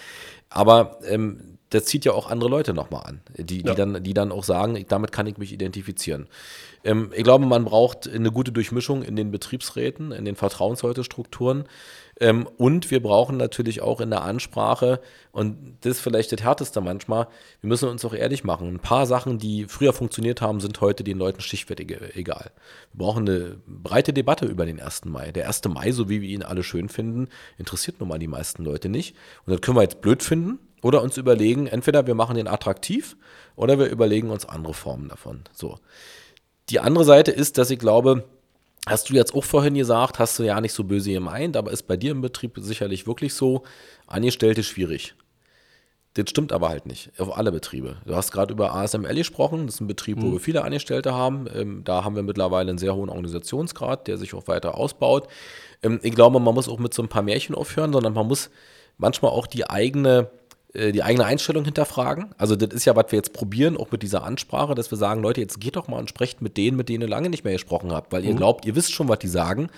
Aber 0.50 1.00
ähm, 1.08 1.58
das 1.70 1.86
zieht 1.86 2.06
ja 2.06 2.14
auch 2.14 2.30
andere 2.30 2.50
Leute 2.50 2.74
nochmal 2.74 3.04
an, 3.06 3.22
die, 3.38 3.62
die, 3.62 3.68
ja. 3.68 3.76
dann, 3.76 4.04
die 4.04 4.14
dann 4.14 4.32
auch 4.32 4.44
sagen, 4.44 4.86
damit 4.88 5.12
kann 5.12 5.28
ich 5.28 5.38
mich 5.38 5.52
identifizieren. 5.52 6.28
Ähm, 6.84 7.12
ich 7.14 7.24
glaube, 7.24 7.46
man 7.46 7.66
braucht 7.66 8.08
eine 8.08 8.32
gute 8.32 8.52
Durchmischung 8.52 9.04
in 9.04 9.16
den 9.16 9.32
Betriebsräten, 9.32 10.12
in 10.12 10.24
den 10.24 10.36
Vertrauensleute-Strukturen. 10.36 11.66
Ähm, 12.20 12.48
und 12.58 12.90
wir 12.90 13.02
brauchen 13.02 13.38
natürlich 13.38 13.82
auch 13.82 14.02
in 14.02 14.10
der 14.10 14.24
Ansprache, 14.24 15.00
und 15.32 15.78
das 15.82 15.98
ist 15.98 16.00
vielleicht 16.02 16.32
das 16.32 16.42
Härteste 16.42 16.82
manchmal, 16.82 17.28
wir 17.62 17.68
müssen 17.68 17.90
uns 17.90 18.04
auch 18.06 18.14
ehrlich 18.14 18.44
machen. 18.44 18.68
Ein 18.68 18.80
paar 18.80 19.06
Sachen, 19.06 19.38
die 19.38 19.66
früher 19.66 19.94
funktioniert 19.94 20.42
haben, 20.42 20.60
sind 20.60 20.82
heute 20.82 21.04
den 21.04 21.18
Leuten 21.20 21.42
stichwertig 21.42 21.96
egal. 22.16 22.52
Wir 22.94 23.06
brauchen 23.06 23.28
eine 23.28 23.58
breite 23.68 24.14
Debatte 24.14 24.46
über 24.46 24.66
den 24.66 24.80
1. 24.80 25.06
Mai. 25.06 25.32
Der 25.32 25.48
1. 25.48 25.66
Mai, 25.66 25.92
so 25.92 26.10
wie 26.10 26.22
wir 26.22 26.30
ihn 26.30 26.44
alle 26.44 26.64
schön 26.64 26.90
finden, 26.90 27.28
interessiert 27.58 28.00
nun 28.00 28.10
mal 28.10 28.20
die 28.20 28.28
meisten 28.28 28.64
Leute 28.64 28.90
nicht. 28.90 29.16
Und 29.46 29.54
das 29.54 29.62
können 29.62 29.78
wir 29.78 29.84
jetzt 29.84 30.02
blöd 30.02 30.24
finden 30.24 30.60
oder 30.82 31.04
uns 31.04 31.18
überlegen, 31.18 31.68
entweder 31.68 32.08
wir 32.08 32.16
machen 32.16 32.36
den 32.36 32.48
attraktiv 32.48 33.16
oder 33.56 33.78
wir 33.78 33.88
überlegen 33.88 34.30
uns 34.30 34.46
andere 34.46 34.74
Formen 34.74 35.10
davon. 35.10 35.42
So. 35.54 35.80
Die 36.70 36.80
andere 36.80 37.06
Seite 37.06 37.32
ist, 37.32 37.58
dass 37.58 37.70
ich 37.70 37.80
glaube, 37.80 38.26
Hast 38.88 39.10
du 39.10 39.14
jetzt 39.14 39.36
auch 39.36 39.44
vorhin 39.44 39.74
gesagt, 39.74 40.18
hast 40.18 40.40
du 40.40 40.44
ja 40.44 40.62
nicht 40.62 40.74
so 40.74 40.86
böse 40.86 41.12
gemeint, 41.12 41.58
aber 41.58 41.72
ist 41.72 41.84
bei 41.84 41.98
dir 41.98 42.12
im 42.12 42.22
Betrieb 42.22 42.58
sicherlich 42.58 43.06
wirklich 43.06 43.34
so, 43.34 43.64
Angestellte 44.08 44.64
schwierig. 44.64 45.14
Das 46.14 46.30
stimmt 46.30 46.54
aber 46.54 46.70
halt 46.70 46.86
nicht 46.86 47.12
auf 47.20 47.38
alle 47.38 47.52
Betriebe. 47.52 47.98
Du 48.06 48.16
hast 48.16 48.32
gerade 48.32 48.54
über 48.54 48.74
ASML 48.74 49.14
gesprochen. 49.14 49.68
Das 49.68 49.76
ist 49.76 49.82
ein 49.82 49.88
Betrieb, 49.88 50.22
wo 50.22 50.28
mhm. 50.28 50.32
wir 50.34 50.40
viele 50.40 50.64
Angestellte 50.64 51.14
haben. 51.14 51.48
Ähm, 51.54 51.84
da 51.84 52.04
haben 52.04 52.16
wir 52.16 52.24
mittlerweile 52.24 52.70
einen 52.70 52.80
sehr 52.80 52.96
hohen 52.96 53.10
Organisationsgrad, 53.10 54.08
der 54.08 54.18
sich 54.18 54.34
auch 54.34 54.48
weiter 54.48 54.76
ausbaut. 54.76 55.28
Ähm, 55.84 56.00
ich 56.02 56.16
glaube, 56.16 56.40
man 56.40 56.56
muss 56.56 56.70
auch 56.70 56.80
mit 56.80 56.94
so 56.94 57.04
ein 57.04 57.10
paar 57.10 57.22
Märchen 57.22 57.56
aufhören, 57.56 57.94
sondern 57.94 58.14
man 58.14 58.28
muss 58.28 58.50
manchmal 58.98 59.32
auch 59.32 59.48
die 59.48 59.70
eigene 59.70 60.32
die 60.74 61.04
eigene 61.04 61.26
Einstellung 61.26 61.66
hinterfragen. 61.66 62.36
Also 62.38 62.56
das 62.56 62.74
ist 62.74 62.86
ja, 62.86 62.96
was 62.96 63.12
wir 63.12 63.18
jetzt 63.18 63.34
probieren, 63.34 63.78
auch 63.78 63.92
mit 63.92 64.04
dieser 64.04 64.24
Ansprache, 64.24 64.76
dass 64.76 64.92
wir 64.92 64.98
sagen, 64.98 65.22
Leute, 65.22 65.42
jetzt 65.42 65.60
geht 65.60 65.76
doch 65.76 65.88
mal 65.88 65.98
und 65.98 66.10
sprecht 66.10 66.42
mit 66.42 66.58
denen, 66.58 66.78
mit 66.78 66.90
denen 66.90 67.02
ihr 67.02 67.08
lange 67.10 67.30
nicht 67.30 67.44
mehr 67.44 67.54
gesprochen 67.54 67.92
habt, 67.92 68.12
weil 68.12 68.22
mhm. 68.22 68.30
ihr 68.30 68.36
glaubt, 68.36 68.66
ihr 68.66 68.76
wisst 68.76 68.94
schon, 68.94 69.08
was 69.08 69.20
die 69.20 69.28
sagen. 69.28 69.70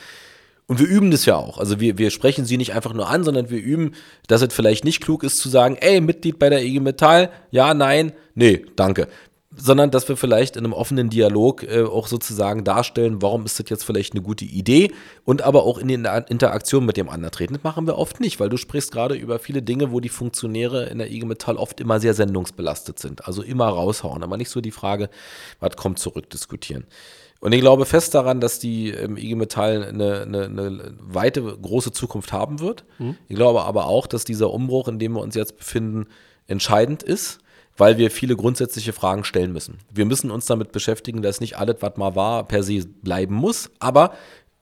Und 0.68 0.80
wir 0.80 0.88
üben 0.88 1.10
das 1.10 1.26
ja 1.26 1.36
auch. 1.36 1.58
Also 1.58 1.80
wir, 1.80 1.98
wir 1.98 2.12
sprechen 2.12 2.46
sie 2.46 2.58
nicht 2.58 2.74
einfach 2.74 2.94
nur 2.94 3.10
an, 3.10 3.24
sondern 3.24 3.50
wir 3.50 3.60
üben, 3.60 3.94
dass 4.28 4.44
es 4.44 4.54
vielleicht 4.54 4.84
nicht 4.84 5.02
klug 5.02 5.24
ist 5.24 5.40
zu 5.40 5.50
sagen, 5.50 5.78
ey, 5.80 6.00
Mitglied 6.00 6.38
bei 6.38 6.50
der 6.50 6.64
IG 6.64 6.80
Metall, 6.80 7.32
ja, 7.50 7.74
nein, 7.74 8.12
nee, 8.36 8.66
danke 8.76 9.08
sondern 9.60 9.92
dass 9.92 10.08
wir 10.08 10.18
vielleicht 10.18 10.56
in 10.56 10.64
einem 10.64 10.74
offenen 10.74 11.10
Dialog 11.10 11.64
äh, 11.64 11.84
auch 11.84 12.08
sozusagen 12.08 12.64
darstellen, 12.64 13.22
warum 13.22 13.46
ist 13.46 13.60
das 13.60 13.70
jetzt 13.70 13.84
vielleicht 13.84 14.14
eine 14.14 14.22
gute 14.22 14.46
Idee 14.46 14.92
und 15.26 15.42
aber 15.42 15.64
auch 15.64 15.78
in 15.78 15.88
die 15.88 15.94
Interaktion 15.94 16.86
mit 16.86 16.98
dem 16.98 17.10
anderen 17.10 17.32
treten. 17.32 17.54
Das 17.54 17.64
machen 17.64 17.86
wir 17.88 17.98
oft 17.98 18.20
nicht, 18.20 18.40
weil 18.40 18.50
du 18.50 18.58
sprichst 18.58 18.92
gerade 18.92 19.16
über 19.16 19.40
viele 19.40 19.62
Dinge, 19.62 19.92
wo 19.92 20.00
die 20.00 20.10
Funktionäre 20.10 20.86
in 20.86 20.98
der 20.98 21.12
IG 21.12 21.26
Metall 21.26 21.58
oft 21.58 21.80
immer 21.80 22.00
sehr 22.00 22.14
sendungsbelastet 22.14 23.00
sind, 23.00 23.28
also 23.28 23.42
immer 23.42 23.68
raushauen, 23.68 24.24
aber 24.24 24.38
nicht 24.38 24.50
so 24.50 24.62
die 24.62 24.72
Frage, 24.72 25.10
was 25.60 25.76
kommt 25.76 26.00
zurück 26.00 26.30
diskutieren. 26.30 26.86
Und 27.42 27.54
ich 27.54 27.62
glaube 27.62 27.86
fest 27.86 28.16
daran, 28.16 28.42
dass 28.42 28.60
die 28.60 28.90
ähm, 28.90 29.16
IG 29.16 29.36
Metall 29.36 29.84
eine, 29.84 30.22
eine, 30.22 30.44
eine, 30.46 30.94
weite, 31.00 31.42
große 31.42 31.92
Zukunft 31.92 32.34
haben 32.34 32.60
wird. 32.60 32.84
Mhm. 32.98 33.16
Ich 33.28 33.36
glaube 33.36 33.64
aber 33.64 33.86
auch, 33.86 34.08
dass 34.08 34.26
dieser 34.26 34.52
Umbruch, 34.52 34.88
in 34.90 35.00
dem 35.00 35.14
wir 35.14 35.22
uns 35.22 35.36
jetzt 35.36 35.58
befinden, 35.58 36.08
entscheidend 36.48 37.02
ist 37.02 37.40
weil 37.80 37.98
wir 37.98 38.12
viele 38.12 38.36
grundsätzliche 38.36 38.94
Fragen 38.94 39.24
stellen 39.24 39.54
müssen. 39.54 39.78
Wir 39.90 40.06
müssen 40.06 40.32
uns 40.32 40.46
damit 40.46 40.72
beschäftigen, 40.72 41.22
dass 41.22 41.40
nicht 41.40 41.58
alles, 41.58 41.78
was 41.80 41.96
mal 41.98 42.16
war, 42.16 42.48
per 42.48 42.62
se 42.62 42.86
bleiben 42.86 43.34
muss, 43.34 43.72
aber 43.80 44.14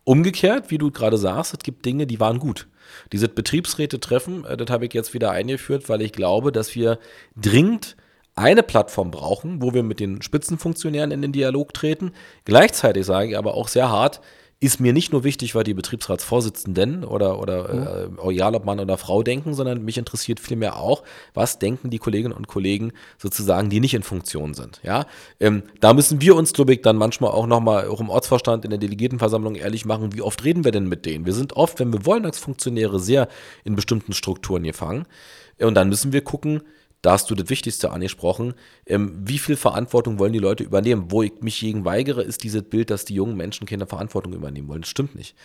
umgekehrt, 0.04 0.70
wie 0.72 0.78
du 0.78 0.92
gerade 0.92 1.18
sagst, 1.18 1.54
es 1.54 1.60
gibt 1.60 1.86
Dinge, 1.86 2.08
die 2.08 2.20
waren 2.20 2.40
gut. 2.40 2.68
Diese 3.12 3.28
Betriebsräte 3.28 4.00
treffen, 4.00 4.46
äh, 4.46 4.56
das 4.56 4.70
habe 4.70 4.86
ich 4.86 4.94
jetzt 4.94 5.14
wieder 5.14 5.32
eingeführt, 5.32 5.90
weil 5.90 6.02
ich 6.02 6.14
glaube, 6.14 6.52
dass 6.52 6.76
wir 6.76 7.00
dringend 7.36 7.98
eine 8.36 8.62
Plattform 8.62 9.10
brauchen, 9.10 9.64
wo 9.64 9.74
wir 9.74 9.82
mit 9.82 10.00
den 10.00 10.22
Spitzenfunktionären 10.22 11.10
in 11.10 11.24
den 11.24 11.32
Dialog 11.32 11.74
treten. 11.74 12.12
Gleichzeitig 12.46 13.06
sage 13.06 13.32
ich 13.32 13.38
aber 13.38 13.56
auch 13.56 13.68
sehr 13.68 13.90
hart, 13.90 14.22
ist 14.60 14.80
mir 14.80 14.92
nicht 14.92 15.12
nur 15.12 15.24
wichtig, 15.24 15.54
weil 15.54 15.64
die 15.64 15.76
Betriebsratsvorsitzenden 15.76 17.04
oder, 17.04 17.40
oder 17.40 18.08
mhm. 18.10 18.18
äh, 18.18 18.32
egal 18.32 18.56
ob 18.56 18.66
Mann 18.66 18.80
oder 18.80 18.98
Frau 18.98 19.22
denken, 19.22 19.54
sondern 19.54 19.86
mich 19.86 20.00
interessiert 20.00 20.40
vielmehr 20.40 20.78
auch, 20.78 21.04
was 21.36 21.60
denken 21.60 21.92
die 21.92 22.00
Kolleginnen 22.00 22.34
und 22.34 22.48
Kollegen 22.48 22.92
sozusagen, 23.20 23.70
die 23.70 23.80
nicht 23.80 23.94
in 23.94 24.02
Funktion 24.02 24.56
sind. 24.56 24.80
Ja, 24.84 25.06
ähm, 25.40 25.62
da 25.80 25.94
müssen 25.94 26.22
wir 26.22 26.36
uns, 26.36 26.54
glaube 26.54 26.74
ich, 26.74 26.82
dann 26.82 26.98
manchmal 26.98 27.32
auch 27.32 27.46
nochmal, 27.46 27.88
auch 27.88 28.02
im 28.02 28.10
Ortsvorstand, 28.10 28.66
in 28.66 28.72
der 28.72 28.80
Delegiertenversammlung 28.80 29.54
ehrlich 29.54 29.86
machen, 29.86 30.16
wie 30.16 30.22
oft 30.22 30.44
reden 30.44 30.64
wir 30.64 30.72
denn 30.72 30.88
mit 30.88 31.06
denen? 31.06 31.28
Wir 31.28 31.34
sind 31.34 31.54
oft, 31.54 31.80
wenn 31.80 31.94
wir 31.94 32.06
wollen, 32.08 32.26
als 32.26 32.40
Funktionäre 32.40 33.00
sehr 33.00 33.28
in 33.64 33.76
bestimmten 33.76 34.14
Strukturen 34.14 34.64
gefangen. 34.64 35.06
Und 35.60 35.76
dann 35.76 35.90
müssen 35.90 36.14
wir 36.14 36.24
gucken, 36.24 36.62
da 37.02 37.12
hast 37.12 37.30
du 37.30 37.36
das 37.36 37.50
Wichtigste 37.50 37.92
angesprochen. 37.92 38.54
Ähm, 38.86 39.14
wie 39.24 39.38
viel 39.38 39.56
Verantwortung 39.56 40.20
wollen 40.20 40.34
die 40.34 40.40
Leute 40.40 40.64
übernehmen? 40.64 41.06
Wo 41.10 41.24
ich 41.24 41.34
mich 41.42 41.60
gegen 41.60 41.86
weigere, 41.86 42.22
ist 42.22 42.44
dieses 42.44 42.64
Bild, 42.64 42.90
dass 42.90 43.06
die 43.06 43.16
jungen 43.16 43.38
Menschen 43.38 43.68
keine 43.68 43.88
Verantwortung 43.88 44.34
übernehmen 44.34 44.68
wollen. 44.68 44.82
Das 44.82 44.90
stimmt 44.90 45.16
nicht. 45.16 45.36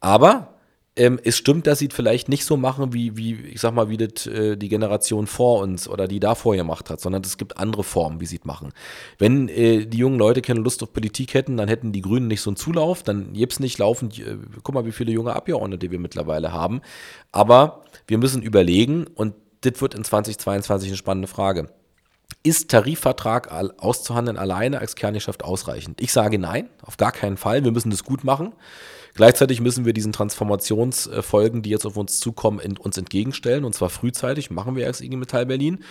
Aber 0.00 0.54
ähm, 0.94 1.18
es 1.24 1.38
stimmt, 1.38 1.66
dass 1.66 1.78
sie 1.78 1.88
es 1.88 1.94
vielleicht 1.94 2.28
nicht 2.28 2.44
so 2.44 2.58
machen, 2.58 2.92
wie, 2.92 3.16
wie 3.16 3.34
ich 3.34 3.60
sag 3.60 3.72
mal, 3.72 3.88
wie 3.88 3.96
das 3.96 4.26
äh, 4.26 4.56
die 4.56 4.68
Generation 4.68 5.26
vor 5.26 5.62
uns 5.62 5.88
oder 5.88 6.06
die 6.06 6.20
davor 6.20 6.54
gemacht 6.54 6.90
hat, 6.90 7.00
sondern 7.00 7.22
es 7.22 7.38
gibt 7.38 7.56
andere 7.56 7.82
Formen, 7.82 8.20
wie 8.20 8.26
sie 8.26 8.36
es 8.36 8.44
machen. 8.44 8.72
Wenn 9.18 9.48
äh, 9.48 9.86
die 9.86 9.96
jungen 9.98 10.18
Leute 10.18 10.42
keine 10.42 10.60
Lust 10.60 10.82
auf 10.82 10.92
Politik 10.92 11.32
hätten, 11.32 11.56
dann 11.56 11.68
hätten 11.68 11.92
die 11.92 12.02
Grünen 12.02 12.28
nicht 12.28 12.42
so 12.42 12.50
einen 12.50 12.56
Zulauf, 12.56 13.02
dann 13.02 13.32
gäbe 13.32 13.50
es 13.50 13.58
nicht 13.58 13.78
laufend, 13.78 14.18
äh, 14.18 14.36
guck 14.62 14.74
mal, 14.74 14.84
wie 14.84 14.92
viele 14.92 15.12
junge 15.12 15.34
Abgeordnete 15.34 15.90
wir 15.90 15.98
mittlerweile 15.98 16.52
haben. 16.52 16.82
Aber 17.32 17.84
wir 18.06 18.18
müssen 18.18 18.42
überlegen 18.42 19.06
und 19.06 19.34
das 19.62 19.80
wird 19.80 19.94
in 19.94 20.04
2022 20.04 20.90
eine 20.90 20.96
spannende 20.96 21.28
Frage. 21.28 21.68
Ist 22.42 22.70
Tarifvertrag 22.70 23.52
auszuhandeln 23.78 24.36
alleine 24.36 24.80
als 24.80 24.96
Kerngeschäft 24.96 25.44
ausreichend? 25.44 26.00
Ich 26.00 26.12
sage 26.12 26.38
nein, 26.38 26.68
auf 26.82 26.96
gar 26.96 27.12
keinen 27.12 27.36
Fall. 27.36 27.64
Wir 27.64 27.72
müssen 27.72 27.90
das 27.90 28.04
gut 28.04 28.24
machen. 28.24 28.52
Gleichzeitig 29.14 29.60
müssen 29.60 29.84
wir 29.84 29.92
diesen 29.92 30.12
Transformationsfolgen, 30.12 31.62
die 31.62 31.70
jetzt 31.70 31.84
auf 31.84 31.96
uns 31.96 32.18
zukommen, 32.18 32.58
in, 32.58 32.78
uns 32.78 32.96
entgegenstellen 32.96 33.64
und 33.64 33.74
zwar 33.74 33.90
frühzeitig, 33.90 34.50
machen 34.50 34.74
wir 34.74 34.86
als 34.86 35.02
IG 35.02 35.16
Metall 35.16 35.46
Berlin. 35.46 35.84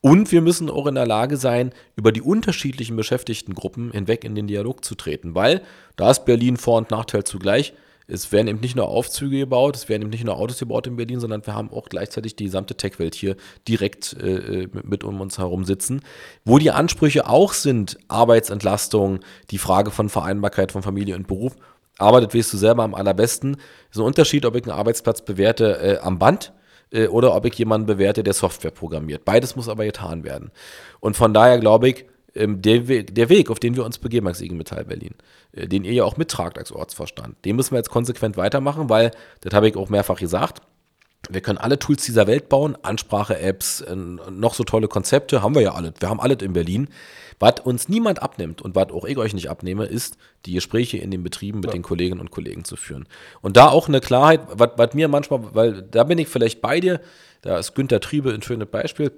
Und 0.00 0.32
wir 0.32 0.40
müssen 0.40 0.70
auch 0.70 0.86
in 0.86 0.94
der 0.94 1.06
Lage 1.06 1.36
sein, 1.36 1.72
über 1.96 2.10
die 2.10 2.22
unterschiedlichen 2.22 2.96
Beschäftigtengruppen 2.96 3.92
hinweg 3.92 4.24
in 4.24 4.34
den 4.34 4.46
Dialog 4.46 4.84
zu 4.84 4.94
treten, 4.94 5.34
weil 5.34 5.62
da 5.96 6.10
ist 6.10 6.24
Berlin 6.24 6.56
Vor- 6.56 6.78
und 6.78 6.90
Nachteil 6.90 7.24
zugleich 7.24 7.72
es 8.06 8.32
werden 8.32 8.48
eben 8.48 8.60
nicht 8.60 8.76
nur 8.76 8.88
Aufzüge 8.88 9.38
gebaut, 9.38 9.76
es 9.76 9.88
werden 9.88 10.02
eben 10.02 10.10
nicht 10.10 10.24
nur 10.24 10.36
Autos 10.36 10.58
gebaut 10.58 10.86
in 10.86 10.96
Berlin, 10.96 11.20
sondern 11.20 11.46
wir 11.46 11.54
haben 11.54 11.70
auch 11.70 11.88
gleichzeitig 11.88 12.36
die 12.36 12.44
gesamte 12.44 12.74
Tech-Welt 12.74 13.14
hier 13.14 13.36
direkt 13.68 14.14
äh, 14.14 14.68
mit 14.82 15.04
um 15.04 15.20
uns 15.20 15.38
herum 15.38 15.64
sitzen, 15.64 16.02
wo 16.44 16.58
die 16.58 16.70
Ansprüche 16.70 17.28
auch 17.28 17.52
sind, 17.52 17.98
Arbeitsentlastung, 18.08 19.20
die 19.50 19.58
Frage 19.58 19.90
von 19.90 20.08
Vereinbarkeit 20.08 20.72
von 20.72 20.82
Familie 20.82 21.14
und 21.16 21.26
Beruf. 21.26 21.54
Aber 21.98 22.20
das 22.20 22.34
weißt 22.34 22.52
du 22.52 22.56
selber 22.56 22.82
am 22.82 22.94
allerbesten. 22.94 23.56
So 23.90 24.02
ein 24.02 24.06
Unterschied, 24.06 24.44
ob 24.44 24.56
ich 24.56 24.64
einen 24.64 24.72
Arbeitsplatz 24.72 25.22
bewerte 25.22 25.78
äh, 25.78 25.98
am 25.98 26.18
Band 26.18 26.52
äh, 26.90 27.06
oder 27.06 27.34
ob 27.34 27.44
ich 27.44 27.54
jemanden 27.54 27.86
bewerte, 27.86 28.22
der 28.22 28.34
Software 28.34 28.70
programmiert. 28.70 29.24
Beides 29.24 29.56
muss 29.56 29.68
aber 29.68 29.84
getan 29.84 30.24
werden. 30.24 30.50
Und 31.00 31.16
von 31.16 31.34
daher 31.34 31.58
glaube 31.58 31.88
ich, 31.88 32.06
ähm, 32.34 32.62
der, 32.62 32.88
Weg, 32.88 33.14
der 33.14 33.28
Weg, 33.28 33.50
auf 33.50 33.58
den 33.58 33.76
wir 33.76 33.84
uns 33.84 33.98
begeben 33.98 34.26
als 34.26 34.40
IG 34.40 34.54
Metall 34.54 34.84
Berlin, 34.84 35.14
äh, 35.52 35.66
den 35.66 35.84
ihr 35.84 35.92
ja 35.92 36.04
auch 36.04 36.16
mittragt 36.16 36.58
als 36.58 36.72
Ortsvorstand, 36.72 37.36
den 37.44 37.56
müssen 37.56 37.72
wir 37.72 37.78
jetzt 37.78 37.90
konsequent 37.90 38.36
weitermachen, 38.36 38.88
weil, 38.88 39.10
das 39.40 39.54
habe 39.54 39.68
ich 39.68 39.76
auch 39.76 39.88
mehrfach 39.88 40.18
gesagt, 40.18 40.62
wir 41.30 41.40
können 41.40 41.58
alle 41.58 41.78
Tools 41.78 42.04
dieser 42.04 42.26
Welt 42.26 42.48
bauen, 42.48 42.76
Ansprache-Apps, 42.82 43.82
äh, 43.82 43.94
noch 43.94 44.54
so 44.54 44.64
tolle 44.64 44.88
Konzepte, 44.88 45.42
haben 45.42 45.54
wir 45.54 45.62
ja 45.62 45.74
alle. 45.74 45.94
Wir 45.98 46.08
haben 46.08 46.20
alles 46.20 46.42
in 46.42 46.52
Berlin. 46.52 46.88
Was 47.38 47.60
uns 47.64 47.88
niemand 47.88 48.22
abnimmt 48.22 48.62
und 48.62 48.76
was 48.76 48.90
auch 48.90 49.04
ich 49.04 49.18
euch 49.18 49.34
nicht 49.34 49.50
abnehme, 49.50 49.86
ist, 49.86 50.16
die 50.46 50.52
Gespräche 50.52 50.98
in 50.98 51.10
den 51.10 51.24
Betrieben 51.24 51.58
mit 51.58 51.70
ja. 51.70 51.72
den 51.72 51.82
Kolleginnen 51.82 52.20
und 52.20 52.30
Kollegen 52.30 52.64
zu 52.64 52.76
führen. 52.76 53.08
Und 53.40 53.56
da 53.56 53.68
auch 53.68 53.88
eine 53.88 54.00
Klarheit, 54.00 54.42
was 54.52 54.94
mir 54.94 55.08
manchmal, 55.08 55.40
weil 55.52 55.82
da 55.82 56.04
bin 56.04 56.18
ich 56.18 56.28
vielleicht 56.28 56.60
bei 56.60 56.78
dir, 56.78 57.00
da 57.40 57.58
ist 57.58 57.74
Günter 57.74 57.98
Triebe 57.98 58.32
ein 58.32 58.42
schönes 58.42 58.68
Beispiel, 58.68 59.10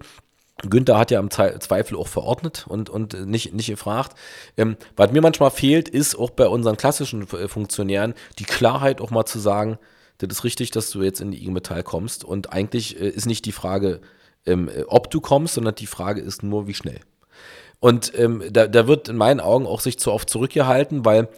Günther 0.62 0.98
hat 0.98 1.10
ja 1.10 1.18
im 1.18 1.30
Zweifel 1.30 1.96
auch 1.96 2.06
verordnet 2.06 2.64
und, 2.68 2.88
und 2.88 3.26
nicht, 3.26 3.52
nicht 3.54 3.66
gefragt. 3.66 4.16
Ähm, 4.56 4.76
was 4.96 5.10
mir 5.10 5.20
manchmal 5.20 5.50
fehlt, 5.50 5.88
ist 5.88 6.16
auch 6.16 6.30
bei 6.30 6.46
unseren 6.46 6.76
klassischen 6.76 7.22
äh, 7.32 7.48
Funktionären 7.48 8.14
die 8.38 8.44
Klarheit 8.44 9.00
auch 9.00 9.10
mal 9.10 9.26
zu 9.26 9.38
sagen, 9.38 9.78
das 10.18 10.30
ist 10.30 10.44
richtig, 10.44 10.70
dass 10.70 10.90
du 10.90 11.02
jetzt 11.02 11.20
in 11.20 11.32
die 11.32 11.42
IG 11.42 11.50
Metall 11.50 11.82
kommst 11.82 12.24
und 12.24 12.52
eigentlich 12.52 13.00
äh, 13.00 13.08
ist 13.08 13.26
nicht 13.26 13.44
die 13.46 13.52
Frage, 13.52 14.00
ähm, 14.46 14.70
ob 14.86 15.10
du 15.10 15.20
kommst, 15.20 15.54
sondern 15.54 15.74
die 15.74 15.86
Frage 15.86 16.20
ist 16.20 16.42
nur, 16.42 16.68
wie 16.68 16.74
schnell. 16.74 17.00
Und 17.80 18.16
ähm, 18.16 18.42
da, 18.50 18.68
da 18.68 18.86
wird 18.86 19.08
in 19.08 19.16
meinen 19.16 19.40
Augen 19.40 19.66
auch 19.66 19.80
sich 19.80 19.98
zu 19.98 20.12
oft 20.12 20.30
zurückgehalten, 20.30 21.04
weil 21.04 21.28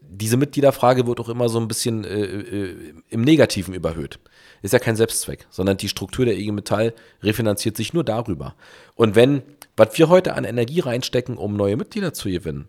diese 0.00 0.36
Mitgliederfrage 0.36 1.06
wird 1.06 1.20
auch 1.20 1.28
immer 1.28 1.48
so 1.48 1.58
ein 1.58 1.68
bisschen 1.68 2.04
äh, 2.04 2.22
äh, 2.22 2.94
im 3.08 3.22
Negativen 3.22 3.74
überhöht 3.74 4.18
ist 4.62 4.72
ja 4.72 4.78
kein 4.78 4.96
Selbstzweck, 4.96 5.46
sondern 5.50 5.76
die 5.76 5.88
Struktur 5.88 6.24
der 6.24 6.38
IG 6.38 6.52
Metall 6.52 6.94
refinanziert 7.22 7.76
sich 7.76 7.92
nur 7.92 8.04
darüber. 8.04 8.54
Und 8.94 9.14
wenn, 9.14 9.42
was 9.76 9.98
wir 9.98 10.08
heute 10.08 10.34
an 10.34 10.44
Energie 10.44 10.80
reinstecken, 10.80 11.36
um 11.36 11.56
neue 11.56 11.76
Mitglieder 11.76 12.14
zu 12.14 12.30
gewinnen, 12.30 12.68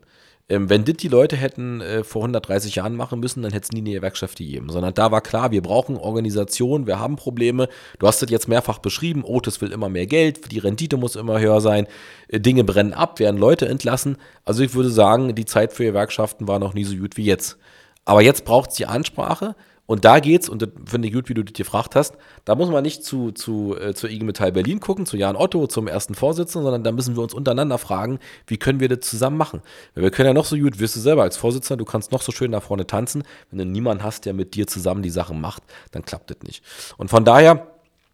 ähm, 0.50 0.70
wenn 0.70 0.84
das 0.84 0.98
die 0.98 1.08
Leute 1.08 1.38
hätten 1.38 1.80
äh, 1.80 2.04
vor 2.04 2.22
130 2.24 2.76
Jahren 2.76 2.96
machen 2.96 3.20
müssen, 3.20 3.44
dann 3.44 3.54
hätte 3.54 3.66
es 3.66 3.72
nie 3.72 3.80
eine 3.80 3.92
Gewerkschaft 3.92 4.38
gegeben. 4.38 4.70
Sondern 4.70 4.94
da 4.94 5.12
war 5.12 5.22
klar, 5.22 5.52
wir 5.52 5.62
brauchen 5.62 5.96
Organisation, 5.96 6.86
wir 6.86 7.00
haben 7.00 7.16
Probleme. 7.16 7.70
Du 8.00 8.08
hast 8.08 8.22
das 8.22 8.30
jetzt 8.30 8.50
mehrfach 8.50 8.80
beschrieben, 8.80 9.24
Otis 9.24 9.62
will 9.62 9.72
immer 9.72 9.90
mehr 9.90 10.06
Geld, 10.06 10.52
die 10.52 10.60
Rendite 10.60 10.98
muss 10.98 11.16
immer 11.16 11.40
höher 11.40 11.62
sein, 11.62 11.88
äh, 12.28 12.40
Dinge 12.40 12.64
brennen 12.64 12.94
ab, 12.94 13.20
werden 13.20 13.38
Leute 13.40 13.68
entlassen. 13.68 14.18
Also 14.44 14.64
ich 14.64 14.74
würde 14.74 14.90
sagen, 14.90 15.34
die 15.34 15.46
Zeit 15.46 15.72
für 15.72 15.86
Gewerkschaften 15.86 16.48
war 16.48 16.60
noch 16.60 16.74
nie 16.74 16.84
so 16.84 16.96
gut 16.98 17.16
wie 17.16 17.26
jetzt. 17.26 17.58
Aber 18.06 18.22
jetzt 18.22 18.44
braucht 18.44 18.72
es 18.72 18.76
die 18.76 18.86
Ansprache, 18.86 19.56
und 19.86 20.06
da 20.06 20.20
geht's, 20.20 20.48
und 20.48 20.62
das 20.62 20.70
finde 20.86 21.08
ich 21.08 21.14
gut, 21.14 21.28
wie 21.28 21.34
du 21.34 21.44
dich 21.44 21.54
gefragt 21.54 21.96
hast, 21.96 22.16
da 22.46 22.56
muss 22.56 22.70
man 22.70 22.84
nicht 22.84 23.04
zu, 23.04 23.32
zu, 23.32 23.76
äh, 23.78 23.94
zur 23.94 24.10
IG 24.10 24.24
Metall 24.24 24.54
Berlin 24.54 24.80
gucken, 24.80 25.06
zu 25.06 25.18
Jan 25.18 25.36
Otto, 25.36 25.68
zum 25.68 25.88
ersten 25.88 26.16
Vorsitzenden, 26.16 26.64
sondern 26.64 26.84
da 26.84 26.92
müssen 26.94 27.16
wir 27.16 27.24
uns 27.24 27.34
untereinander 27.34 27.78
fragen, 27.78 28.20
wie 28.48 28.58
können 28.58 28.80
wir 28.80 28.88
das 28.88 29.02
zusammen 29.02 29.36
machen? 29.36 29.62
Weil 29.94 30.04
wir 30.04 30.12
können 30.12 30.28
ja 30.28 30.34
noch 30.34 30.46
so 30.46 30.58
gut, 30.58 30.80
wirst 30.80 30.96
du 30.96 31.02
selber 31.02 31.24
als 31.24 31.36
Vorsitzender, 31.36 31.78
du 31.78 31.86
kannst 31.86 32.14
noch 32.14 32.22
so 32.22 32.32
schön 32.32 32.52
nach 32.52 32.64
vorne 32.64 32.88
tanzen, 32.88 33.24
wenn 33.52 33.60
du 33.60 33.66
niemanden 33.66 34.04
hast, 34.04 34.26
der 34.26 34.34
mit 34.34 34.56
dir 34.56 34.68
zusammen 34.68 35.04
die 35.04 35.10
Sachen 35.10 35.42
macht, 35.42 35.64
dann 35.92 36.06
klappt 36.06 36.30
das 36.30 36.38
nicht. 36.44 36.64
Und 36.98 37.10
von 37.10 37.26
daher, 37.26 37.68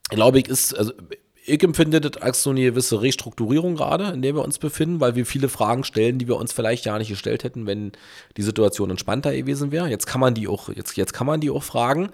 glaube 0.09 0.39
ich, 0.39 0.47
ist, 0.47 0.75
also 0.75 0.93
ich 1.49 1.63
empfinde 1.63 1.99
das 1.99 2.21
als 2.21 2.43
so 2.43 2.51
eine 2.51 2.61
gewisse 2.61 3.01
Restrukturierung 3.01 3.75
gerade, 3.75 4.11
in 4.13 4.21
der 4.21 4.35
wir 4.35 4.43
uns 4.43 4.59
befinden, 4.59 4.99
weil 4.99 5.15
wir 5.15 5.25
viele 5.25 5.49
Fragen 5.49 5.83
stellen, 5.83 6.19
die 6.19 6.27
wir 6.27 6.37
uns 6.37 6.53
vielleicht 6.53 6.85
gar 6.85 6.97
nicht 6.99 7.09
gestellt 7.09 7.43
hätten, 7.43 7.65
wenn 7.65 7.91
die 8.37 8.41
Situation 8.41 8.89
entspannter 8.89 9.35
gewesen 9.35 9.71
wäre. 9.71 9.89
Jetzt 9.89 10.05
kann 10.05 10.21
man 10.21 10.33
die 10.33 10.47
auch, 10.47 10.69
jetzt, 10.69 10.95
jetzt 10.97 11.13
kann 11.13 11.27
man 11.27 11.41
die 11.41 11.49
auch 11.49 11.63
fragen. 11.63 12.09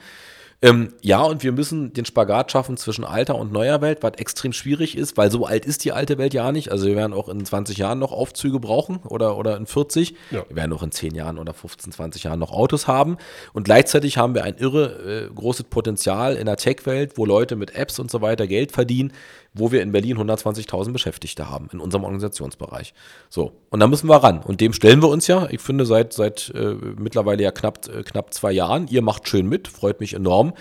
Ähm, 0.61 0.93
ja, 1.01 1.21
und 1.21 1.43
wir 1.43 1.51
müssen 1.51 1.93
den 1.93 2.05
Spagat 2.05 2.51
schaffen 2.51 2.77
zwischen 2.77 3.03
alter 3.03 3.35
und 3.35 3.51
neuer 3.51 3.81
Welt, 3.81 3.99
was 4.01 4.13
extrem 4.17 4.53
schwierig 4.53 4.97
ist, 4.97 5.17
weil 5.17 5.29
so 5.29 5.45
alt 5.45 5.65
ist 5.65 5.83
die 5.83 5.91
alte 5.91 6.17
Welt 6.17 6.33
ja 6.33 6.51
nicht. 6.51 6.71
Also 6.71 6.87
wir 6.87 6.95
werden 6.95 7.13
auch 7.13 7.29
in 7.29 7.45
20 7.45 7.77
Jahren 7.77 7.99
noch 7.99 8.11
Aufzüge 8.11 8.59
brauchen 8.59 8.97
oder, 9.03 9.37
oder 9.37 9.57
in 9.57 9.65
40. 9.65 10.15
Ja. 10.32 10.45
Wir 10.47 10.55
werden 10.55 10.73
auch 10.73 10.84
in 10.84 10.91
10 10.91 11.13
Jahren 11.13 11.38
oder 11.38 11.53
15, 11.53 11.91
20 11.91 12.23
Jahren 12.23 12.39
noch 12.39 12.51
Autos 12.51 12.88
haben. 12.88 13.17
Und 13.53 13.63
gleichzeitig 13.63 14.17
haben 14.17 14.34
wir 14.34 14.43
ein 14.43 14.55
irre 14.57 15.27
äh, 15.27 15.34
großes 15.34 15.65
Potenzial 15.65 16.36
in 16.36 16.45
der 16.45 16.57
Tech-Welt, 16.57 17.17
wo 17.17 17.25
Leute 17.25 17.55
mit 17.55 17.75
Apps 17.75 17.99
und 17.99 18.09
so 18.09 18.21
weiter 18.21 18.47
Geld 18.47 18.71
verdienen, 18.71 19.11
wo 19.56 19.72
wir 19.72 19.82
in 19.82 19.91
Berlin 19.91 20.18
120.000 20.18 20.91
Beschäftigte 20.91 21.49
haben 21.49 21.70
in 21.72 21.80
unserem 21.80 22.03
Organisationsbereich. 22.03 22.93
So, 23.30 23.53
und 23.70 23.80
da 23.80 23.88
müssen 23.88 24.10
wir 24.10 24.18
ran. 24.18 24.41
Und 24.43 24.62
dem 24.62 24.74
stellen 24.74 25.01
wir 25.01 25.10
uns 25.10 25.28
ja, 25.28 25.47
ich 25.49 25.62
finde, 25.62 25.86
seit, 25.86 26.14
seit 26.14 26.51
äh, 26.53 26.76
mittlerweile 26.97 27.41
ja 27.41 27.51
knapp, 27.51 27.88
äh, 27.88 28.03
knapp 28.03 28.34
zwei 28.34 28.51
Jahren. 28.51 28.88
Ihr 28.89 29.01
macht 29.01 29.28
schön 29.30 29.47
mit, 29.47 29.70
freut 29.70 30.01
mich 30.01 30.14
enorm. 30.14 30.53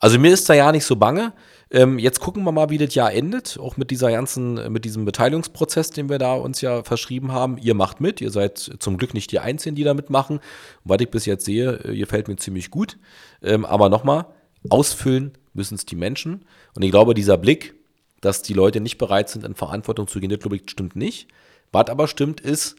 Also 0.00 0.18
mir 0.18 0.32
ist 0.32 0.48
da 0.48 0.54
ja 0.54 0.72
nicht 0.72 0.84
so 0.84 0.96
bange. 0.96 1.32
Ähm, 1.70 2.00
jetzt 2.00 2.18
gucken 2.18 2.42
wir 2.42 2.50
mal, 2.50 2.70
wie 2.70 2.78
das 2.78 2.94
Jahr 2.94 3.12
endet, 3.12 3.58
auch 3.60 3.76
mit 3.76 3.92
dieser 3.92 4.10
ganzen, 4.10 4.72
mit 4.72 4.84
diesem 4.84 5.04
Beteiligungsprozess, 5.04 5.90
den 5.90 6.08
wir 6.08 6.18
da 6.18 6.34
uns 6.34 6.60
ja 6.60 6.82
verschrieben 6.82 7.32
haben. 7.32 7.58
Ihr 7.58 7.74
macht 7.74 8.00
mit, 8.00 8.20
ihr 8.20 8.30
seid 8.30 8.58
zum 8.80 8.96
Glück 8.96 9.14
nicht 9.14 9.30
die 9.30 9.38
Einzigen, 9.38 9.76
die 9.76 9.84
da 9.84 9.94
mitmachen. 9.94 10.38
Und 10.38 10.42
was 10.82 11.00
ich 11.00 11.10
bis 11.10 11.26
jetzt 11.26 11.44
sehe, 11.44 11.80
äh, 11.84 11.92
ihr 11.92 12.08
fällt 12.08 12.26
mir 12.26 12.36
ziemlich 12.36 12.70
gut. 12.70 12.98
Ähm, 13.42 13.64
aber 13.64 13.88
nochmal, 13.88 14.26
ausfüllen 14.68 15.32
müssen 15.52 15.76
es 15.76 15.86
die 15.86 15.96
Menschen. 15.96 16.44
Und 16.74 16.82
ich 16.82 16.90
glaube, 16.90 17.14
dieser 17.14 17.36
Blick, 17.36 17.74
dass 18.20 18.42
die 18.42 18.54
Leute 18.54 18.80
nicht 18.80 18.98
bereit 18.98 19.28
sind, 19.28 19.44
in 19.44 19.54
Verantwortung 19.54 20.06
zu 20.06 20.20
gehen, 20.20 20.30
das 20.30 20.40
glaube 20.40 20.56
ich, 20.56 20.70
stimmt 20.70 20.96
nicht. 20.96 21.28
Was 21.72 21.88
aber 21.88 22.08
stimmt, 22.08 22.40
ist, 22.40 22.76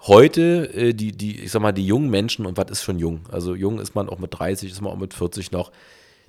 heute 0.00 0.72
äh, 0.74 0.94
die, 0.94 1.12
die, 1.12 1.40
ich 1.40 1.50
sag 1.50 1.62
mal, 1.62 1.72
die 1.72 1.86
jungen 1.86 2.10
Menschen, 2.10 2.46
und 2.46 2.56
was 2.56 2.70
ist 2.70 2.82
schon 2.82 2.98
jung? 2.98 3.28
Also 3.30 3.54
jung 3.54 3.78
ist 3.80 3.94
man 3.94 4.08
auch 4.08 4.18
mit 4.18 4.38
30, 4.38 4.70
ist 4.70 4.80
man 4.80 4.92
auch 4.92 4.98
mit 4.98 5.14
40 5.14 5.52
noch, 5.52 5.72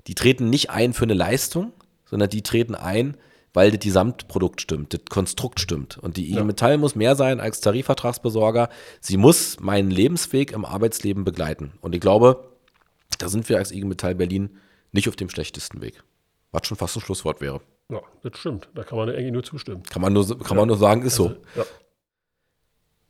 die 0.06 0.14
treten 0.14 0.50
nicht 0.50 0.70
ein 0.70 0.92
für 0.92 1.04
eine 1.04 1.14
Leistung, 1.14 1.72
sondern 2.04 2.30
die 2.30 2.42
treten 2.42 2.74
ein, 2.74 3.16
weil 3.52 3.70
das 3.70 3.80
Gesamtprodukt 3.80 4.60
stimmt, 4.60 4.94
das 4.94 5.00
Konstrukt 5.08 5.60
stimmt. 5.60 5.98
Und 5.98 6.16
die 6.16 6.28
IG 6.28 6.36
ja. 6.36 6.44
Metall 6.44 6.78
muss 6.78 6.94
mehr 6.94 7.16
sein 7.16 7.40
als 7.40 7.60
Tarifvertragsbesorger. 7.60 8.68
Sie 9.00 9.16
muss 9.16 9.58
meinen 9.60 9.90
Lebensweg 9.90 10.52
im 10.52 10.64
Arbeitsleben 10.64 11.24
begleiten. 11.24 11.72
Und 11.80 11.94
ich 11.94 12.00
glaube, 12.00 12.48
da 13.18 13.28
sind 13.28 13.48
wir 13.48 13.58
als 13.58 13.72
IG 13.72 13.84
Metall 13.84 14.14
Berlin 14.14 14.50
nicht 14.92 15.08
auf 15.08 15.16
dem 15.16 15.28
schlechtesten 15.28 15.80
Weg. 15.80 16.02
Was 16.52 16.66
schon 16.66 16.76
fast 16.76 16.96
ein 16.96 17.00
Schlusswort 17.00 17.40
wäre. 17.40 17.60
Ja, 17.90 18.00
das 18.22 18.38
stimmt. 18.38 18.68
Da 18.74 18.84
kann 18.84 18.98
man 18.98 19.08
eigentlich 19.08 19.32
nur 19.32 19.42
zustimmen. 19.42 19.82
Kann 19.90 20.00
man 20.00 20.12
nur, 20.12 20.26
kann 20.26 20.50
ja. 20.50 20.54
man 20.54 20.68
nur 20.68 20.76
sagen, 20.76 21.02
ist 21.02 21.20
also, 21.20 21.28
so. 21.28 21.60
Ja. 21.60 21.66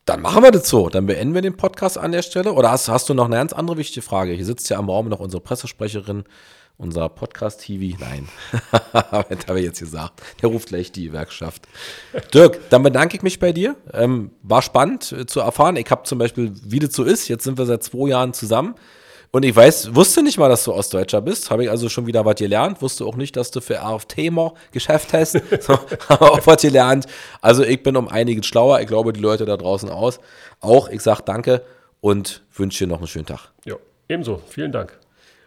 Dann 0.07 0.22
machen 0.22 0.43
wir 0.43 0.51
das 0.51 0.68
so. 0.68 0.89
Dann 0.89 1.07
beenden 1.07 1.35
wir 1.35 1.43
den 1.43 1.57
Podcast 1.57 1.99
an 1.99 2.12
der 2.12 2.22
Stelle. 2.22 2.53
Oder 2.55 2.70
hast, 2.70 2.89
hast 2.89 3.09
du 3.09 3.14
noch 3.14 3.26
eine 3.26 3.37
ganz 3.37 3.53
andere 3.53 3.76
wichtige 3.76 4.03
Frage? 4.03 4.33
Hier 4.33 4.45
sitzt 4.45 4.70
ja 4.70 4.78
am 4.78 4.89
Raum 4.89 5.09
noch 5.09 5.20
unsere 5.20 5.43
Pressesprecherin, 5.43 6.24
unser 6.78 7.11
Podcast-TV. 7.11 7.99
Nein, 8.01 8.26
das 8.72 9.47
habe 9.47 9.61
ich 9.61 9.66
jetzt 9.66 9.81
gesagt. 9.81 10.22
Der 10.41 10.49
ruft 10.49 10.68
gleich 10.68 10.91
die 10.91 11.05
Gewerkschaft. 11.05 11.68
Dirk, 12.33 12.70
dann 12.70 12.83
bedanke 12.83 13.16
ich 13.16 13.22
mich 13.22 13.39
bei 13.39 13.53
dir. 13.53 13.76
Ähm, 13.93 14.31
war 14.43 14.62
spannend 14.62 15.12
äh, 15.12 15.26
zu 15.26 15.41
erfahren. 15.41 15.76
Ich 15.76 15.91
habe 15.91 16.05
zum 16.05 16.18
Beispiel, 16.18 16.53
wie 16.64 16.78
das 16.78 16.95
so 16.95 17.05
ist, 17.05 17.28
jetzt 17.28 17.45
sind 17.45 17.59
wir 17.59 17.66
seit 17.66 17.85
zwei 17.85 18.09
Jahren 18.09 18.33
zusammen. 18.33 18.74
Und 19.33 19.45
ich 19.45 19.55
weiß, 19.55 19.95
wusste 19.95 20.24
nicht 20.24 20.39
mal, 20.39 20.49
dass 20.49 20.64
du 20.64 20.72
Ostdeutscher 20.72 21.20
bist. 21.20 21.51
Habe 21.51 21.64
ich 21.64 21.70
also 21.70 21.89
schon 21.89 22.07
wieder 22.07 22.24
was 22.24 22.35
gelernt. 22.35 22.83
Wusste 22.83 23.05
auch 23.05 23.14
nicht, 23.14 23.37
dass 23.37 23.53
du 23.53 23.61
für 23.61 23.76
RFT 23.76 24.33
Geschäft 24.72 25.12
hast. 25.12 25.33
so, 25.61 25.78
habe 26.09 26.33
auch 26.33 26.47
was 26.47 26.62
gelernt. 26.62 27.07
Also 27.41 27.62
ich 27.62 27.81
bin 27.83 27.97
um 27.97 28.09
einiges 28.09 28.47
schlauer. 28.47 28.81
Ich 28.81 28.89
glaube, 28.89 29.12
die 29.12 29.20
Leute 29.20 29.45
da 29.45 29.57
draußen 29.57 29.89
aus. 29.89 30.18
Auch, 30.59 30.89
ich 30.89 31.01
sage 31.01 31.22
danke 31.24 31.62
und 32.01 32.43
wünsche 32.53 32.85
dir 32.85 32.89
noch 32.89 32.99
einen 32.99 33.07
schönen 33.07 33.26
Tag. 33.26 33.53
Ja, 33.64 33.76
ebenso. 34.09 34.43
Vielen 34.49 34.72
Dank. 34.72 34.99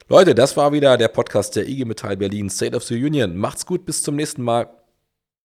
Leute, 0.07 0.33
das 0.33 0.55
war 0.55 0.71
wieder 0.71 0.97
der 0.97 1.09
Podcast 1.09 1.55
der 1.57 1.67
IG 1.67 1.83
Metall 1.83 2.15
Berlin 2.15 2.49
State 2.49 2.75
of 2.75 2.83
the 2.83 2.95
Union. 2.95 3.35
Macht's 3.35 3.65
gut, 3.65 3.85
bis 3.85 4.01
zum 4.01 4.15
nächsten 4.15 4.43
Mal. 4.43 4.69